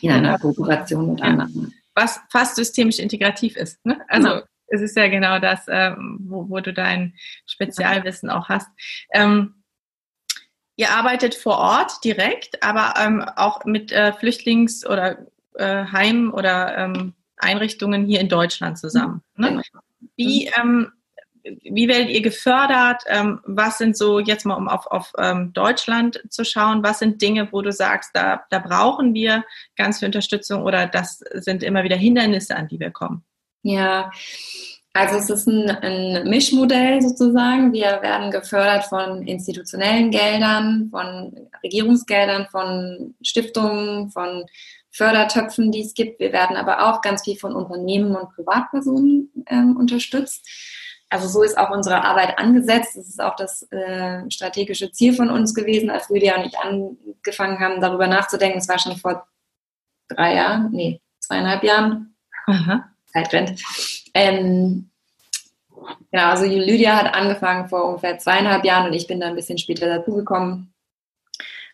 in 0.00 0.10
einer 0.10 0.38
Kooperation 0.38 1.12
mit 1.12 1.22
anderen. 1.22 1.74
Was 1.94 2.20
fast 2.30 2.56
systemisch 2.56 2.98
integrativ 2.98 3.56
ist. 3.56 3.84
Ne? 3.84 4.00
Also 4.08 4.28
ja. 4.28 4.42
es 4.68 4.80
ist 4.80 4.96
ja 4.96 5.08
genau 5.08 5.40
das, 5.40 5.66
ähm, 5.68 6.20
wo, 6.28 6.48
wo, 6.48 6.60
du 6.60 6.72
dein 6.72 7.14
Spezialwissen 7.46 8.30
auch 8.30 8.48
hast. 8.48 8.68
Ähm, 9.12 9.54
Ihr 10.78 10.90
arbeitet 10.92 11.34
vor 11.34 11.58
Ort 11.58 12.04
direkt, 12.04 12.62
aber 12.62 12.94
ähm, 13.04 13.20
auch 13.34 13.64
mit 13.64 13.90
äh, 13.90 14.12
Flüchtlings- 14.12 14.86
oder 14.86 15.18
äh, 15.54 15.84
Heim- 15.86 16.32
oder 16.32 16.78
ähm, 16.78 17.14
Einrichtungen 17.36 18.06
hier 18.06 18.20
in 18.20 18.28
Deutschland 18.28 18.78
zusammen. 18.78 19.22
Ne? 19.36 19.60
Wie, 20.16 20.48
ähm, 20.56 20.92
wie 21.42 21.88
werdet 21.88 22.10
ihr 22.10 22.22
gefördert? 22.22 23.02
Ähm, 23.08 23.40
was 23.44 23.78
sind 23.78 23.96
so, 23.96 24.20
jetzt 24.20 24.46
mal 24.46 24.54
um 24.54 24.68
auf, 24.68 24.86
auf 24.86 25.12
ähm, 25.18 25.52
Deutschland 25.52 26.22
zu 26.28 26.44
schauen, 26.44 26.84
was 26.84 27.00
sind 27.00 27.20
Dinge, 27.20 27.48
wo 27.50 27.60
du 27.60 27.72
sagst, 27.72 28.12
da, 28.14 28.44
da 28.48 28.60
brauchen 28.60 29.14
wir 29.14 29.44
ganz 29.76 29.98
viel 29.98 30.06
Unterstützung 30.06 30.62
oder 30.62 30.86
das 30.86 31.18
sind 31.32 31.64
immer 31.64 31.82
wieder 31.82 31.96
Hindernisse, 31.96 32.54
an 32.54 32.68
die 32.68 32.78
wir 32.78 32.92
kommen? 32.92 33.24
Ja, 33.62 34.12
also 34.98 35.16
es 35.16 35.30
ist 35.30 35.46
ein, 35.46 35.70
ein, 35.70 36.28
Mischmodell 36.28 37.00
sozusagen. 37.00 37.72
Wir 37.72 38.02
werden 38.02 38.32
gefördert 38.32 38.84
von 38.86 39.22
institutionellen 39.22 40.10
Geldern, 40.10 40.88
von 40.90 41.48
Regierungsgeldern, 41.62 42.48
von 42.50 43.14
Stiftungen, 43.22 44.10
von 44.10 44.44
Fördertöpfen, 44.90 45.70
die 45.70 45.82
es 45.82 45.94
gibt. 45.94 46.18
Wir 46.18 46.32
werden 46.32 46.56
aber 46.56 46.88
auch 46.88 47.00
ganz 47.00 47.22
viel 47.22 47.36
von 47.36 47.54
Unternehmen 47.54 48.16
und 48.16 48.34
Privatpersonen 48.34 49.30
ähm, 49.46 49.76
unterstützt. 49.76 50.48
Also 51.10 51.28
so 51.28 51.44
ist 51.44 51.56
auch 51.56 51.70
unsere 51.70 52.02
Arbeit 52.04 52.36
angesetzt. 52.36 52.96
Das 52.96 53.08
ist 53.08 53.22
auch 53.22 53.36
das 53.36 53.62
äh, 53.70 54.28
strategische 54.30 54.90
Ziel 54.90 55.12
von 55.12 55.30
uns 55.30 55.54
gewesen, 55.54 55.90
als 55.90 56.08
Lydia 56.08 56.36
und 56.36 56.46
ich 56.46 56.58
angefangen 56.58 57.60
haben, 57.60 57.80
darüber 57.80 58.08
nachzudenken. 58.08 58.58
Es 58.58 58.68
war 58.68 58.80
schon 58.80 58.96
vor 58.96 59.28
drei 60.08 60.34
Jahren, 60.34 60.72
nee, 60.72 61.00
zweieinhalb 61.20 61.62
Jahren. 61.62 62.16
Aha. 62.46 62.90
Zeit 63.18 63.32
rennt. 63.32 63.60
Ähm, 64.14 64.90
genau, 66.10 66.24
also 66.24 66.46
Lydia 66.46 66.96
hat 66.96 67.14
angefangen 67.14 67.68
vor 67.68 67.84
ungefähr 67.84 68.18
zweieinhalb 68.18 68.64
Jahren 68.64 68.86
und 68.86 68.94
ich 68.94 69.06
bin 69.06 69.20
da 69.20 69.26
ein 69.26 69.36
bisschen 69.36 69.58
später 69.58 69.86
dazugekommen. 69.86 70.72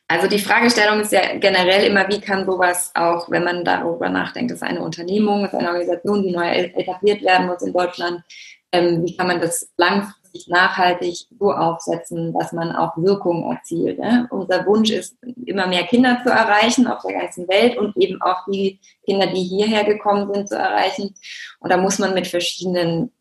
Also 0.06 0.28
die 0.28 0.38
Fragestellung 0.38 1.00
ist 1.00 1.12
ja 1.12 1.38
generell 1.38 1.86
immer, 1.86 2.06
wie 2.08 2.20
kann 2.20 2.44
sowas 2.44 2.90
auch, 2.94 3.30
wenn 3.30 3.44
man 3.44 3.64
darüber 3.64 4.10
nachdenkt, 4.10 4.52
ist 4.52 4.62
eine 4.62 4.82
Unternehmung, 4.82 5.46
ist 5.46 5.54
eine 5.54 5.68
Organisation, 5.68 6.22
die 6.22 6.30
neu 6.30 6.46
etabliert 6.46 7.22
werden 7.22 7.46
muss 7.46 7.62
in 7.62 7.72
Deutschland, 7.72 8.22
ähm, 8.70 9.02
wie 9.04 9.16
kann 9.16 9.28
man 9.28 9.40
das 9.40 9.70
langfristig 9.78 10.23
nachhaltig 10.48 11.26
so 11.38 11.52
aufsetzen, 11.52 12.32
dass 12.32 12.52
man 12.52 12.74
auch 12.74 12.96
Wirkung 12.96 13.50
erzielt. 13.50 13.98
Ne? 13.98 14.26
Unser 14.30 14.66
Wunsch 14.66 14.90
ist, 14.90 15.16
immer 15.46 15.66
mehr 15.66 15.84
Kinder 15.84 16.20
zu 16.24 16.30
erreichen 16.30 16.86
auf 16.86 17.02
der 17.02 17.20
ganzen 17.20 17.48
Welt 17.48 17.76
und 17.78 17.96
eben 17.96 18.20
auch 18.20 18.44
die 18.50 18.80
Kinder, 19.04 19.26
die 19.28 19.42
hierher 19.42 19.84
gekommen 19.84 20.32
sind, 20.32 20.48
zu 20.48 20.56
erreichen. 20.56 21.14
Und 21.60 21.70
da 21.70 21.76
muss 21.76 21.98
man 21.98 22.14
mit 22.14 22.26
verschiedenen 22.26 23.12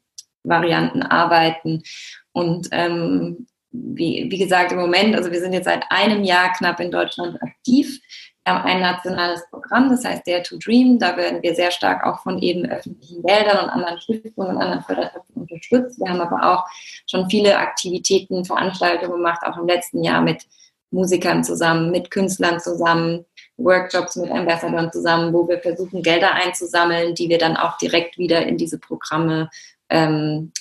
Varianten 0.43 1.03
arbeiten. 1.03 1.83
Und 2.31 2.67
ähm, 2.71 3.47
wie, 3.71 4.27
wie 4.29 4.37
gesagt, 4.37 4.71
im 4.71 4.79
Moment, 4.79 5.15
also 5.15 5.31
wir 5.31 5.39
sind 5.39 5.53
jetzt 5.53 5.65
seit 5.65 5.83
einem 5.89 6.23
Jahr 6.23 6.53
knapp 6.53 6.79
in 6.79 6.91
Deutschland 6.91 7.41
aktiv. 7.41 7.99
Wir 8.45 8.53
haben 8.53 8.65
ein 8.65 8.81
nationales 8.81 9.41
Programm, 9.49 9.89
das 9.89 10.03
heißt 10.03 10.27
Dare 10.27 10.43
to 10.43 10.57
Dream. 10.57 10.99
Da 10.99 11.15
werden 11.15 11.41
wir 11.41 11.55
sehr 11.55 11.71
stark 11.71 12.05
auch 12.05 12.21
von 12.23 12.39
eben 12.39 12.65
öffentlichen 12.65 13.23
Geldern 13.23 13.63
und 13.63 13.69
anderen 13.69 14.01
Stiftungen 14.01 14.55
und 14.55 14.61
anderen 14.61 14.83
Fördertöpfen 14.83 15.35
unterstützt. 15.35 15.99
Wir 15.99 16.09
haben 16.09 16.19
aber 16.19 16.51
auch 16.51 16.65
schon 17.09 17.29
viele 17.29 17.57
Aktivitäten, 17.57 18.43
Veranstaltungen 18.43 19.13
gemacht, 19.13 19.41
auch 19.43 19.57
im 19.57 19.67
letzten 19.67 20.03
Jahr 20.03 20.21
mit 20.21 20.43
Musikern 20.91 21.43
zusammen, 21.43 21.89
mit 21.89 22.11
Künstlern 22.11 22.59
zusammen, 22.59 23.25
Workshops 23.57 24.17
mit 24.17 24.29
Ambassadern 24.29 24.91
zusammen, 24.91 25.33
wo 25.33 25.47
wir 25.47 25.59
versuchen, 25.59 26.03
Gelder 26.03 26.33
einzusammeln, 26.33 27.15
die 27.15 27.29
wir 27.29 27.37
dann 27.37 27.55
auch 27.55 27.77
direkt 27.77 28.17
wieder 28.17 28.45
in 28.45 28.57
diese 28.57 28.77
Programme 28.77 29.49
ähm, 29.89 30.51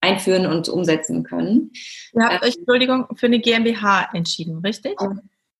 einführen 0.00 0.46
und 0.46 0.68
umsetzen 0.68 1.24
können. 1.24 1.72
Ihr 2.14 2.24
habt 2.24 2.44
euch, 2.44 2.56
Entschuldigung, 2.56 3.06
für 3.16 3.26
eine 3.26 3.40
GmbH 3.40 4.10
entschieden, 4.12 4.58
richtig? 4.58 4.96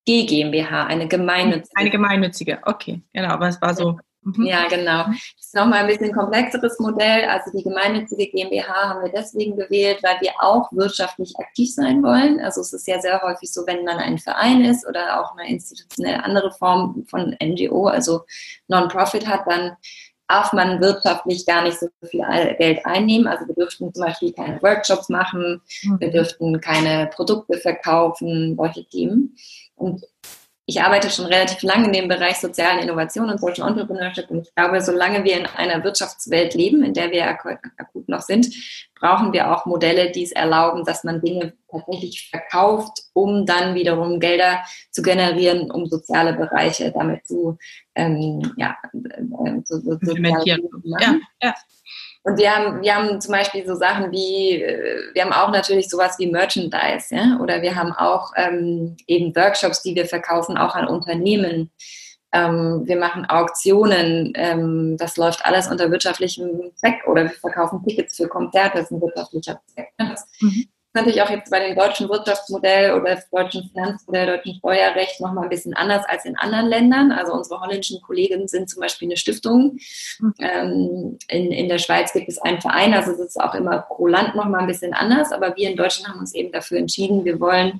G 0.05 0.25
GmbH, 0.25 0.85
eine 0.85 1.07
gemeinnützige. 1.07 1.75
Eine 1.75 1.89
gemeinnützige, 1.89 2.59
okay, 2.63 3.01
genau, 3.13 3.29
aber 3.29 3.47
es 3.47 3.61
war 3.61 3.73
so. 3.73 3.97
Mhm. 4.23 4.45
Ja, 4.45 4.67
genau. 4.67 5.05
Das 5.05 5.47
ist 5.47 5.55
nochmal 5.55 5.79
ein 5.79 5.87
bisschen 5.87 6.13
komplexeres 6.13 6.79
Modell. 6.79 7.25
Also 7.25 7.51
die 7.55 7.63
gemeinnützige 7.63 8.27
GmbH 8.27 8.89
haben 8.89 9.03
wir 9.03 9.11
deswegen 9.11 9.55
gewählt, 9.55 9.99
weil 10.01 10.19
wir 10.21 10.31
auch 10.39 10.71
wirtschaftlich 10.71 11.33
aktiv 11.37 11.73
sein 11.73 12.01
wollen. 12.03 12.39
Also 12.39 12.61
es 12.61 12.73
ist 12.73 12.87
ja 12.87 13.01
sehr 13.01 13.21
häufig 13.21 13.51
so, 13.51 13.65
wenn 13.67 13.83
man 13.83 13.97
ein 13.97 14.17
Verein 14.17 14.63
ist 14.63 14.87
oder 14.87 15.21
auch 15.21 15.35
eine 15.35 15.49
institutionelle 15.49 16.23
andere 16.23 16.51
Form 16.51 17.05
von 17.09 17.35
NGO, 17.43 17.87
also 17.87 18.21
Non-Profit 18.67 19.27
hat, 19.27 19.41
dann 19.45 19.73
darf 20.27 20.53
man 20.53 20.79
wirtschaftlich 20.81 21.45
gar 21.45 21.63
nicht 21.63 21.79
so 21.79 21.87
viel 22.09 22.23
Geld 22.57 22.85
einnehmen. 22.85 23.27
Also 23.27 23.45
wir 23.47 23.55
dürften 23.55 23.93
zum 23.93 24.05
Beispiel 24.05 24.33
keine 24.33 24.61
Workshops 24.61 25.09
machen, 25.09 25.61
wir 25.99 26.07
mhm. 26.07 26.11
dürften 26.11 26.61
keine 26.61 27.09
Produkte 27.13 27.57
verkaufen, 27.57 28.55
solche 28.55 28.85
Themen. 28.85 29.35
Und 29.75 30.03
ich 30.65 30.81
arbeite 30.81 31.09
schon 31.09 31.25
relativ 31.25 31.61
lange 31.61 31.87
in 31.87 31.93
dem 31.93 32.07
Bereich 32.07 32.37
sozialen 32.37 32.79
Innovation 32.79 33.29
und 33.29 33.39
Social 33.39 33.67
Entrepreneurship 33.67 34.29
und 34.29 34.47
ich 34.47 34.55
glaube, 34.55 34.79
solange 34.79 35.23
wir 35.25 35.37
in 35.37 35.45
einer 35.45 35.83
Wirtschaftswelt 35.83 36.53
leben, 36.53 36.83
in 36.83 36.93
der 36.93 37.11
wir 37.11 37.27
akut 37.27 38.07
noch 38.07 38.21
sind, 38.21 38.47
brauchen 38.95 39.33
wir 39.33 39.51
auch 39.51 39.65
Modelle, 39.65 40.11
die 40.11 40.23
es 40.23 40.31
erlauben, 40.31 40.85
dass 40.85 41.03
man 41.03 41.19
Dinge 41.19 41.53
tatsächlich 41.69 42.29
verkauft, 42.29 43.03
um 43.11 43.45
dann 43.45 43.75
wiederum 43.75 44.21
Gelder 44.21 44.63
zu 44.89 45.01
generieren, 45.01 45.69
um 45.69 45.85
soziale 45.87 46.31
Bereiche 46.33 46.93
damit 46.93 47.27
zu, 47.27 47.57
ähm, 47.95 48.53
ja, 48.55 48.77
äh, 48.93 49.63
zu, 49.63 49.81
zu, 49.81 49.91
implementieren. 49.91 50.61
Ja, 51.01 51.19
ja. 51.41 51.53
Und 52.25 52.37
wir 52.37 52.55
haben, 52.55 52.81
wir 52.81 52.95
haben 52.95 53.19
zum 53.19 53.33
Beispiel 53.33 53.65
so 53.65 53.75
Sachen 53.75 54.11
wie, 54.11 54.61
äh, 54.61 55.13
wir 55.13 55.23
haben 55.23 55.33
auch 55.33 55.51
natürlich 55.51 55.89
sowas 55.89 56.17
wie 56.19 56.27
Merchandise, 56.27 57.13
ja, 57.13 57.37
oder 57.41 57.61
wir 57.61 57.75
haben 57.75 57.91
auch 57.91 58.31
ähm, 58.37 58.95
eben 59.07 59.35
Workshops, 59.35 59.83
die 59.83 59.93
wir 59.95 60.05
verkaufen, 60.05 60.57
auch 60.57 60.73
an 60.73 60.87
Unternehmen. 60.87 61.69
Ähm, 62.31 62.83
wir 62.85 62.95
machen 62.95 63.25
Auktionen, 63.25 64.33
ähm, 64.35 64.95
das 64.97 65.17
läuft 65.17 65.45
alles 65.45 65.67
unter 65.67 65.91
wirtschaftlichem 65.91 66.71
Zweck 66.75 67.05
oder 67.07 67.23
wir 67.23 67.31
verkaufen 67.31 67.83
Tickets 67.85 68.15
für 68.15 68.27
Konzerte, 68.27 68.77
das 68.77 68.85
ist 68.85 68.91
ein 68.91 69.01
wirtschaftlicher 69.01 69.61
Zweck. 69.67 69.93
Mhm 70.39 70.67
natürlich 70.93 71.21
auch 71.21 71.29
jetzt 71.29 71.49
bei 71.49 71.65
dem 71.65 71.75
deutschen 71.75 72.07
Wirtschaftsmodell 72.09 72.93
oder 72.93 73.15
dem 73.15 73.23
deutschen 73.31 73.69
Finanzmodell, 73.69 74.27
deutschen 74.27 74.55
Steuerrecht 74.55 75.19
noch 75.21 75.33
mal 75.33 75.43
ein 75.43 75.49
bisschen 75.49 75.73
anders 75.73 76.05
als 76.07 76.25
in 76.25 76.37
anderen 76.37 76.67
Ländern. 76.67 77.11
Also 77.11 77.33
unsere 77.33 77.59
holländischen 77.59 78.01
Kollegen 78.01 78.47
sind 78.47 78.69
zum 78.69 78.81
Beispiel 78.81 79.07
eine 79.07 79.17
Stiftung. 79.17 79.77
Ähm, 80.39 81.17
in, 81.27 81.51
in 81.51 81.67
der 81.67 81.79
Schweiz 81.79 82.13
gibt 82.13 82.29
es 82.29 82.39
einen 82.39 82.61
Verein, 82.61 82.93
also 82.93 83.11
es 83.11 83.19
ist 83.19 83.41
auch 83.41 83.55
immer 83.55 83.79
pro 83.79 84.07
Land 84.07 84.35
noch 84.35 84.45
mal 84.45 84.59
ein 84.59 84.67
bisschen 84.67 84.93
anders. 84.93 85.31
Aber 85.31 85.55
wir 85.55 85.69
in 85.69 85.77
Deutschland 85.77 86.09
haben 86.09 86.19
uns 86.19 86.35
eben 86.35 86.51
dafür 86.51 86.77
entschieden, 86.77 87.25
wir 87.25 87.39
wollen 87.39 87.79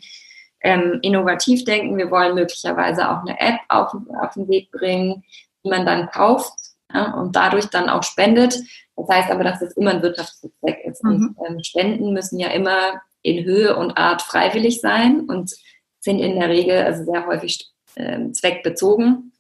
ähm, 0.61 0.99
innovativ 1.01 1.66
denken, 1.66 1.97
wir 1.97 2.09
wollen 2.09 2.36
möglicherweise 2.36 3.09
auch 3.09 3.22
eine 3.22 3.39
App 3.39 3.59
auf, 3.70 3.93
auf 4.22 4.34
den 4.34 4.47
Weg 4.47 4.72
bringen, 4.72 5.24
die 5.64 5.70
man 5.70 5.86
dann 5.86 6.09
kauft 6.09 6.62
ja, 6.93 7.13
und 7.13 7.35
dadurch 7.35 7.67
dann 7.67 7.89
auch 7.89 8.03
spendet. 8.03 8.59
Das 8.95 9.07
heißt 9.09 9.31
aber, 9.31 9.43
dass 9.43 9.61
es 9.61 9.75
immer 9.75 9.91
ein 9.91 10.01
Wirtschaftszweck 10.01 10.85
ist. 10.85 11.03
Mhm. 11.03 11.35
Und 11.35 11.49
ähm, 11.49 11.63
Spenden 11.63 12.13
müssen 12.13 12.39
ja 12.39 12.49
immer 12.49 13.01
in 13.21 13.43
Höhe 13.43 13.75
und 13.75 13.97
Art 13.97 14.21
freiwillig 14.21 14.81
sein 14.81 15.21
und 15.21 15.51
sind 15.99 16.19
in 16.19 16.39
der 16.39 16.49
Regel 16.49 16.83
also 16.83 17.03
sehr 17.05 17.25
häufig 17.25 17.71
äh, 17.95 18.31
zweckbezogen. 18.31 19.33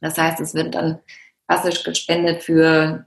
Das 0.00 0.16
heißt, 0.16 0.40
es 0.40 0.54
wird 0.54 0.74
dann 0.74 1.00
klassisch 1.48 1.82
gespendet 1.82 2.42
für, 2.42 3.06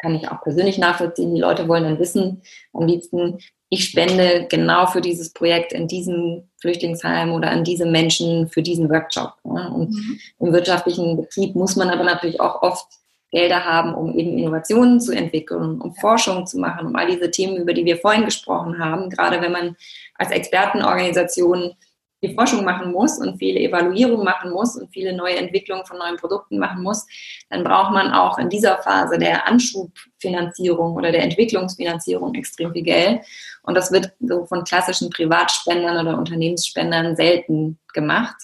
kann 0.00 0.14
ich 0.14 0.28
auch 0.28 0.42
persönlich 0.42 0.78
nachvollziehen, 0.78 1.34
die 1.34 1.40
Leute 1.40 1.68
wollen 1.68 1.84
dann 1.84 1.98
wissen, 1.98 2.42
am 2.72 2.86
liebsten, 2.86 3.38
ich 3.68 3.84
spende 3.84 4.46
genau 4.48 4.86
für 4.86 5.00
dieses 5.00 5.32
Projekt 5.32 5.72
in 5.72 5.86
diesem 5.86 6.48
Flüchtlingsheim 6.60 7.32
oder 7.32 7.50
an 7.50 7.64
diese 7.64 7.86
Menschen 7.86 8.48
für 8.48 8.62
diesen 8.62 8.90
Workshop. 8.90 9.34
Ja. 9.44 9.68
Und 9.68 9.90
mhm. 9.90 10.18
im 10.40 10.52
wirtschaftlichen 10.52 11.16
Betrieb 11.16 11.54
muss 11.54 11.76
man 11.76 11.88
aber 11.88 12.04
natürlich 12.04 12.40
auch 12.40 12.62
oft 12.62 12.86
Gelder 13.30 13.64
haben, 13.64 13.94
um 13.94 14.16
eben 14.18 14.38
Innovationen 14.38 15.00
zu 15.00 15.12
entwickeln, 15.12 15.80
um 15.80 15.94
Forschung 15.94 16.46
zu 16.46 16.58
machen, 16.58 16.86
um 16.86 16.96
all 16.96 17.06
diese 17.06 17.30
Themen, 17.30 17.56
über 17.56 17.72
die 17.72 17.84
wir 17.84 17.98
vorhin 17.98 18.24
gesprochen 18.24 18.78
haben. 18.78 19.08
Gerade 19.08 19.40
wenn 19.40 19.52
man 19.52 19.76
als 20.16 20.30
Expertenorganisation 20.30 21.74
die 22.22 22.34
Forschung 22.34 22.64
machen 22.64 22.92
muss 22.92 23.18
und 23.18 23.38
viele 23.38 23.60
Evaluierungen 23.60 24.24
machen 24.24 24.50
muss 24.50 24.76
und 24.76 24.92
viele 24.92 25.14
neue 25.14 25.36
Entwicklungen 25.36 25.86
von 25.86 25.98
neuen 25.98 26.16
Produkten 26.16 26.58
machen 26.58 26.82
muss, 26.82 27.06
dann 27.48 27.64
braucht 27.64 27.92
man 27.92 28.12
auch 28.12 28.38
in 28.38 28.50
dieser 28.50 28.78
Phase 28.78 29.18
der 29.18 29.46
Anschubfinanzierung 29.46 30.94
oder 30.94 31.12
der 31.12 31.22
Entwicklungsfinanzierung 31.22 32.34
extrem 32.34 32.72
viel 32.72 32.82
Geld. 32.82 33.20
Und 33.62 33.74
das 33.74 33.90
wird 33.90 34.12
so 34.20 34.44
von 34.44 34.64
klassischen 34.64 35.10
Privatspendern 35.10 36.06
oder 36.06 36.18
Unternehmensspendern 36.18 37.16
selten 37.16 37.78
gemacht. 37.94 38.36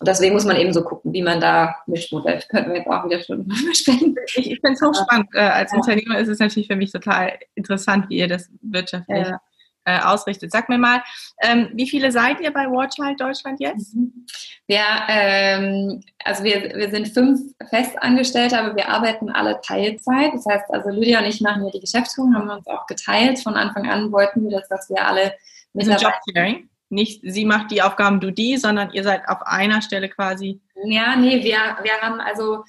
Und 0.00 0.08
deswegen 0.08 0.34
muss 0.34 0.44
man 0.44 0.56
eben 0.56 0.72
so 0.72 0.82
gucken, 0.82 1.12
wie 1.12 1.22
man 1.22 1.40
da 1.40 1.76
Mischmodell. 1.86 2.42
Könnten 2.50 2.70
wir 2.70 2.78
jetzt 2.78 2.88
auch 2.88 3.04
wieder 3.04 3.20
Stunden 3.20 3.48
besprechen. 3.48 4.16
Ich, 4.26 4.50
ich 4.50 4.60
finde 4.60 4.72
es 4.72 4.82
hochspannend. 4.82 5.28
Äh, 5.34 5.40
als 5.40 5.72
ja. 5.72 5.78
Unternehmer 5.78 6.18
ist 6.18 6.28
es 6.28 6.40
natürlich 6.40 6.66
für 6.66 6.76
mich 6.76 6.90
total 6.90 7.38
interessant, 7.54 8.08
wie 8.08 8.18
ihr 8.18 8.28
das 8.28 8.50
wirtschaftlich 8.60 9.28
ja. 9.28 9.40
äh, 9.84 10.00
ausrichtet. 10.00 10.50
Sag 10.50 10.68
mir 10.68 10.78
mal, 10.78 11.02
ähm, 11.42 11.70
wie 11.74 11.88
viele 11.88 12.10
seid 12.10 12.40
ihr 12.40 12.52
bei 12.52 12.66
Warchild 12.66 13.20
Deutschland 13.20 13.60
jetzt? 13.60 13.94
Mhm. 13.94 14.26
Wir, 14.66 14.82
ähm, 15.08 16.02
also 16.24 16.42
wir, 16.42 16.74
wir 16.74 16.90
sind 16.90 17.08
fünf 17.08 17.40
Festangestellte, 17.70 18.58
aber 18.58 18.74
wir 18.74 18.88
arbeiten 18.88 19.30
alle 19.30 19.60
Teilzeit. 19.60 20.32
Das 20.34 20.44
heißt, 20.44 20.64
also 20.70 20.90
Lydia 20.90 21.20
und 21.20 21.26
ich 21.26 21.40
machen 21.40 21.62
hier 21.62 21.72
die 21.72 21.80
Geschäftsführung, 21.80 22.34
haben 22.34 22.46
wir 22.46 22.56
uns 22.56 22.66
auch 22.66 22.86
geteilt. 22.86 23.38
Von 23.38 23.54
Anfang 23.54 23.88
an 23.88 24.10
wollten 24.10 24.42
wir 24.42 24.58
das, 24.58 24.68
dass 24.68 24.90
wir 24.90 25.06
alle 25.06 25.34
Mitarbeiter... 25.72 26.18
Jobsharing? 26.26 26.68
Nicht 26.88 27.20
sie 27.24 27.44
macht 27.44 27.70
die 27.70 27.82
Aufgaben, 27.82 28.20
du 28.20 28.30
die, 28.30 28.56
sondern 28.56 28.92
ihr 28.92 29.02
seid 29.02 29.28
auf 29.28 29.42
einer 29.42 29.82
Stelle 29.82 30.08
quasi. 30.08 30.60
Ja, 30.84 31.16
nee, 31.16 31.42
wir, 31.42 31.58
wir 31.82 32.00
haben 32.00 32.20
also, 32.20 32.64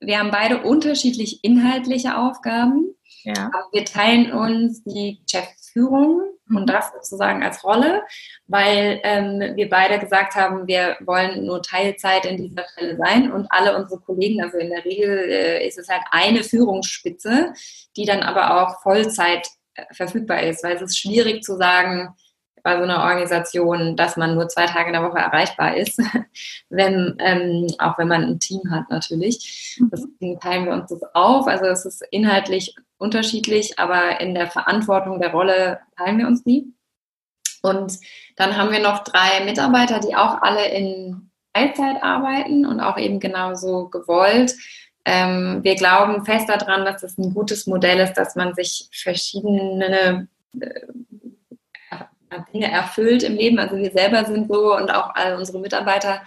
wir 0.00 0.18
haben 0.18 0.30
beide 0.30 0.62
unterschiedlich 0.62 1.42
inhaltliche 1.42 2.16
Aufgaben. 2.16 2.96
Ja. 3.26 3.50
Aber 3.52 3.66
wir 3.72 3.84
teilen 3.84 4.32
uns 4.32 4.84
die 4.84 5.20
Geschäftsführung 5.24 6.22
mhm. 6.46 6.56
und 6.56 6.66
das 6.70 6.92
sozusagen 6.92 7.42
als 7.42 7.64
Rolle, 7.64 8.04
weil 8.46 9.00
ähm, 9.02 9.56
wir 9.56 9.68
beide 9.68 9.98
gesagt 9.98 10.36
haben, 10.36 10.68
wir 10.68 10.96
wollen 11.00 11.44
nur 11.44 11.60
Teilzeit 11.60 12.24
in 12.24 12.36
dieser 12.36 12.68
Stelle 12.68 12.96
sein 12.96 13.32
und 13.32 13.48
alle 13.50 13.76
unsere 13.76 14.00
Kollegen, 14.00 14.42
also 14.42 14.58
in 14.58 14.70
der 14.70 14.84
Regel 14.84 15.28
äh, 15.28 15.66
ist 15.66 15.76
es 15.76 15.88
halt 15.88 16.02
eine 16.12 16.44
Führungsspitze, 16.44 17.52
die 17.96 18.04
dann 18.04 18.22
aber 18.22 18.62
auch 18.62 18.80
Vollzeit 18.80 19.48
äh, 19.74 19.82
verfügbar 19.92 20.44
ist, 20.44 20.62
weil 20.62 20.76
es 20.76 20.82
ist 20.82 20.98
schwierig 20.98 21.42
zu 21.42 21.56
sagen, 21.56 22.14
bei 22.66 22.78
so 22.78 22.82
einer 22.82 23.04
Organisation, 23.04 23.94
dass 23.94 24.16
man 24.16 24.34
nur 24.34 24.48
zwei 24.48 24.66
Tage 24.66 24.88
in 24.88 24.94
der 24.94 25.04
Woche 25.04 25.18
erreichbar 25.18 25.76
ist, 25.76 26.02
wenn, 26.68 27.14
ähm, 27.20 27.68
auch 27.78 27.96
wenn 27.96 28.08
man 28.08 28.24
ein 28.24 28.40
Team 28.40 28.60
hat 28.72 28.90
natürlich. 28.90 29.76
Mhm. 29.78 29.90
Deswegen 29.92 30.40
teilen 30.40 30.64
wir 30.64 30.72
uns 30.72 30.90
das 30.90 31.00
auf. 31.14 31.46
Also 31.46 31.66
es 31.66 31.84
ist 31.84 32.02
inhaltlich 32.10 32.74
unterschiedlich, 32.98 33.78
aber 33.78 34.20
in 34.20 34.34
der 34.34 34.48
Verantwortung 34.48 35.20
der 35.20 35.30
Rolle 35.30 35.78
teilen 35.96 36.18
wir 36.18 36.26
uns 36.26 36.42
die. 36.42 36.74
Und 37.62 38.00
dann 38.34 38.56
haben 38.56 38.72
wir 38.72 38.80
noch 38.80 39.04
drei 39.04 39.44
Mitarbeiter, 39.44 40.00
die 40.00 40.16
auch 40.16 40.42
alle 40.42 40.66
in 40.66 41.30
Teilzeit 41.54 42.02
arbeiten 42.02 42.66
und 42.66 42.80
auch 42.80 42.98
eben 42.98 43.20
genauso 43.20 43.90
gewollt. 43.90 44.56
Ähm, 45.04 45.60
wir 45.62 45.76
glauben 45.76 46.24
fest 46.24 46.48
daran, 46.48 46.84
dass 46.84 47.04
es 47.04 47.16
ein 47.16 47.32
gutes 47.32 47.68
Modell 47.68 48.00
ist, 48.00 48.14
dass 48.14 48.34
man 48.34 48.54
sich 48.54 48.88
verschiedene 48.90 50.26
äh, 50.60 50.80
Dinge 52.52 52.70
erfüllt 52.70 53.22
im 53.22 53.36
Leben. 53.36 53.58
Also 53.58 53.76
wir 53.76 53.90
selber 53.90 54.24
sind 54.24 54.48
so 54.48 54.76
und 54.76 54.90
auch 54.90 55.14
all 55.14 55.36
unsere 55.36 55.60
Mitarbeiter 55.60 56.22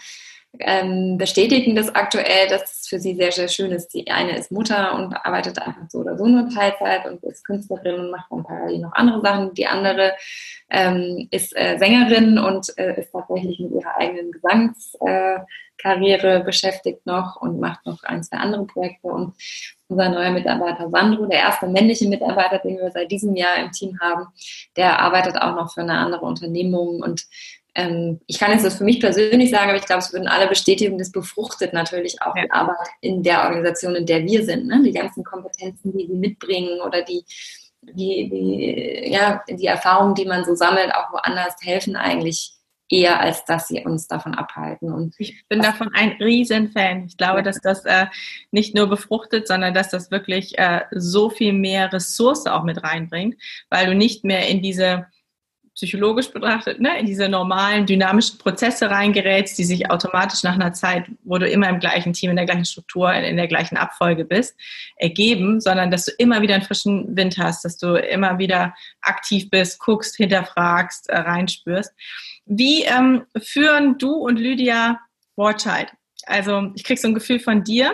ähm, 0.58 1.18
bestätigen 1.18 1.76
das 1.76 1.94
aktuell, 1.94 2.48
dass 2.50 2.82
es 2.82 2.88
für 2.88 3.00
sie 3.00 3.16
sehr, 3.16 3.32
sehr 3.32 3.48
schön 3.48 3.72
ist. 3.72 3.94
Die 3.94 4.10
eine 4.10 4.36
ist 4.36 4.52
Mutter 4.52 4.96
und 4.96 5.14
arbeitet 5.14 5.60
einfach 5.60 5.84
so 5.90 6.00
oder 6.00 6.18
so 6.18 6.26
nur 6.26 6.50
Teilzeit 6.50 7.06
und 7.06 7.24
ist 7.24 7.46
Künstlerin 7.46 8.00
und 8.00 8.12
macht 8.12 8.32
dann 8.32 8.44
parallel 8.44 8.80
noch 8.80 8.94
andere 8.94 9.22
Sachen. 9.22 9.54
Die 9.54 9.68
andere 9.68 10.14
ähm, 10.72 11.28
ist 11.30 11.56
äh, 11.56 11.78
Sängerin 11.78 12.40
und 12.40 12.76
äh, 12.78 13.00
ist 13.00 13.12
tatsächlich 13.12 13.60
mit 13.60 13.72
ihrer 13.72 13.96
eigenen 13.98 14.32
Gesangskarriere 14.32 15.42
äh, 15.42 15.46
beschäftigt 16.44 17.06
noch 17.06 17.38
und 17.42 17.60
macht 17.60 17.86
noch 17.86 18.04
ein, 18.04 18.24
zwei 18.24 18.38
andere 18.38 18.66
Projekte. 18.66 19.08
Und 19.08 19.34
unser 19.88 20.10
neuer 20.10 20.32
Mitarbeiter 20.32 20.90
Sandro, 20.90 21.26
der 21.26 21.40
erste 21.40 21.68
männliche 21.68 22.08
Mitarbeiter, 22.08 22.60
den 22.60 22.78
wir 22.78 22.92
seit 22.92 23.12
diesem 23.12 23.36
Jahr 23.36 23.58
im 23.58 23.72
Team 23.72 23.98
haben, 24.00 24.28
der 24.76 25.00
arbeitet 25.00 25.42
auch 25.42 25.56
noch 25.56 25.74
für 25.74 25.82
eine 25.82 25.98
andere 25.98 26.26
Unternehmung 26.26 27.02
und 27.02 27.26
ähm, 27.76 28.20
ich 28.28 28.40
kann 28.40 28.52
jetzt 28.52 28.66
das 28.66 28.78
für 28.78 28.84
mich 28.84 29.00
persönlich 29.00 29.52
sagen, 29.52 29.70
aber 29.70 29.78
ich 29.78 29.86
glaube, 29.86 30.00
es 30.00 30.12
würden 30.12 30.28
alle 30.28 30.48
bestätigen, 30.48 30.98
das 30.98 31.12
befruchtet 31.12 31.72
natürlich 31.72 32.22
auch 32.22 32.36
ja. 32.36 32.44
die 32.44 32.52
Arbeit 32.52 32.76
in 33.00 33.24
der 33.24 33.44
Organisation, 33.44 33.96
in 33.96 34.06
der 34.06 34.26
wir 34.26 34.44
sind. 34.44 34.68
Ne? 34.68 34.82
Die 34.84 34.92
ganzen 34.92 35.24
Kompetenzen, 35.24 35.96
die 35.96 36.08
sie 36.08 36.16
mitbringen 36.16 36.82
oder 36.82 37.04
die, 37.04 37.24
die, 37.82 38.30
die, 38.30 39.12
ja, 39.12 39.44
die 39.48 39.68
Erfahrungen, 39.68 40.16
die 40.16 40.26
man 40.26 40.44
so 40.46 40.56
sammelt, 40.56 40.94
auch 40.94 41.14
woanders 41.14 41.56
helfen 41.62 41.96
eigentlich 41.96 42.59
eher, 42.90 43.20
als 43.20 43.46
dass 43.46 43.68
sie 43.68 43.84
uns 43.86 44.08
davon 44.08 44.34
abhalten. 44.34 44.92
Und 44.92 45.16
ich 45.20 45.48
bin 45.48 45.62
davon 45.62 45.90
ein 45.94 46.14
Riesenfan. 46.20 47.06
Ich 47.06 47.18
glaube, 47.18 47.38
ja. 47.38 47.42
dass 47.44 47.62
das 47.62 47.86
äh, 47.86 48.08
nicht 48.52 48.76
nur 48.76 48.88
befruchtet, 48.88 49.48
sondern 49.48 49.74
dass 49.74 49.90
das 49.90 50.12
wirklich 50.12 50.58
äh, 50.58 50.82
so 50.92 51.30
viel 51.30 51.54
mehr 51.54 51.94
Ressource 51.94 52.48
auch 52.48 52.64
mit 52.64 52.84
reinbringt, 52.84 53.36
weil 53.70 53.86
du 53.88 53.96
nicht 53.96 54.24
mehr 54.24 54.48
in 54.48 54.62
diese 54.62 55.08
psychologisch 55.80 56.30
betrachtet, 56.30 56.82
ne, 56.82 57.00
in 57.00 57.06
diese 57.06 57.30
normalen 57.30 57.86
dynamischen 57.86 58.38
Prozesse 58.38 58.92
reingerätst, 58.92 59.58
die 59.58 59.64
sich 59.64 59.90
automatisch 59.90 60.44
nach 60.44 60.56
einer 60.56 60.74
Zeit, 60.74 61.06
wo 61.24 61.38
du 61.38 61.48
immer 61.48 61.70
im 61.70 61.80
gleichen 61.80 62.12
Team, 62.12 62.32
in 62.32 62.36
der 62.36 62.46
gleichen 62.46 62.66
Struktur, 62.66 63.14
in, 63.14 63.24
in 63.24 63.38
der 63.38 63.48
gleichen 63.48 63.78
Abfolge 63.78 64.26
bist, 64.26 64.58
ergeben, 64.98 65.62
sondern 65.62 65.90
dass 65.90 66.04
du 66.04 66.12
immer 66.18 66.42
wieder 66.42 66.56
einen 66.56 66.66
frischen 66.66 67.16
Wind 67.16 67.38
hast, 67.38 67.64
dass 67.64 67.78
du 67.78 67.96
immer 67.96 68.40
wieder 68.40 68.76
aktiv 69.02 69.50
bist, 69.50 69.80
guckst, 69.80 70.18
hinterfragst, 70.18 71.10
äh, 71.10 71.18
reinspürst. 71.18 71.94
Wie 72.46 72.84
ähm, 72.84 73.24
führen 73.38 73.98
du 73.98 74.16
und 74.16 74.38
Lydia 74.38 75.00
Warchild? 75.38 75.94
Also 76.26 76.72
ich 76.76 76.84
krieg 76.84 77.00
so 77.00 77.08
ein 77.08 77.14
Gefühl 77.14 77.40
von 77.40 77.64
dir, 77.64 77.94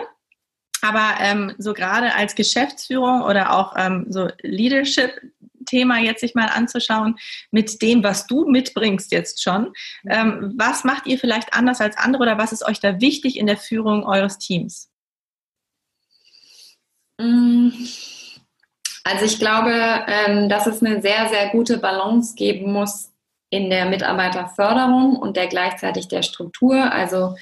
aber 0.82 1.14
ähm, 1.20 1.54
so 1.58 1.72
gerade 1.72 2.14
als 2.14 2.34
Geschäftsführung 2.34 3.22
oder 3.22 3.56
auch 3.56 3.74
ähm, 3.76 4.06
so 4.08 4.28
Leadership 4.42 5.20
Thema 5.66 5.98
jetzt 5.98 6.20
sich 6.20 6.34
mal 6.34 6.48
anzuschauen 6.48 7.16
mit 7.50 7.82
dem, 7.82 8.02
was 8.02 8.26
du 8.26 8.46
mitbringst 8.46 9.12
jetzt 9.12 9.42
schon. 9.42 9.72
Ähm, 10.08 10.54
was 10.56 10.84
macht 10.84 11.06
ihr 11.06 11.18
vielleicht 11.18 11.52
anders 11.52 11.80
als 11.80 11.98
andere 11.98 12.22
oder 12.22 12.38
was 12.38 12.52
ist 12.52 12.66
euch 12.66 12.80
da 12.80 13.00
wichtig 13.00 13.38
in 13.38 13.46
der 13.46 13.58
Führung 13.58 14.04
eures 14.06 14.38
Teams? 14.38 14.90
Mm. 17.20 17.70
Also 19.04 19.24
ich 19.24 19.38
glaube, 19.38 19.72
ähm, 20.08 20.48
dass 20.48 20.66
es 20.66 20.82
eine 20.82 21.00
sehr, 21.00 21.28
sehr 21.28 21.50
gute 21.50 21.78
Balance 21.78 22.34
geben 22.34 22.72
muss 22.72 23.12
in 23.50 23.70
der 23.70 23.86
Mitarbeiterförderung 23.86 25.16
und 25.16 25.36
der 25.36 25.46
gleichzeitig 25.46 26.08
der 26.08 26.22
Struktur. 26.22 26.92
Also 26.92 27.36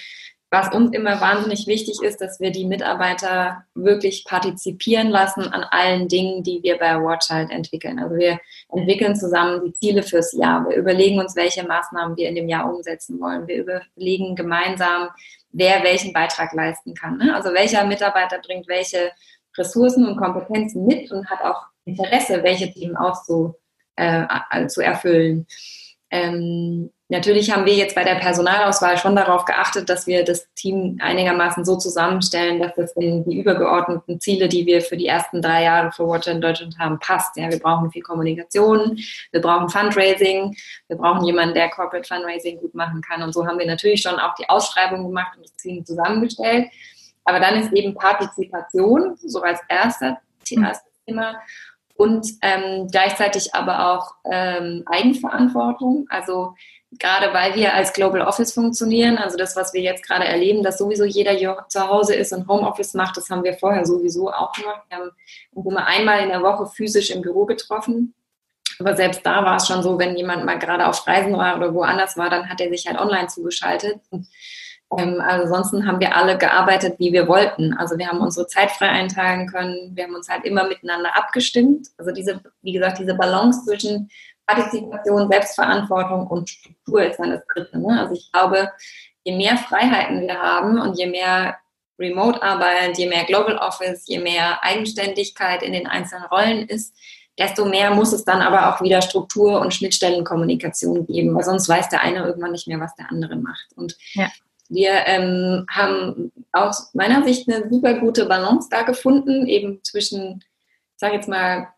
was 0.55 0.73
uns 0.73 0.93
immer 0.93 1.21
wahnsinnig 1.21 1.67
wichtig 1.67 2.01
ist, 2.01 2.21
dass 2.21 2.39
wir 2.39 2.53
die 2.53 2.65
Mitarbeiter 2.65 3.65
wirklich 3.75 4.25
partizipieren 4.25 5.09
lassen 5.09 5.43
an 5.43 5.65
allen 5.65 6.07
Dingen, 6.07 6.45
die 6.45 6.63
wir 6.63 6.79
bei 6.79 6.95
Watchild 6.95 7.51
entwickeln. 7.51 7.99
Also 7.99 8.15
wir 8.15 8.39
entwickeln 8.73 9.17
zusammen 9.17 9.65
die 9.65 9.73
Ziele 9.73 10.05
fürs 10.05 10.33
Jahr. 10.33 10.65
Wir 10.69 10.77
überlegen 10.77 11.19
uns, 11.19 11.35
welche 11.35 11.67
Maßnahmen 11.67 12.17
wir 12.17 12.29
in 12.29 12.37
dem 12.37 12.49
Jahr 12.49 12.73
umsetzen 12.73 13.19
wollen. 13.21 13.49
Wir 13.49 13.63
überlegen 13.65 14.37
gemeinsam, 14.37 15.09
wer 15.51 15.83
welchen 15.83 16.13
Beitrag 16.13 16.53
leisten 16.53 16.95
kann. 16.95 17.19
Ne? 17.19 17.35
Also 17.35 17.53
welcher 17.53 17.85
Mitarbeiter 17.85 18.39
bringt 18.39 18.69
welche 18.69 19.11
Ressourcen 19.59 20.07
und 20.07 20.17
Kompetenzen 20.17 20.87
mit 20.87 21.11
und 21.11 21.29
hat 21.31 21.43
auch 21.43 21.67
Interesse, 21.85 22.45
welche 22.45 22.73
Themen 22.73 22.97
auch 22.97 23.17
so 23.25 23.57
äh, 23.97 24.25
zu 24.69 24.83
erfüllen. 24.83 25.49
Ähm, 26.15 26.91
Natürlich 27.11 27.53
haben 27.53 27.67
wir 27.67 27.75
jetzt 27.75 27.95
bei 27.95 28.03
der 28.03 28.15
Personalauswahl 28.15 28.97
schon 28.97 29.15
darauf 29.15 29.45
geachtet, 29.45 29.91
dass 29.91 30.07
wir 30.07 30.25
das 30.25 30.49
Team 30.55 30.99
einigermaßen 31.03 31.62
so 31.62 31.77
zusammenstellen, 31.77 32.62
dass 32.62 32.75
das 32.77 32.93
in 32.97 33.25
die 33.25 33.39
übergeordneten 33.39 34.21
Ziele, 34.21 34.49
die 34.49 34.65
wir 34.65 34.81
für 34.81 34.97
die 34.97 35.07
ersten 35.07 35.43
drei 35.43 35.65
Jahre 35.65 35.93
für 35.93 36.09
Watcher 36.09 36.33
in 36.33 36.41
Deutschland 36.41 36.79
haben, 36.79 36.99
passt. 36.99 37.37
Ja, 37.37 37.51
wir 37.51 37.59
brauchen 37.59 37.91
viel 37.91 38.01
Kommunikation, 38.01 38.99
wir 39.33 39.41
brauchen 39.43 39.69
Fundraising, 39.69 40.57
wir 40.89 40.97
brauchen 40.97 41.27
jemanden, 41.27 41.55
der 41.55 41.69
Corporate 41.69 42.09
Fundraising 42.09 42.59
gut 42.59 42.75
machen 42.75 43.03
kann. 43.03 43.23
Und 43.23 43.35
so 43.35 43.47
haben 43.47 43.59
wir 43.59 43.67
natürlich 43.67 44.01
schon 44.01 44.19
auch 44.19 44.35
die 44.37 44.49
Ausschreibung 44.49 45.07
gemacht 45.07 45.37
und 45.37 45.45
das 45.45 45.55
Team 45.57 45.85
zusammengestellt. 45.85 46.69
Aber 47.27 47.39
dann 47.39 47.61
ist 47.61 47.71
eben 47.75 47.95
Partizipation 47.95 49.15
so 49.19 49.43
als 49.43 49.61
erster 49.69 50.19
Thema 50.43 51.35
und 51.95 52.26
ähm, 52.42 52.88
gleichzeitig 52.90 53.55
aber 53.55 53.92
auch 53.92 54.14
ähm, 54.30 54.82
Eigenverantwortung. 54.86 56.07
Also 56.09 56.55
gerade 56.99 57.32
weil 57.32 57.55
wir 57.55 57.74
als 57.74 57.92
Global 57.92 58.22
Office 58.22 58.53
funktionieren, 58.53 59.18
also 59.18 59.36
das, 59.36 59.57
was 59.57 59.72
wir 59.72 59.80
jetzt 59.80 60.07
gerade 60.07 60.24
erleben, 60.24 60.62
dass 60.62 60.78
sowieso 60.78 61.05
jeder 61.05 61.66
zu 61.68 61.88
Hause 61.88 62.14
ist 62.14 62.32
und 62.32 62.49
Homeoffice 62.49 62.95
macht, 62.95 63.16
das 63.16 63.30
haben 63.30 63.45
wir 63.45 63.55
vorher 63.55 63.86
sowieso 63.86 64.30
auch 64.32 64.53
gemacht. 64.53 64.82
Wir 64.88 64.99
haben 64.99 65.11
immer 65.55 65.86
einmal 65.86 66.20
in 66.20 66.28
der 66.28 66.42
Woche 66.42 66.66
physisch 66.66 67.11
im 67.11 67.22
Büro 67.22 67.47
getroffen. 67.47 68.14
Aber 68.80 68.97
selbst 68.97 69.24
da 69.24 69.45
war 69.45 69.57
es 69.57 69.68
schon 69.68 69.82
so, 69.84 69.99
wenn 69.99 70.16
jemand 70.16 70.45
mal 70.45 70.59
gerade 70.59 70.86
auf 70.88 71.07
Reisen 71.07 71.34
war 71.34 71.57
oder 71.57 71.72
woanders 71.74 72.16
war, 72.16 72.28
dann 72.28 72.49
hat 72.49 72.61
er 72.61 72.70
sich 72.70 72.86
halt 72.86 72.99
online 72.99 73.28
zugeschaltet. 73.28 74.01
Und, 74.11 74.26
ähm, 74.99 75.20
also 75.20 75.55
ansonsten 75.55 75.86
haben 75.86 76.01
wir 76.01 76.16
alle 76.16 76.38
gearbeitet, 76.38 76.99
wie 76.99 77.12
wir 77.12 77.28
wollten. 77.28 77.74
Also 77.74 77.99
wir 77.99 78.09
haben 78.09 78.20
unsere 78.20 78.47
Zeit 78.47 78.70
frei 78.70 78.88
einteilen 78.88 79.47
können. 79.47 79.92
Wir 79.95 80.05
haben 80.05 80.14
uns 80.14 80.28
halt 80.28 80.45
immer 80.45 80.66
miteinander 80.66 81.16
abgestimmt. 81.16 81.88
Also 81.99 82.12
diese, 82.12 82.40
wie 82.62 82.72
gesagt, 82.72 82.99
diese 82.99 83.14
Balance 83.14 83.64
zwischen 83.64 84.11
Partizipation, 84.47 85.28
Selbstverantwortung 85.30 86.26
und 86.26 86.51
Struktur 86.51 87.05
ist 87.05 87.18
dann 87.18 87.30
das 87.30 87.47
Dritte. 87.47 87.78
Ne? 87.78 87.99
Also 88.01 88.14
ich 88.14 88.30
glaube, 88.30 88.70
je 89.24 89.36
mehr 89.36 89.57
Freiheiten 89.57 90.22
wir 90.22 90.38
haben 90.40 90.80
und 90.80 90.99
je 90.99 91.07
mehr 91.07 91.57
Remote-Arbeit, 91.99 92.99
je 92.99 93.09
mehr 93.09 93.24
Global 93.24 93.57
Office, 93.59 94.07
je 94.07 94.18
mehr 94.18 94.62
Eigenständigkeit 94.62 95.62
in 95.62 95.72
den 95.72 95.86
einzelnen 95.86 96.26
Rollen 96.26 96.66
ist, 96.68 96.95
desto 97.38 97.64
mehr 97.64 97.90
muss 97.90 98.12
es 98.12 98.24
dann 98.24 98.42
aber 98.42 98.68
auch 98.74 98.82
wieder 98.82 99.03
Struktur 99.03 99.61
und 99.61 99.74
Schnittstellenkommunikation 99.74 101.07
geben, 101.07 101.34
weil 101.34 101.45
sonst 101.45 101.68
weiß 101.68 101.88
der 101.88 102.03
eine 102.03 102.24
irgendwann 102.24 102.53
nicht 102.53 102.68
mehr, 102.68 102.80
was 102.80 102.95
der 102.97 103.11
andere 103.11 103.36
macht. 103.36 103.72
Und 103.76 103.97
ja. 104.12 104.28
Wir 104.75 105.07
ähm, 105.07 105.66
haben 105.70 106.33
aus 106.53 106.93
meiner 106.95 107.25
Sicht 107.25 107.49
eine 107.49 107.68
super 107.70 107.95
gute 107.95 108.27
Balance 108.27 108.68
da 108.70 108.83
gefunden, 108.83 109.47
eben 109.47 109.83
zwischen, 109.85 110.41
ich 110.41 110.99
sage 110.99 111.14
jetzt 111.14 111.29
mal, 111.29 111.68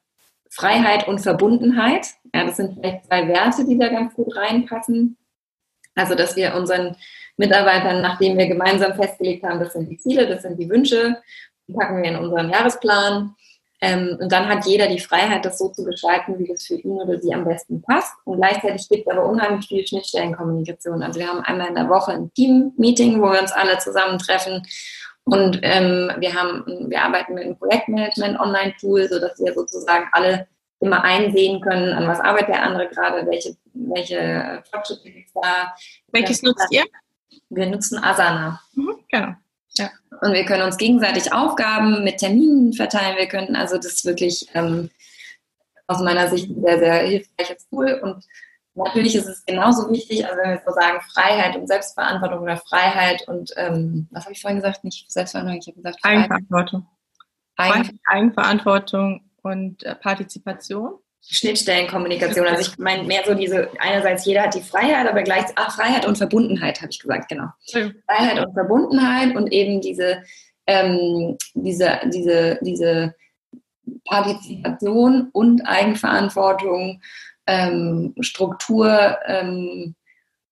Freiheit 0.51 1.07
und 1.07 1.19
Verbundenheit. 1.19 2.07
Ja, 2.35 2.45
das 2.45 2.57
sind 2.57 2.75
vielleicht 2.75 3.05
zwei 3.07 3.29
Werte, 3.29 3.67
die 3.67 3.79
da 3.79 3.89
ganz 3.89 4.15
gut 4.15 4.35
reinpassen. 4.35 5.17
Also, 5.95 6.15
dass 6.15 6.37
wir 6.37 6.55
unseren 6.55 6.97
Mitarbeitern, 7.37 8.03
nachdem 8.03 8.39
wir 8.39 8.47
gemeinsam 8.47 8.95
festgelegt 8.95 9.45
haben, 9.45 9.61
das 9.61 9.75
sind 9.75 9.91
die 9.91 9.99
Ziele, 9.99 10.27
das 10.27 10.43
sind 10.43 10.59
die 10.59 10.69
Wünsche, 10.69 11.21
die 11.69 11.73
packen 11.73 12.03
wir 12.03 12.11
in 12.11 12.17
unseren 12.17 12.51
Jahresplan. 12.51 13.35
Ähm, 13.87 14.19
und 14.21 14.33
dann 14.33 14.49
hat 14.49 14.67
jeder 14.67 14.89
die 14.89 14.99
Freiheit, 14.99 15.45
das 15.45 15.59
so 15.59 15.69
zu 15.69 15.85
gestalten, 15.85 16.39
wie 16.39 16.49
das 16.49 16.67
für 16.67 16.75
ihn 16.75 17.01
oder 17.01 17.21
sie 17.21 17.33
am 17.33 17.45
besten 17.45 17.83
passt. 17.83 18.13
Und 18.25 18.39
gleichzeitig 18.39 18.89
gibt 18.89 19.07
es 19.07 19.13
aber 19.13 19.29
unheimlich 19.29 19.67
viel 19.67 19.87
Schnittstellenkommunikation. 19.87 21.03
Also 21.03 21.21
wir 21.21 21.29
haben 21.29 21.41
einmal 21.41 21.69
in 21.69 21.75
der 21.75 21.89
Woche 21.89 22.13
ein 22.13 22.33
Team-Meeting, 22.35 23.21
wo 23.21 23.33
wir 23.33 23.41
uns 23.41 23.53
alle 23.53 23.79
zusammentreffen 23.79 24.63
und 25.29 25.59
ähm, 25.63 26.13
wir 26.19 26.35
haben, 26.35 26.89
wir 26.89 27.03
arbeiten 27.03 27.35
mit 27.35 27.45
einem 27.45 27.59
Projektmanagement-Online-Tool, 27.59 29.09
sodass 29.09 29.39
wir 29.41 29.55
sozusagen 29.55 30.07
alle 30.13 30.47
immer 30.79 31.03
einsehen 31.03 31.61
können, 31.61 31.93
an 31.95 32.07
was 32.07 32.21
arbeitet 32.21 32.51
der 32.51 32.63
andere 32.63 32.89
gerade, 32.89 33.27
welche, 33.27 33.57
welche 33.75 34.63
Fortschritte 34.71 35.11
gibt 35.11 35.27
es 35.27 35.33
da. 35.35 35.75
Welches 36.13 36.43
nutzt 36.43 36.69
ihr? 36.71 36.85
Wir 37.49 37.67
nutzen 37.67 37.99
Asana. 37.99 38.61
Mhm, 38.75 38.95
genau. 39.09 39.35
Ja. 39.79 39.91
Und 40.23 40.33
wir 40.33 40.45
können 40.45 40.63
uns 40.63 40.77
gegenseitig 40.77 41.33
Aufgaben 41.33 42.05
mit 42.05 42.19
Terminen 42.19 42.73
verteilen. 42.73 43.17
Wir 43.17 43.27
können, 43.27 43.57
also 43.57 43.77
das 43.77 43.87
ist 43.87 44.05
wirklich 44.05 44.49
ähm, 44.55 44.91
aus 45.87 46.01
meiner 46.01 46.29
Sicht 46.29 46.51
ein 46.51 46.63
sehr, 46.63 46.79
sehr 46.79 46.95
hilfreiches 47.07 47.69
Tool. 47.69 48.01
Und 48.03 48.25
natürlich 48.75 49.15
ist 49.17 49.27
es 49.27 49.45
genauso 49.45 49.91
wichtig, 49.91 50.27
also 50.27 50.39
wenn 50.39 50.51
wir 50.51 50.63
so 50.67 50.73
sagen, 50.73 51.01
Freiheit 51.13 51.57
und 51.57 51.67
Selbstverantwortung 51.67 52.41
oder 52.41 52.57
Freiheit 52.57 53.27
und 53.29 53.53
ähm, 53.57 54.09
was 54.11 54.25
habe 54.25 54.33
ich 54.33 54.41
vorhin 54.41 54.61
gesagt? 54.61 54.85
Nicht 54.85 55.11
Selbstverantwortung, 55.11 55.61
ich 55.61 55.67
habe 55.69 55.77
gesagt 55.77 56.01
Freiheit. 56.01 56.31
Eigenverantwortung. 56.31 56.87
Eigen 57.57 58.01
Eigenverantwortung 58.07 59.31
und 59.43 59.83
äh, 59.85 59.95
Partizipation. 59.95 60.99
Schnittstellenkommunikation. 61.29 62.47
Also 62.47 62.71
ich 62.71 62.79
meine 62.79 63.03
mehr 63.05 63.23
so 63.27 63.35
diese, 63.35 63.69
einerseits 63.79 64.25
jeder 64.25 64.43
hat 64.43 64.55
die 64.55 64.63
Freiheit, 64.63 65.09
aber 65.09 65.23
gleich, 65.23 65.45
ach, 65.57 65.75
Freiheit 65.75 66.07
und 66.07 66.17
Verbundenheit, 66.17 66.81
habe 66.81 66.91
ich 66.91 67.01
gesagt, 67.01 67.29
genau. 67.29 67.49
Ja. 67.67 67.91
Freiheit 68.07 68.47
und 68.47 68.53
Verbundenheit 68.55 69.35
und 69.35 69.53
eben 69.53 69.81
diese, 69.81 70.23
ähm, 70.67 71.37
diese, 71.55 72.01
diese, 72.13 72.59
diese 72.63 73.15
Partizipation 74.05 75.29
und 75.33 75.63
Eigenverantwortung, 75.63 77.01
ähm, 77.47 78.15
Struktur 78.21 79.19
ähm, 79.27 79.95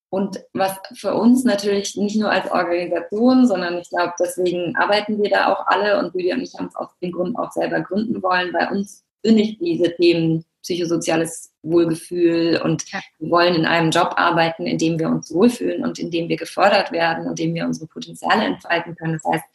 und 0.09 0.39
was 0.53 0.77
für 0.93 1.13
uns 1.13 1.43
natürlich 1.43 1.95
nicht 1.97 2.15
nur 2.15 2.31
als 2.31 2.49
Organisation, 2.49 3.47
sondern 3.47 3.79
ich 3.79 3.89
glaube, 3.89 4.13
deswegen 4.19 4.75
arbeiten 4.77 5.21
wir 5.21 5.29
da 5.29 5.51
auch 5.51 5.67
alle 5.67 5.99
und 5.99 6.13
Julia 6.13 6.35
und 6.35 6.41
ich 6.41 6.53
haben 6.53 6.67
es 6.67 6.75
aus 6.75 6.89
dem 7.01 7.11
Grund 7.11 7.37
auch 7.37 7.51
selber 7.51 7.81
gründen 7.81 8.21
wollen, 8.23 8.53
weil 8.53 8.71
uns 8.71 9.03
sind 9.23 9.35
nicht 9.35 9.59
diese 9.59 9.93
Themen 9.95 10.45
psychosoziales 10.65 11.53
Wohlgefühl 11.61 12.59
und 12.63 12.91
wir 13.19 13.29
wollen 13.29 13.53
in 13.53 13.65
einem 13.65 13.91
Job 13.91 14.15
arbeiten, 14.17 14.65
in 14.65 14.79
dem 14.79 14.97
wir 14.97 15.07
uns 15.07 15.31
wohlfühlen 15.31 15.83
und 15.83 15.99
in 15.99 16.09
dem 16.09 16.27
wir 16.27 16.37
gefördert 16.37 16.91
werden 16.91 17.27
und 17.27 17.39
in 17.39 17.47
dem 17.47 17.53
wir 17.53 17.65
unsere 17.65 17.85
Potenziale 17.85 18.45
entfalten 18.45 18.95
können. 18.95 19.13
Das 19.13 19.31
heißt, 19.31 19.45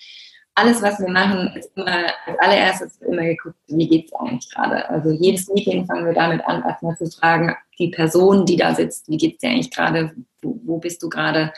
alles, 0.55 0.83
was 0.83 1.01
wir 1.01 1.09
machen, 1.09 1.53
ist 1.57 1.71
immer, 1.75 2.05
als 2.27 2.39
allererstes 2.39 3.01
immer 3.01 3.23
geguckt, 3.23 3.57
wie 3.67 3.89
geht 3.89 4.07
es 4.07 4.13
eigentlich 4.13 4.51
gerade. 4.55 4.89
Also 4.89 5.11
jedes 5.11 5.49
Meeting 5.49 5.85
fangen 5.85 6.07
wir 6.07 6.13
damit 6.13 6.45
an, 6.45 6.63
erstmal 6.63 6.97
zu 6.97 7.07
fragen, 7.07 7.57
die 7.79 7.89
Person, 7.89 8.47
die 8.47 8.57
da 8.57 8.75
sitzt, 8.75 9.09
wie 9.09 9.17
geht 9.17 9.35
es 9.35 9.39
dir 9.41 9.51
eigentlich 9.51 9.71
gerade, 9.71 10.13
wo, 10.43 10.61
wo, 10.65 10.79
bist 10.79 11.03
du 11.03 11.09
gerade? 11.09 11.53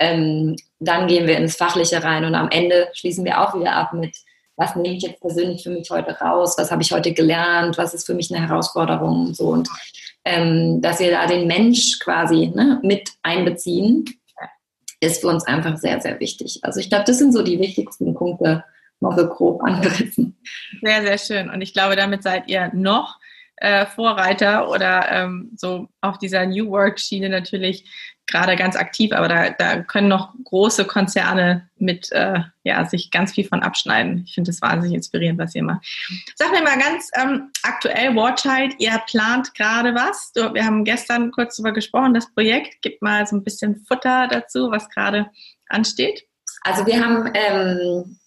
Ähm, 0.00 0.56
dann 0.80 1.06
gehen 1.06 1.26
wir 1.26 1.36
ins 1.36 1.56
Fachliche 1.56 2.02
rein 2.02 2.24
und 2.24 2.34
am 2.34 2.48
Ende 2.50 2.88
schließen 2.94 3.24
wir 3.24 3.40
auch 3.40 3.58
wieder 3.58 3.72
ab 3.72 3.92
mit, 3.92 4.16
was 4.58 4.74
nehme 4.76 4.96
ich 4.96 5.04
jetzt 5.04 5.20
persönlich 5.20 5.62
für 5.62 5.70
mich 5.70 5.88
heute 5.90 6.18
raus, 6.18 6.56
was 6.58 6.70
habe 6.70 6.82
ich 6.82 6.92
heute 6.92 7.12
gelernt, 7.12 7.78
was 7.78 7.94
ist 7.94 8.04
für 8.04 8.14
mich 8.14 8.34
eine 8.34 8.46
Herausforderung 8.46 9.28
und 9.28 9.36
so. 9.36 9.48
Und 9.48 9.68
ähm, 10.24 10.82
dass 10.82 10.98
wir 10.98 11.12
da 11.12 11.26
den 11.26 11.46
Mensch 11.46 11.98
quasi 12.00 12.52
ne, 12.54 12.80
mit 12.82 13.10
einbeziehen 13.22 14.04
ist 15.00 15.20
für 15.20 15.28
uns 15.28 15.46
einfach 15.46 15.76
sehr, 15.76 16.00
sehr 16.00 16.18
wichtig. 16.18 16.58
Also 16.62 16.80
ich 16.80 16.88
glaube, 16.88 17.04
das 17.06 17.18
sind 17.18 17.32
so 17.32 17.42
die 17.42 17.60
wichtigsten 17.60 18.14
Punkte, 18.14 18.64
mal 18.98 19.16
so 19.16 19.28
grob 19.28 19.62
angerissen. 19.62 20.36
Sehr, 20.82 21.02
sehr 21.02 21.18
schön. 21.18 21.50
Und 21.50 21.60
ich 21.62 21.72
glaube, 21.72 21.94
damit 21.94 22.24
seid 22.24 22.48
ihr 22.48 22.72
noch 22.74 23.16
äh, 23.58 23.86
Vorreiter 23.86 24.68
oder 24.70 25.08
ähm, 25.10 25.52
so 25.56 25.88
auf 26.00 26.18
dieser 26.18 26.46
New 26.46 26.68
Work-Schiene 26.70 27.28
natürlich 27.28 27.84
gerade 28.28 28.56
ganz 28.56 28.76
aktiv, 28.76 29.12
aber 29.12 29.26
da, 29.26 29.50
da 29.50 29.82
können 29.82 30.08
noch 30.08 30.34
große 30.44 30.84
Konzerne 30.84 31.68
mit 31.78 32.12
äh, 32.12 32.40
ja, 32.62 32.84
sich 32.84 33.10
ganz 33.10 33.32
viel 33.32 33.46
von 33.46 33.62
abschneiden. 33.62 34.24
Ich 34.26 34.34
finde 34.34 34.50
das 34.50 34.60
wahnsinnig 34.60 34.96
inspirierend, 34.96 35.38
was 35.38 35.54
ihr 35.54 35.62
macht. 35.62 35.86
Sag 36.36 36.52
mir 36.52 36.62
mal 36.62 36.78
ganz 36.78 37.10
ähm, 37.20 37.50
aktuell, 37.62 38.14
Warchild, 38.14 38.74
ihr 38.78 39.00
plant 39.06 39.54
gerade 39.54 39.94
was. 39.94 40.32
Du, 40.32 40.52
wir 40.52 40.64
haben 40.64 40.84
gestern 40.84 41.30
kurz 41.32 41.56
darüber 41.56 41.72
gesprochen, 41.72 42.14
das 42.14 42.30
Projekt. 42.32 42.76
Gib 42.82 43.00
mal 43.00 43.26
so 43.26 43.36
ein 43.36 43.44
bisschen 43.44 43.84
Futter 43.86 44.28
dazu, 44.28 44.70
was 44.70 44.88
gerade 44.90 45.30
ansteht. 45.68 46.24
Also 46.62 46.84
wir 46.86 47.02
haben 47.02 47.30
ähm, 47.34 48.17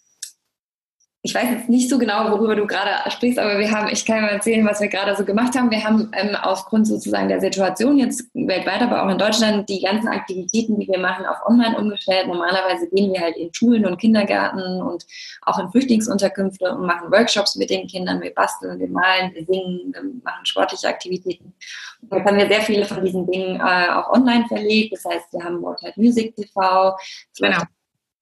ich 1.23 1.35
weiß 1.35 1.51
jetzt 1.51 1.69
nicht 1.69 1.87
so 1.87 1.99
genau, 1.99 2.31
worüber 2.31 2.55
du 2.55 2.65
gerade 2.65 2.89
sprichst, 3.11 3.37
aber 3.37 3.59
wir 3.59 3.69
haben, 3.69 3.87
ich 3.89 4.05
kann 4.05 4.21
mal 4.21 4.29
erzählen, 4.29 4.65
was 4.65 4.81
wir 4.81 4.87
gerade 4.87 5.15
so 5.15 5.23
gemacht 5.23 5.55
haben. 5.55 5.69
Wir 5.69 5.83
haben 5.83 6.11
ähm, 6.13 6.35
aufgrund 6.35 6.87
sozusagen 6.87 7.27
der 7.27 7.39
Situation 7.39 7.99
jetzt 7.99 8.25
weltweit, 8.33 8.81
aber 8.81 9.03
auch 9.03 9.09
in 9.09 9.19
Deutschland, 9.19 9.69
die 9.69 9.81
ganzen 9.81 10.07
Aktivitäten, 10.07 10.79
die 10.79 10.87
wir 10.87 10.97
machen, 10.97 11.27
auf 11.27 11.37
online 11.45 11.77
umgestellt. 11.77 12.25
Normalerweise 12.25 12.89
gehen 12.89 13.13
wir 13.13 13.21
halt 13.21 13.37
in 13.37 13.53
Schulen 13.53 13.85
und 13.85 13.99
Kindergärten 13.99 14.81
und 14.81 15.05
auch 15.43 15.59
in 15.59 15.69
Flüchtlingsunterkünfte 15.69 16.71
und 16.71 16.87
machen 16.87 17.11
Workshops 17.11 17.55
mit 17.55 17.69
den 17.69 17.85
Kindern. 17.85 18.19
Wir 18.19 18.33
basteln, 18.33 18.79
wir 18.79 18.89
malen, 18.89 19.31
wir 19.35 19.45
singen, 19.45 19.93
wir 19.93 20.03
machen 20.23 20.45
sportliche 20.45 20.87
Aktivitäten. 20.87 21.53
Und 22.01 22.17
jetzt 22.17 22.27
haben 22.27 22.37
wir 22.37 22.47
sehr 22.47 22.61
viele 22.61 22.85
von 22.85 23.05
diesen 23.05 23.29
Dingen 23.29 23.59
äh, 23.59 23.89
auch 23.91 24.11
online 24.11 24.45
verlegt. 24.47 24.93
Das 24.93 25.05
heißt, 25.05 25.33
wir 25.33 25.43
haben 25.43 25.61
World 25.61 25.97
Music 25.97 26.35
TV. 26.35 26.97
Genau 27.39 27.61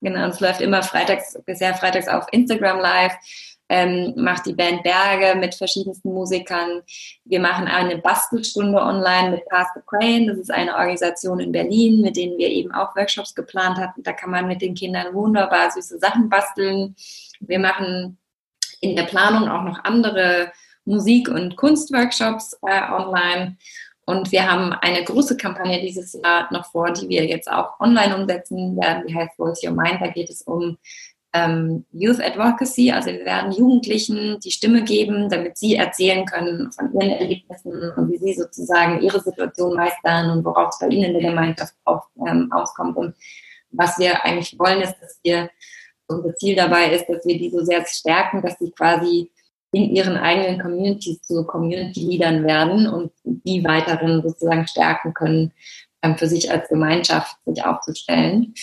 Genau, 0.00 0.28
es 0.28 0.40
läuft 0.40 0.60
immer 0.60 0.82
freitags, 0.82 1.38
bisher 1.44 1.74
freitags 1.74 2.08
auf 2.08 2.26
Instagram 2.32 2.80
live. 2.80 3.14
Ähm, 3.72 4.14
macht 4.16 4.46
die 4.46 4.52
Band 4.52 4.82
Berge 4.82 5.38
mit 5.38 5.54
verschiedensten 5.54 6.12
Musikern. 6.12 6.82
Wir 7.24 7.38
machen 7.38 7.68
eine 7.68 7.98
Bastelstunde 7.98 8.80
online 8.80 9.30
mit 9.30 9.48
Pass 9.48 9.68
the 9.76 9.80
Crane. 9.86 10.26
Das 10.26 10.38
ist 10.38 10.50
eine 10.50 10.74
Organisation 10.74 11.38
in 11.38 11.52
Berlin, 11.52 12.00
mit 12.00 12.16
denen 12.16 12.36
wir 12.36 12.48
eben 12.48 12.72
auch 12.72 12.96
Workshops 12.96 13.32
geplant 13.32 13.78
hatten. 13.78 14.02
Da 14.02 14.12
kann 14.12 14.30
man 14.30 14.48
mit 14.48 14.60
den 14.60 14.74
Kindern 14.74 15.14
wunderbar 15.14 15.70
süße 15.70 16.00
Sachen 16.00 16.28
basteln. 16.28 16.96
Wir 17.38 17.60
machen 17.60 18.18
in 18.80 18.96
der 18.96 19.04
Planung 19.04 19.48
auch 19.48 19.62
noch 19.62 19.84
andere 19.84 20.50
Musik- 20.84 21.28
und 21.28 21.56
Kunstworkshops 21.56 22.58
äh, 22.66 22.90
online. 22.90 23.56
Und 24.10 24.32
wir 24.32 24.50
haben 24.50 24.72
eine 24.72 25.04
große 25.04 25.36
Kampagne 25.36 25.80
dieses 25.80 26.14
Jahr 26.14 26.52
noch 26.52 26.66
vor, 26.72 26.92
die 26.92 27.08
wir 27.08 27.26
jetzt 27.26 27.50
auch 27.50 27.78
online 27.78 28.16
umsetzen 28.16 28.76
werden. 28.76 29.06
Die 29.06 29.14
heißt 29.14 29.36
Voice 29.36 29.62
Your 29.62 29.70
Mind. 29.70 30.00
Da 30.00 30.08
geht 30.08 30.28
es 30.28 30.42
um 30.42 30.78
ähm, 31.32 31.84
Youth 31.92 32.20
Advocacy. 32.20 32.90
Also 32.90 33.10
wir 33.10 33.24
werden 33.24 33.52
Jugendlichen 33.52 34.40
die 34.40 34.50
Stimme 34.50 34.82
geben, 34.82 35.28
damit 35.28 35.56
sie 35.58 35.76
erzählen 35.76 36.24
können 36.26 36.72
von 36.72 36.92
ihren 36.92 37.10
Erlebnissen 37.10 37.92
und 37.92 38.10
wie 38.10 38.18
sie 38.18 38.34
sozusagen 38.34 39.00
ihre 39.00 39.20
Situation 39.20 39.76
meistern 39.76 40.30
und 40.30 40.44
worauf 40.44 40.70
es 40.70 40.80
bei 40.80 40.88
ihnen 40.88 41.14
in 41.14 41.20
der 41.20 41.30
Gemeinschaft 41.30 41.74
auf, 41.84 42.02
ähm, 42.26 42.50
auskommt. 42.50 42.96
Und 42.96 43.14
was 43.70 43.96
wir 44.00 44.24
eigentlich 44.24 44.58
wollen, 44.58 44.80
ist, 44.80 44.96
dass 45.00 45.20
wir, 45.22 45.50
unser 46.08 46.34
Ziel 46.34 46.56
dabei 46.56 46.92
ist, 46.92 47.08
dass 47.08 47.24
wir 47.24 47.38
die 47.38 47.50
so 47.50 47.64
sehr 47.64 47.86
stärken, 47.86 48.42
dass 48.42 48.58
sie 48.58 48.72
quasi 48.72 49.30
in 49.72 49.94
ihren 49.94 50.16
eigenen 50.16 50.60
Communities 50.60 51.22
zu 51.22 51.44
Community-Leadern 51.44 52.44
werden 52.44 52.86
und 52.86 53.12
die 53.24 53.62
weiteren 53.64 54.22
sozusagen 54.22 54.66
stärken 54.66 55.14
können, 55.14 55.52
ähm, 56.02 56.16
für 56.16 56.26
sich 56.26 56.50
als 56.50 56.68
Gemeinschaft 56.68 57.36
sich 57.44 57.64
aufzustellen. 57.64 58.54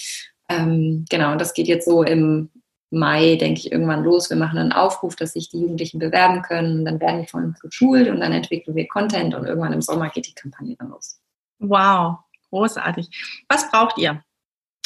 Ähm, 0.49 1.05
genau, 1.09 1.31
und 1.31 1.41
das 1.41 1.53
geht 1.53 1.67
jetzt 1.67 1.85
so 1.85 2.03
im 2.03 2.49
Mai, 2.89 3.35
denke 3.35 3.59
ich, 3.59 3.71
irgendwann 3.71 4.03
los. 4.03 4.29
Wir 4.29 4.37
machen 4.37 4.57
einen 4.57 4.71
Aufruf, 4.71 5.15
dass 5.15 5.33
sich 5.33 5.49
die 5.49 5.59
Jugendlichen 5.59 5.99
bewerben 5.99 6.41
können. 6.41 6.85
Dann 6.85 7.01
werden 7.01 7.21
die 7.21 7.27
von 7.27 7.43
uns 7.43 7.59
geschult 7.59 8.07
und 8.07 8.21
dann 8.21 8.31
entwickeln 8.31 8.75
wir 8.75 8.87
Content 8.87 9.35
und 9.35 9.45
irgendwann 9.45 9.73
im 9.73 9.81
Sommer 9.81 10.09
geht 10.09 10.27
die 10.27 10.33
Kampagne 10.33 10.75
dann 10.77 10.89
los. 10.89 11.19
Wow, 11.59 12.19
großartig. 12.49 13.09
Was 13.49 13.69
braucht 13.69 13.97
ihr 13.97 14.23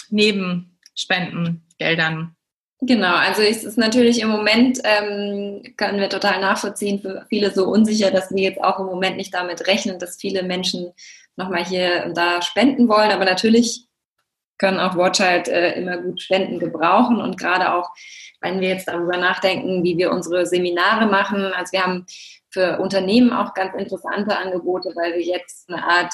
neben 0.10 0.78
Spenden, 0.96 1.64
Geldern, 1.78 2.36
Genau, 2.84 3.14
also 3.14 3.44
es 3.44 3.64
ist 3.64 3.78
natürlich 3.78 4.22
im 4.22 4.30
Moment, 4.30 4.80
ähm, 4.84 5.62
können 5.78 6.00
wir 6.00 6.10
total 6.10 6.42
nachvollziehen, 6.42 7.00
für 7.00 7.26
viele 7.30 7.52
so 7.52 7.68
unsicher, 7.68 8.10
dass 8.10 8.32
wir 8.32 8.42
jetzt 8.42 8.64
auch 8.64 8.80
im 8.80 8.88
Moment 8.88 9.18
nicht 9.18 9.34
damit 9.36 9.68
rechnen, 9.68 10.00
dass 10.00 10.18
viele 10.20 10.42
Menschen 10.42 10.92
nochmal 11.36 11.64
hier 11.64 12.04
und 12.08 12.18
da 12.18 12.42
spenden 12.42 12.88
wollen. 12.88 13.12
Aber 13.12 13.24
natürlich 13.26 13.86
können 14.58 14.80
auch 14.80 14.96
Watchchild 14.96 15.48
äh, 15.48 15.74
immer 15.74 15.98
gut 15.98 16.22
Spenden 16.22 16.58
gebrauchen 16.58 17.22
und 17.22 17.38
gerade 17.38 17.74
auch, 17.74 17.92
wenn 18.42 18.60
wir 18.60 18.70
jetzt 18.70 18.88
darüber 18.88 19.18
nachdenken, 19.18 19.84
wie 19.84 19.98
wir 19.98 20.12
unsere 20.12 20.48
Seminare 20.48 21.06
machen. 21.06 21.54
Also 21.54 21.74
wir 21.74 21.86
haben 21.86 22.08
für 22.50 22.80
Unternehmen 22.80 23.32
auch 23.32 23.54
ganz 23.54 23.76
interessante 23.76 24.36
Angebote, 24.36 24.92
weil 24.96 25.14
wir 25.14 25.24
jetzt 25.24 25.70
eine 25.70 25.84
Art 25.84 26.14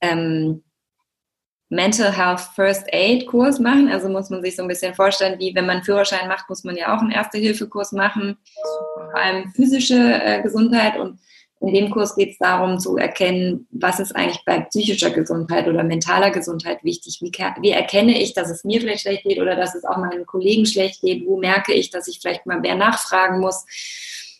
ähm, 0.00 0.62
Mental 1.68 2.12
Health 2.16 2.40
First 2.54 2.86
Aid 2.92 3.26
Kurs 3.26 3.58
machen. 3.58 3.88
Also 3.88 4.08
muss 4.08 4.30
man 4.30 4.42
sich 4.42 4.56
so 4.56 4.62
ein 4.62 4.68
bisschen 4.68 4.94
vorstellen, 4.94 5.38
wie 5.38 5.54
wenn 5.54 5.66
man 5.66 5.82
Führerschein 5.82 6.28
macht, 6.28 6.48
muss 6.48 6.64
man 6.64 6.76
ja 6.76 6.96
auch 6.96 7.00
einen 7.00 7.10
Erste-Hilfe-Kurs 7.10 7.92
machen, 7.92 8.36
vor 8.94 9.20
allem 9.20 9.50
physische 9.52 9.96
äh, 9.96 10.42
Gesundheit. 10.42 10.96
Und 10.96 11.18
in 11.60 11.72
dem 11.72 11.90
Kurs 11.90 12.14
geht 12.14 12.32
es 12.32 12.38
darum 12.38 12.78
zu 12.78 12.96
erkennen, 12.96 13.66
was 13.70 13.98
ist 13.98 14.14
eigentlich 14.14 14.44
bei 14.44 14.60
psychischer 14.60 15.10
Gesundheit 15.10 15.66
oder 15.66 15.82
mentaler 15.82 16.30
Gesundheit 16.30 16.84
wichtig. 16.84 17.18
Wie, 17.20 17.32
wie 17.32 17.70
erkenne 17.70 18.20
ich, 18.20 18.34
dass 18.34 18.50
es 18.50 18.62
mir 18.62 18.80
vielleicht 18.80 19.00
schlecht 19.00 19.24
geht 19.24 19.40
oder 19.40 19.56
dass 19.56 19.74
es 19.74 19.84
auch 19.84 19.96
meinen 19.96 20.26
Kollegen 20.26 20.66
schlecht 20.66 21.00
geht? 21.00 21.26
Wo 21.26 21.38
merke 21.38 21.72
ich, 21.72 21.90
dass 21.90 22.08
ich 22.08 22.20
vielleicht 22.20 22.46
mal 22.46 22.60
mehr 22.60 22.76
nachfragen 22.76 23.40
muss? 23.40 23.64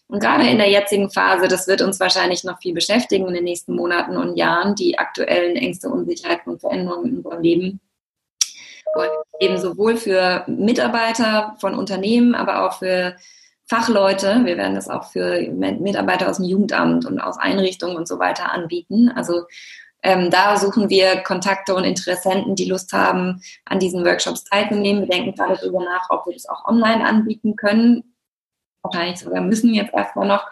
Und 0.09 0.21
gerade 0.21 0.49
in 0.49 0.59
der 0.59 0.71
jetzigen 0.71 1.11
Phase, 1.11 1.49
das 1.49 1.67
wird 1.67 1.83
uns 1.83 1.99
wahrscheinlich 1.99 2.45
noch 2.45 2.61
viel 2.61 2.75
beschäftigen 2.75 3.27
in 3.27 3.35
den 3.35 3.45
nächsten 3.45 3.75
Monaten 3.75 4.17
und 4.17 4.37
Jahren, 4.37 4.75
die 4.77 4.99
aktuellen 4.99 5.57
Ängste, 5.57 5.89
Unsicherheiten 5.89 6.53
und 6.53 6.61
Veränderungen 6.61 7.09
in 7.09 7.17
unserem 7.19 7.43
Leben. 7.43 7.81
Eben 9.41 9.59
sowohl 9.59 9.97
für 9.97 10.45
Mitarbeiter 10.47 11.57
von 11.61 11.75
Unternehmen, 11.75 12.35
aber 12.35 12.65
auch 12.65 12.79
für 12.79 13.17
Fachleute. 13.67 14.43
Wir 14.45 14.57
werden 14.57 14.77
das 14.77 14.89
auch 14.89 15.11
für 15.11 15.41
Mitarbeiter 15.51 16.31
aus 16.31 16.37
dem 16.37 16.47
Jugendamt 16.47 17.05
und 17.05 17.21
aus 17.21 17.37
Einrichtungen 17.37 17.97
und 17.97 18.09
so 18.09 18.19
weiter 18.19 18.53
anbieten. 18.53 19.11
Also 19.11 19.43
ähm, 20.03 20.31
da 20.31 20.57
suchen 20.57 20.89
wir 20.89 21.17
Kontakte 21.25 21.75
und 21.75 21.85
Interessenten, 21.85 22.55
die 22.55 22.71
Lust 22.71 22.93
haben, 22.93 23.43
an 23.65 23.81
diesen 23.81 24.05
Workshops 24.05 24.45
teilzunehmen. 24.45 25.03
Wir 25.03 25.09
denken 25.09 25.35
gerade 25.35 25.59
darüber 25.61 25.85
nach, 25.85 26.09
ob 26.11 26.27
wir 26.27 26.33
das 26.33 26.49
auch 26.49 26.65
online 26.65 27.05
anbieten 27.05 27.57
können 27.57 28.16
wahrscheinlich 28.87 29.19
sogar 29.19 29.41
müssen 29.41 29.75
jetzt 29.75 29.95
erstmal 29.95 30.27
noch. 30.27 30.49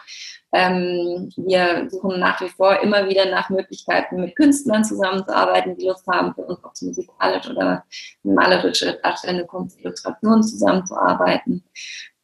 Ähm, 0.53 1.31
wir 1.35 1.89
suchen 1.89 2.19
nach 2.19 2.39
wie 2.39 2.47
vor 2.47 2.79
immer 2.79 3.09
wieder 3.09 3.25
nach 3.29 3.49
Möglichkeiten, 3.49 4.21
mit 4.21 4.35
Künstlern 4.37 4.85
zusammenzuarbeiten, 4.85 5.75
die 5.75 5.87
Lust 5.87 6.07
haben, 6.07 6.33
für 6.33 6.43
uns 6.43 6.63
auch 6.63 6.71
musikalisch 6.81 7.49
oder 7.49 7.83
malerische 8.23 8.97
darstellende 9.03 9.45
Kunst, 9.45 9.79
Illustrationen 9.81 10.43
zusammenzuarbeiten. 10.43 11.63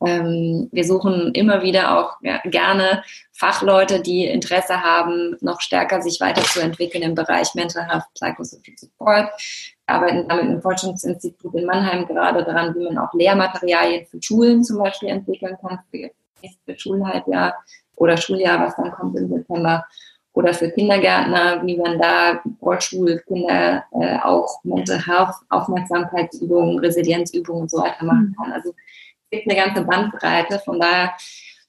Ähm, 0.06 0.70
wir 0.72 0.84
suchen 0.84 1.32
immer 1.34 1.62
wieder 1.62 1.98
auch 1.98 2.16
ja, 2.22 2.40
gerne 2.46 3.04
Fachleute, 3.34 4.02
die 4.02 4.26
Interesse 4.26 4.82
haben, 4.82 5.36
noch 5.42 5.62
stärker 5.62 6.02
sich 6.02 6.20
weiterzuentwickeln 6.22 7.04
im 7.04 7.16
Bereich 7.16 7.54
Mental 7.54 7.88
Health, 7.88 8.06
Psychosocial 8.16 8.78
Support. 8.78 9.30
Wir 9.88 9.96
arbeiten 9.96 10.28
damit 10.28 10.46
im 10.46 10.62
Forschungsinstitut 10.62 11.54
in 11.56 11.66
Mannheim 11.66 12.06
gerade 12.06 12.44
daran, 12.44 12.76
wie 12.76 12.86
man 12.86 12.98
auch 12.98 13.14
Lehrmaterialien 13.14 14.06
für 14.06 14.22
Schulen 14.22 14.64
zum 14.64 14.78
Beispiel 14.78 15.10
entwickeln 15.10 15.58
kann, 15.62 15.80
für 15.90 15.98
ihr 15.98 16.12
nächstes 16.42 16.82
Schulhalbjahr 16.82 17.56
oder 17.96 18.18
Schuljahr, 18.18 18.60
was 18.60 18.76
dann 18.76 18.92
kommt 18.92 19.18
im 19.18 19.28
September. 19.30 19.86
Oder 20.34 20.54
für 20.54 20.72
Kindergärtner, 20.72 21.62
wie 21.66 21.78
man 21.78 22.00
da 22.00 22.42
Vorschulkinder 22.60 23.84
äh, 24.00 24.18
auch 24.24 24.64
Mental 24.64 25.06
Health, 25.06 25.36
Aufmerksamkeitsübungen, 25.50 26.80
Resilienzübungen 26.80 27.64
und 27.64 27.70
so 27.70 27.80
weiter 27.80 28.06
machen 28.06 28.30
mhm. 28.30 28.42
kann. 28.42 28.54
Also 28.54 28.74
gibt 29.32 29.50
eine 29.50 29.60
ganze 29.60 29.84
Bandbreite. 29.84 30.60
Von 30.60 30.80
daher, 30.80 31.14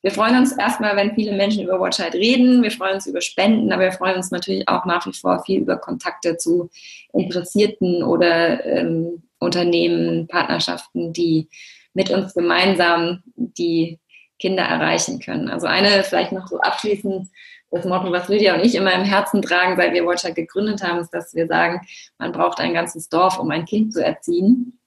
wir 0.02 0.10
freuen 0.10 0.36
uns 0.36 0.52
erstmal, 0.52 0.96
wenn 0.96 1.14
viele 1.14 1.32
Menschen 1.32 1.62
über 1.62 1.78
Watchheit 1.78 2.14
reden. 2.14 2.62
Wir 2.62 2.72
freuen 2.72 2.94
uns 2.94 3.06
über 3.06 3.20
Spenden, 3.20 3.72
aber 3.72 3.84
wir 3.84 3.92
freuen 3.92 4.16
uns 4.16 4.32
natürlich 4.32 4.68
auch 4.68 4.84
nach 4.84 5.06
wie 5.06 5.12
vor 5.12 5.42
viel 5.44 5.60
über 5.60 5.76
Kontakte 5.76 6.36
zu 6.36 6.70
Interessierten 7.12 8.02
oder 8.02 8.64
ähm, 8.66 9.22
Unternehmen, 9.38 10.26
Partnerschaften, 10.26 11.12
die 11.12 11.48
mit 11.94 12.10
uns 12.10 12.34
gemeinsam 12.34 13.22
die 13.36 14.00
Kinder 14.40 14.64
erreichen 14.64 15.20
können. 15.20 15.48
Also 15.48 15.68
eine 15.68 16.02
vielleicht 16.02 16.32
noch 16.32 16.48
so 16.48 16.58
abschließend 16.58 17.28
das 17.70 17.86
Motto, 17.86 18.12
was 18.12 18.28
Lydia 18.28 18.54
und 18.54 18.64
ich 18.64 18.74
immer 18.74 18.92
im 18.92 19.04
Herzen 19.04 19.40
tragen, 19.40 19.76
seit 19.76 19.94
wir 19.94 20.04
Watchheit 20.04 20.34
gegründet 20.34 20.82
haben, 20.82 20.98
ist, 20.98 21.10
dass 21.10 21.34
wir 21.34 21.46
sagen, 21.46 21.80
man 22.18 22.32
braucht 22.32 22.60
ein 22.60 22.74
ganzes 22.74 23.08
Dorf, 23.08 23.38
um 23.38 23.50
ein 23.50 23.64
Kind 23.64 23.94
zu 23.94 24.04
erziehen. 24.04 24.78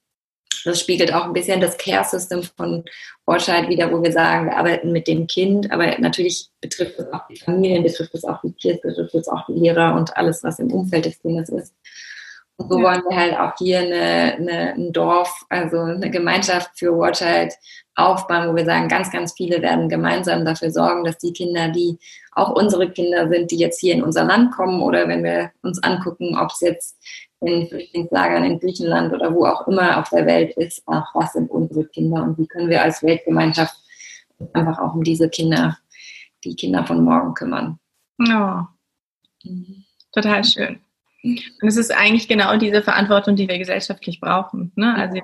Das 0.64 0.80
spiegelt 0.80 1.12
auch 1.12 1.24
ein 1.24 1.32
bisschen 1.32 1.60
das 1.60 1.76
Care-System 1.76 2.42
von 2.56 2.84
Ortscheid 3.26 3.68
wieder, 3.68 3.90
wo 3.92 4.02
wir 4.02 4.12
sagen, 4.12 4.46
wir 4.46 4.56
arbeiten 4.56 4.92
mit 4.92 5.08
dem 5.08 5.26
Kind, 5.26 5.70
aber 5.70 5.98
natürlich 5.98 6.48
betrifft 6.60 6.98
es 6.98 7.12
auch 7.12 7.26
die 7.28 7.36
Familien, 7.36 7.82
betrifft 7.82 8.14
es 8.14 8.24
auch 8.24 8.40
die 8.42 8.52
Kids, 8.52 8.82
betrifft 8.82 9.14
es 9.14 9.28
auch 9.28 9.46
die 9.46 9.54
Lehrer 9.54 9.94
und 9.94 10.16
alles, 10.16 10.42
was 10.42 10.58
im 10.58 10.72
Umfeld 10.72 11.06
des 11.06 11.20
Kindes 11.20 11.48
ist. 11.48 11.74
Und 12.58 12.70
so 12.70 12.80
wollen 12.80 13.02
wir 13.06 13.16
halt 13.16 13.38
auch 13.38 13.52
hier 13.58 13.80
eine, 13.80 14.36
eine, 14.36 14.74
ein 14.74 14.92
Dorf, 14.92 15.44
also 15.50 15.78
eine 15.78 16.10
Gemeinschaft 16.10 16.70
für 16.78 16.96
Watchheit 16.96 17.54
aufbauen, 17.96 18.48
wo 18.48 18.56
wir 18.56 18.64
sagen, 18.64 18.88
ganz, 18.88 19.10
ganz 19.10 19.34
viele 19.34 19.60
werden 19.60 19.88
gemeinsam 19.88 20.44
dafür 20.44 20.70
sorgen, 20.70 21.04
dass 21.04 21.18
die 21.18 21.32
Kinder, 21.32 21.68
die 21.68 21.98
auch 22.32 22.50
unsere 22.50 22.90
Kinder 22.90 23.28
sind, 23.28 23.50
die 23.50 23.58
jetzt 23.58 23.80
hier 23.80 23.94
in 23.94 24.02
unser 24.02 24.24
Land 24.24 24.52
kommen 24.52 24.80
oder 24.80 25.06
wenn 25.08 25.24
wir 25.24 25.50
uns 25.62 25.82
angucken, 25.82 26.36
ob 26.38 26.50
es 26.50 26.60
jetzt 26.60 26.98
in 27.40 27.68
Flüchtlingslagern 27.68 28.44
in 28.44 28.58
Griechenland 28.58 29.12
oder 29.12 29.34
wo 29.34 29.44
auch 29.46 29.66
immer 29.68 29.98
auf 29.98 30.08
der 30.10 30.26
Welt 30.26 30.56
ist, 30.56 30.82
ach, 30.86 31.14
was 31.14 31.34
sind 31.34 31.50
unsere 31.50 31.86
Kinder 31.86 32.22
und 32.22 32.38
wie 32.38 32.46
können 32.46 32.70
wir 32.70 32.82
als 32.82 33.02
Weltgemeinschaft 33.02 33.76
einfach 34.52 34.78
auch 34.78 34.94
um 34.94 35.04
diese 35.04 35.28
Kinder, 35.28 35.78
die 36.44 36.56
Kinder 36.56 36.84
von 36.86 37.04
morgen 37.04 37.34
kümmern. 37.34 37.78
Oh. 38.20 38.62
Mhm. 39.44 39.84
Total 40.12 40.44
schön. 40.44 40.80
Und 41.22 41.68
es 41.68 41.76
ist 41.76 41.92
eigentlich 41.92 42.28
genau 42.28 42.56
diese 42.56 42.82
Verantwortung, 42.82 43.36
die 43.36 43.48
wir 43.48 43.58
gesellschaftlich 43.58 44.20
brauchen. 44.20 44.72
Ne? 44.76 44.94
Also 44.94 45.20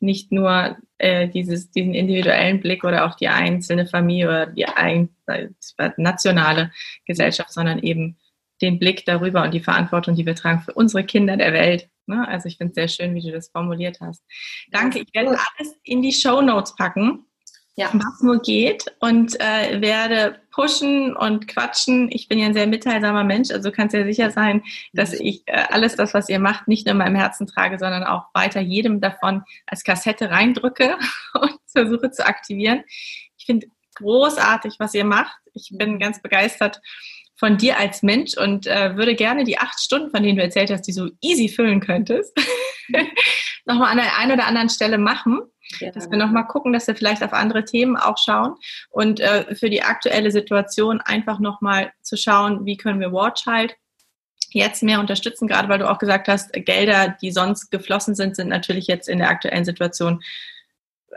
nicht 0.00 0.32
nur 0.32 0.76
äh, 0.98 1.28
dieses, 1.28 1.70
diesen 1.70 1.94
individuellen 1.94 2.60
Blick 2.60 2.84
oder 2.84 3.04
auch 3.04 3.14
die 3.14 3.28
einzelne 3.28 3.86
Familie 3.86 4.28
oder 4.28 4.46
die 4.46 4.66
ein, 4.66 5.10
äh, 5.26 5.48
nationale 5.96 6.72
Gesellschaft, 7.06 7.52
sondern 7.52 7.78
eben 7.80 8.16
den 8.62 8.78
Blick 8.78 9.04
darüber 9.04 9.42
und 9.42 9.52
die 9.52 9.60
Verantwortung, 9.60 10.14
die 10.14 10.26
wir 10.26 10.34
tragen 10.34 10.60
für 10.60 10.72
unsere 10.72 11.04
Kinder 11.04 11.36
der 11.36 11.52
Welt. 11.52 11.88
Ne? 12.06 12.26
Also 12.28 12.48
ich 12.48 12.56
finde 12.56 12.70
es 12.70 12.74
sehr 12.74 12.88
schön, 12.88 13.14
wie 13.14 13.22
du 13.22 13.32
das 13.32 13.48
formuliert 13.48 13.98
hast. 14.00 14.22
Danke. 14.70 15.00
Ich 15.00 15.14
werde 15.14 15.30
alles 15.30 15.74
in 15.82 16.02
die 16.02 16.12
Show 16.12 16.40
Notes 16.40 16.74
packen, 16.76 17.26
ja. 17.76 17.90
was 17.92 18.22
nur 18.22 18.40
geht 18.40 18.84
und 19.00 19.40
äh, 19.40 19.80
werde 19.80 20.40
pushen 20.50 21.16
und 21.16 21.48
quatschen. 21.48 22.10
Ich 22.12 22.28
bin 22.28 22.38
ja 22.38 22.46
ein 22.46 22.54
sehr 22.54 22.66
mitteilsamer 22.66 23.24
Mensch, 23.24 23.50
also 23.50 23.72
kannst 23.72 23.94
ja 23.94 24.04
sicher 24.04 24.30
sein, 24.30 24.62
dass 24.92 25.12
mhm. 25.12 25.26
ich 25.26 25.42
äh, 25.46 25.64
alles 25.70 25.96
das, 25.96 26.14
was 26.14 26.28
ihr 26.28 26.38
macht, 26.38 26.68
nicht 26.68 26.86
nur 26.86 26.92
in 26.92 26.98
meinem 26.98 27.16
Herzen 27.16 27.46
trage, 27.46 27.78
sondern 27.78 28.04
auch 28.04 28.26
weiter 28.34 28.60
jedem 28.60 29.00
davon 29.00 29.42
als 29.66 29.82
Kassette 29.82 30.30
reindrücke 30.30 30.96
und 31.40 31.58
versuche 31.66 32.10
zu 32.10 32.26
aktivieren. 32.26 32.84
Ich 33.36 33.46
finde 33.46 33.66
großartig, 33.96 34.76
was 34.78 34.94
ihr 34.94 35.04
macht. 35.04 35.36
Ich 35.54 35.70
bin 35.72 35.98
ganz 35.98 36.20
begeistert 36.20 36.80
von 37.36 37.56
dir 37.56 37.78
als 37.78 38.02
Mensch 38.02 38.36
und 38.36 38.66
äh, 38.66 38.96
würde 38.96 39.14
gerne 39.14 39.44
die 39.44 39.58
acht 39.58 39.80
Stunden, 39.80 40.10
von 40.10 40.22
denen 40.22 40.36
du 40.36 40.42
erzählt 40.42 40.70
hast, 40.70 40.82
die 40.82 40.92
so 40.92 41.08
easy 41.20 41.48
füllen 41.48 41.80
könntest, 41.80 42.32
nochmal 43.64 43.90
an 43.90 43.96
der 43.98 44.18
einen 44.18 44.32
oder 44.32 44.46
anderen 44.46 44.70
Stelle 44.70 44.98
machen. 44.98 45.40
Ja. 45.80 45.90
Dass 45.90 46.10
wir 46.10 46.18
nochmal 46.18 46.46
gucken, 46.46 46.72
dass 46.72 46.86
wir 46.86 46.94
vielleicht 46.94 47.24
auf 47.24 47.32
andere 47.32 47.64
Themen 47.64 47.96
auch 47.96 48.18
schauen 48.18 48.54
und 48.90 49.18
äh, 49.18 49.54
für 49.56 49.70
die 49.70 49.82
aktuelle 49.82 50.30
Situation 50.30 51.00
einfach 51.00 51.40
nochmal 51.40 51.92
zu 52.02 52.16
schauen, 52.16 52.66
wie 52.66 52.76
können 52.76 53.00
wir 53.00 53.12
Watch 53.12 53.46
halt 53.46 53.74
jetzt 54.50 54.82
mehr 54.82 55.00
unterstützen, 55.00 55.48
gerade 55.48 55.68
weil 55.68 55.80
du 55.80 55.90
auch 55.90 55.98
gesagt 55.98 56.28
hast, 56.28 56.52
Gelder, 56.52 57.16
die 57.20 57.32
sonst 57.32 57.70
geflossen 57.70 58.14
sind, 58.14 58.36
sind 58.36 58.48
natürlich 58.48 58.86
jetzt 58.86 59.08
in 59.08 59.18
der 59.18 59.30
aktuellen 59.30 59.64
Situation 59.64 60.22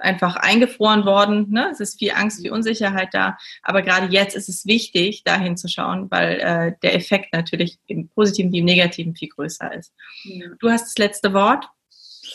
einfach 0.02 0.36
eingefroren 0.36 1.06
worden. 1.06 1.48
Ne? 1.50 1.70
Es 1.72 1.80
ist 1.80 2.00
viel 2.00 2.12
Angst, 2.12 2.42
viel 2.42 2.52
Unsicherheit 2.52 3.10
da. 3.14 3.38
Aber 3.64 3.82
gerade 3.82 4.08
jetzt 4.08 4.36
ist 4.36 4.50
es 4.50 4.66
wichtig, 4.66 5.24
da 5.24 5.40
hinzuschauen, 5.40 6.10
weil 6.12 6.40
äh, 6.40 6.74
der 6.82 6.96
Effekt 6.96 7.34
natürlich 7.34 7.78
im 7.88 8.10
Positiven 8.10 8.52
wie 8.52 8.60
im 8.60 8.66
Negativen 8.66 9.16
viel 9.16 9.30
größer 9.30 9.74
ist. 9.74 9.94
Ja. 10.24 10.48
Du 10.60 10.70
hast 10.70 10.86
das 10.86 10.98
letzte 10.98 11.34
Wort. 11.34 11.66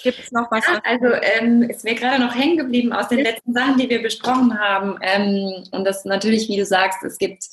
Gibt 0.02 0.18
es 0.18 0.32
noch 0.32 0.50
was? 0.50 0.66
Ja, 0.66 0.80
also 0.84 1.06
ähm, 1.06 1.62
ist 1.62 1.84
mir 1.84 1.94
gerade 1.94 2.20
noch 2.20 2.34
hängen 2.34 2.56
geblieben 2.56 2.92
aus 2.92 3.08
den 3.08 3.20
letzten 3.20 3.52
Sachen, 3.52 3.78
die 3.78 3.88
wir 3.88 4.02
besprochen 4.02 4.58
haben. 4.58 4.98
Ähm, 5.02 5.64
und 5.70 5.84
das 5.84 6.04
natürlich, 6.04 6.48
wie 6.48 6.56
du 6.56 6.64
sagst, 6.64 7.02
es 7.04 7.18
gibt 7.18 7.44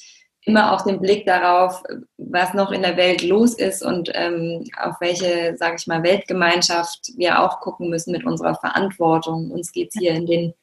immer 0.49 0.73
auch 0.73 0.81
den 0.81 0.99
Blick 0.99 1.25
darauf, 1.25 1.83
was 2.17 2.53
noch 2.53 2.71
in 2.71 2.81
der 2.81 2.97
Welt 2.97 3.21
los 3.21 3.53
ist 3.53 3.83
und 3.83 4.09
ähm, 4.13 4.65
auf 4.81 4.95
welche, 4.99 5.55
sage 5.57 5.75
ich 5.77 5.87
mal, 5.87 6.03
Weltgemeinschaft 6.03 7.11
wir 7.17 7.41
auch 7.41 7.59
gucken 7.59 7.89
müssen 7.89 8.11
mit 8.11 8.25
unserer 8.25 8.55
Verantwortung. 8.55 9.51
Uns 9.51 9.71
geht 9.71 9.89
es 9.93 9.99
hier 9.99 10.11
in 10.11 10.25
den 10.25 10.53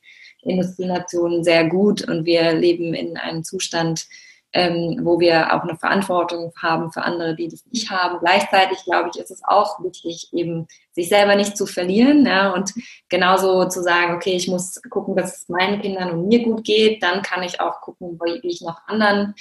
Industrienationen 0.43 1.45
sehr 1.45 1.69
gut 1.69 2.07
und 2.09 2.25
wir 2.25 2.53
leben 2.53 2.95
in 2.95 3.17
einem 3.17 3.45
Zustand, 3.45 4.07
ähm, 4.53 5.01
wo 5.03 5.21
wir 5.21 5.53
auch 5.55 5.63
eine 5.63 5.77
Verantwortung 5.77 6.53
haben 6.61 6.91
für 6.91 7.03
andere, 7.03 7.37
die 7.37 7.49
das 7.49 7.65
nicht 7.67 7.91
haben. 7.91 8.19
Gleichzeitig, 8.21 8.79
glaube 8.85 9.11
ich, 9.13 9.21
ist 9.21 9.31
es 9.31 9.43
auch 9.45 9.83
wichtig, 9.83 10.29
eben 10.33 10.67
sich 10.93 11.09
selber 11.09 11.37
nicht 11.37 11.57
zu 11.57 11.67
verlieren 11.67 12.25
ja, 12.25 12.53
und 12.53 12.73
genauso 13.09 13.69
zu 13.69 13.83
sagen, 13.83 14.15
okay, 14.15 14.35
ich 14.35 14.49
muss 14.49 14.81
gucken, 14.89 15.15
dass 15.15 15.37
es 15.37 15.49
meinen 15.49 15.83
Kindern 15.83 16.11
und 16.11 16.29
mir 16.29 16.43
gut 16.43 16.65
geht, 16.65 17.03
dann 17.03 17.23
kann 17.23 17.43
ich 17.43 17.61
auch 17.61 17.81
gucken, 17.83 18.19
wie 18.25 18.49
ich 18.49 18.63
noch 18.63 18.81
anderen 18.87 19.35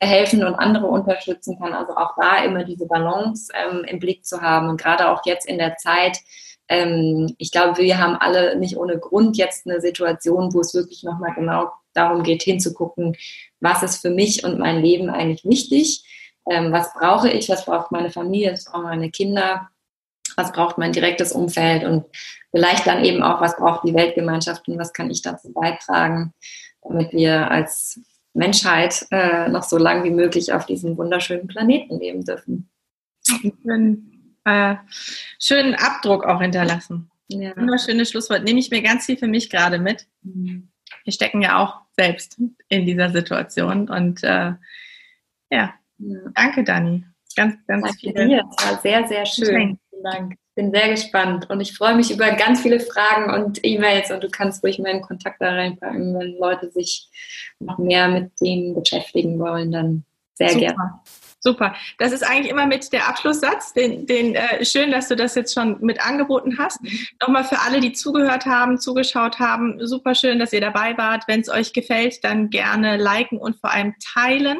helfen 0.00 0.44
und 0.44 0.54
andere 0.54 0.86
unterstützen 0.86 1.58
kann. 1.58 1.74
Also 1.74 1.94
auch 1.96 2.14
da 2.18 2.42
immer 2.44 2.64
diese 2.64 2.86
Balance 2.86 3.52
ähm, 3.54 3.84
im 3.84 3.98
Blick 3.98 4.24
zu 4.24 4.40
haben. 4.40 4.68
Und 4.68 4.80
gerade 4.80 5.10
auch 5.10 5.24
jetzt 5.26 5.46
in 5.46 5.58
der 5.58 5.76
Zeit, 5.76 6.18
ähm, 6.68 7.34
ich 7.38 7.52
glaube, 7.52 7.78
wir 7.78 7.98
haben 7.98 8.16
alle 8.16 8.56
nicht 8.56 8.76
ohne 8.76 8.98
Grund 8.98 9.36
jetzt 9.36 9.66
eine 9.66 9.80
Situation, 9.80 10.54
wo 10.54 10.60
es 10.60 10.74
wirklich 10.74 11.02
nochmal 11.02 11.34
genau 11.34 11.70
darum 11.92 12.22
geht, 12.22 12.42
hinzugucken, 12.42 13.16
was 13.60 13.82
ist 13.82 14.00
für 14.00 14.10
mich 14.10 14.44
und 14.44 14.58
mein 14.58 14.80
Leben 14.80 15.10
eigentlich 15.10 15.44
wichtig, 15.44 16.04
ähm, 16.48 16.72
was 16.72 16.94
brauche 16.94 17.28
ich, 17.28 17.48
was 17.48 17.64
braucht 17.64 17.92
meine 17.92 18.10
Familie, 18.10 18.52
was 18.52 18.64
brauchen 18.64 18.84
meine 18.84 19.10
Kinder, 19.10 19.68
was 20.36 20.52
braucht 20.52 20.78
mein 20.78 20.92
direktes 20.92 21.32
Umfeld? 21.32 21.84
Und 21.84 22.06
vielleicht 22.50 22.86
dann 22.86 23.04
eben 23.04 23.22
auch, 23.22 23.40
was 23.40 23.56
braucht 23.56 23.86
die 23.86 23.94
Weltgemeinschaft? 23.94 24.66
Und 24.68 24.78
was 24.78 24.92
kann 24.92 25.10
ich 25.10 25.22
dazu 25.22 25.52
beitragen, 25.52 26.32
damit 26.82 27.12
wir 27.12 27.50
als 27.50 28.00
Menschheit 28.32 29.06
äh, 29.10 29.48
noch 29.48 29.64
so 29.64 29.76
lange 29.78 30.04
wie 30.04 30.10
möglich 30.10 30.52
auf 30.52 30.66
diesem 30.66 30.96
wunderschönen 30.96 31.48
Planeten 31.48 31.98
leben 31.98 32.24
dürfen. 32.24 32.70
Einen 33.64 34.36
äh, 34.44 34.76
schönen 35.38 35.74
Abdruck 35.74 36.24
auch 36.24 36.40
hinterlassen. 36.40 37.10
Ja. 37.28 37.56
Wunderschönes 37.56 38.10
Schlusswort. 38.10 38.44
Nehme 38.44 38.58
ich 38.58 38.70
mir 38.70 38.82
ganz 38.82 39.06
viel 39.06 39.16
für 39.16 39.28
mich 39.28 39.50
gerade 39.50 39.78
mit. 39.78 40.06
Mhm. 40.22 40.68
Wir 41.04 41.12
stecken 41.12 41.42
ja 41.42 41.62
auch 41.62 41.82
selbst 41.96 42.40
in 42.68 42.86
dieser 42.86 43.10
Situation 43.10 43.88
und 43.88 44.22
äh, 44.22 44.52
ja. 45.50 45.74
ja. 45.98 46.18
danke 46.34 46.64
Dani. 46.64 47.04
Ganz, 47.36 47.56
ganz 47.66 47.84
danke 47.84 47.98
viel. 47.98 48.12
Dir. 48.12 48.44
Das 48.56 48.70
war 48.70 48.80
sehr, 48.80 49.08
sehr 49.08 49.26
schön. 49.26 49.78
Vielen 49.90 50.02
Dank 50.02 50.39
bin 50.54 50.72
sehr 50.72 50.88
gespannt 50.90 51.48
und 51.48 51.60
ich 51.60 51.76
freue 51.76 51.94
mich 51.94 52.10
über 52.10 52.30
ganz 52.32 52.60
viele 52.60 52.80
Fragen 52.80 53.32
und 53.32 53.60
E-Mails 53.62 54.10
und 54.10 54.22
du 54.22 54.28
kannst 54.28 54.62
ruhig 54.62 54.78
meinen 54.78 55.02
Kontakt 55.02 55.40
da 55.40 55.50
reinpacken, 55.50 56.18
wenn 56.18 56.38
Leute 56.38 56.70
sich 56.70 57.08
noch 57.58 57.78
mehr 57.78 58.08
mit 58.08 58.32
dem 58.40 58.74
beschäftigen 58.74 59.38
wollen, 59.38 59.72
dann 59.72 60.04
sehr 60.34 60.50
Super. 60.50 60.60
gerne. 60.60 61.00
Super. 61.42 61.74
Das 61.96 62.12
ist 62.12 62.22
eigentlich 62.22 62.50
immer 62.50 62.66
mit 62.66 62.92
der 62.92 63.08
Abschlusssatz. 63.08 63.72
Den, 63.72 64.04
den 64.04 64.34
äh, 64.34 64.62
schön, 64.62 64.90
dass 64.90 65.08
du 65.08 65.16
das 65.16 65.34
jetzt 65.34 65.54
schon 65.54 65.78
mit 65.80 66.06
angeboten 66.06 66.58
hast. 66.58 66.78
Nochmal 67.18 67.44
für 67.44 67.58
alle, 67.60 67.80
die 67.80 67.92
zugehört 67.92 68.44
haben, 68.44 68.78
zugeschaut 68.78 69.38
haben. 69.38 69.86
Super 69.86 70.14
schön, 70.14 70.38
dass 70.38 70.52
ihr 70.52 70.60
dabei 70.60 70.98
wart. 70.98 71.24
Wenn 71.28 71.40
es 71.40 71.48
euch 71.48 71.72
gefällt, 71.72 72.22
dann 72.24 72.50
gerne 72.50 72.98
liken 72.98 73.38
und 73.38 73.56
vor 73.56 73.72
allem 73.72 73.94
teilen. 74.14 74.58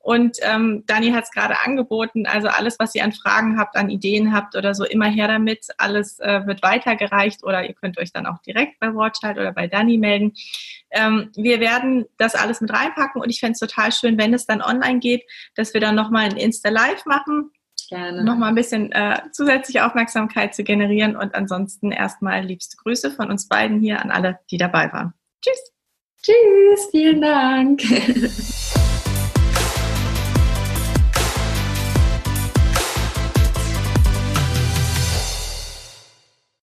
Und 0.00 0.36
ähm, 0.42 0.84
Dani 0.86 1.12
hat 1.12 1.24
es 1.24 1.30
gerade 1.30 1.54
angeboten. 1.64 2.26
Also 2.26 2.48
alles, 2.48 2.78
was 2.78 2.94
ihr 2.94 3.04
an 3.04 3.12
Fragen 3.12 3.58
habt, 3.58 3.76
an 3.76 3.88
Ideen 3.88 4.34
habt 4.34 4.54
oder 4.54 4.74
so, 4.74 4.84
immer 4.84 5.06
her 5.06 5.28
damit. 5.28 5.68
Alles 5.78 6.18
äh, 6.20 6.46
wird 6.46 6.62
weitergereicht 6.62 7.42
oder 7.42 7.66
ihr 7.66 7.74
könnt 7.74 7.98
euch 7.98 8.12
dann 8.12 8.26
auch 8.26 8.42
direkt 8.42 8.78
bei 8.80 8.92
Wortschalt 8.94 9.38
oder 9.38 9.52
bei 9.52 9.66
Dani 9.66 9.96
melden. 9.96 10.34
Ähm, 10.90 11.30
wir 11.36 11.60
werden 11.60 12.06
das 12.16 12.34
alles 12.34 12.60
mit 12.60 12.72
reinpacken 12.72 13.20
und 13.20 13.30
ich 13.30 13.40
fände 13.40 13.52
es 13.52 13.58
total 13.58 13.92
schön, 13.92 14.18
wenn 14.18 14.34
es 14.34 14.46
dann 14.46 14.62
online 14.62 15.00
geht, 15.00 15.24
dass 15.54 15.74
wir 15.74 15.80
dann 15.80 15.94
nochmal 15.94 16.24
ein 16.24 16.36
Insta-Live 16.36 17.04
machen. 17.06 17.50
Gerne. 17.88 18.22
Nochmal 18.22 18.50
ein 18.50 18.54
bisschen 18.54 18.92
äh, 18.92 19.22
zusätzliche 19.32 19.86
Aufmerksamkeit 19.86 20.54
zu 20.54 20.62
generieren 20.62 21.16
und 21.16 21.34
ansonsten 21.34 21.90
erstmal 21.90 22.44
liebste 22.44 22.76
Grüße 22.76 23.10
von 23.10 23.30
uns 23.30 23.48
beiden 23.48 23.80
hier 23.80 24.02
an 24.02 24.10
alle, 24.10 24.40
die 24.50 24.58
dabei 24.58 24.92
waren. 24.92 25.14
Tschüss. 25.42 25.72
Tschüss, 26.22 26.88
vielen 26.90 27.20
Dank. 27.22 27.82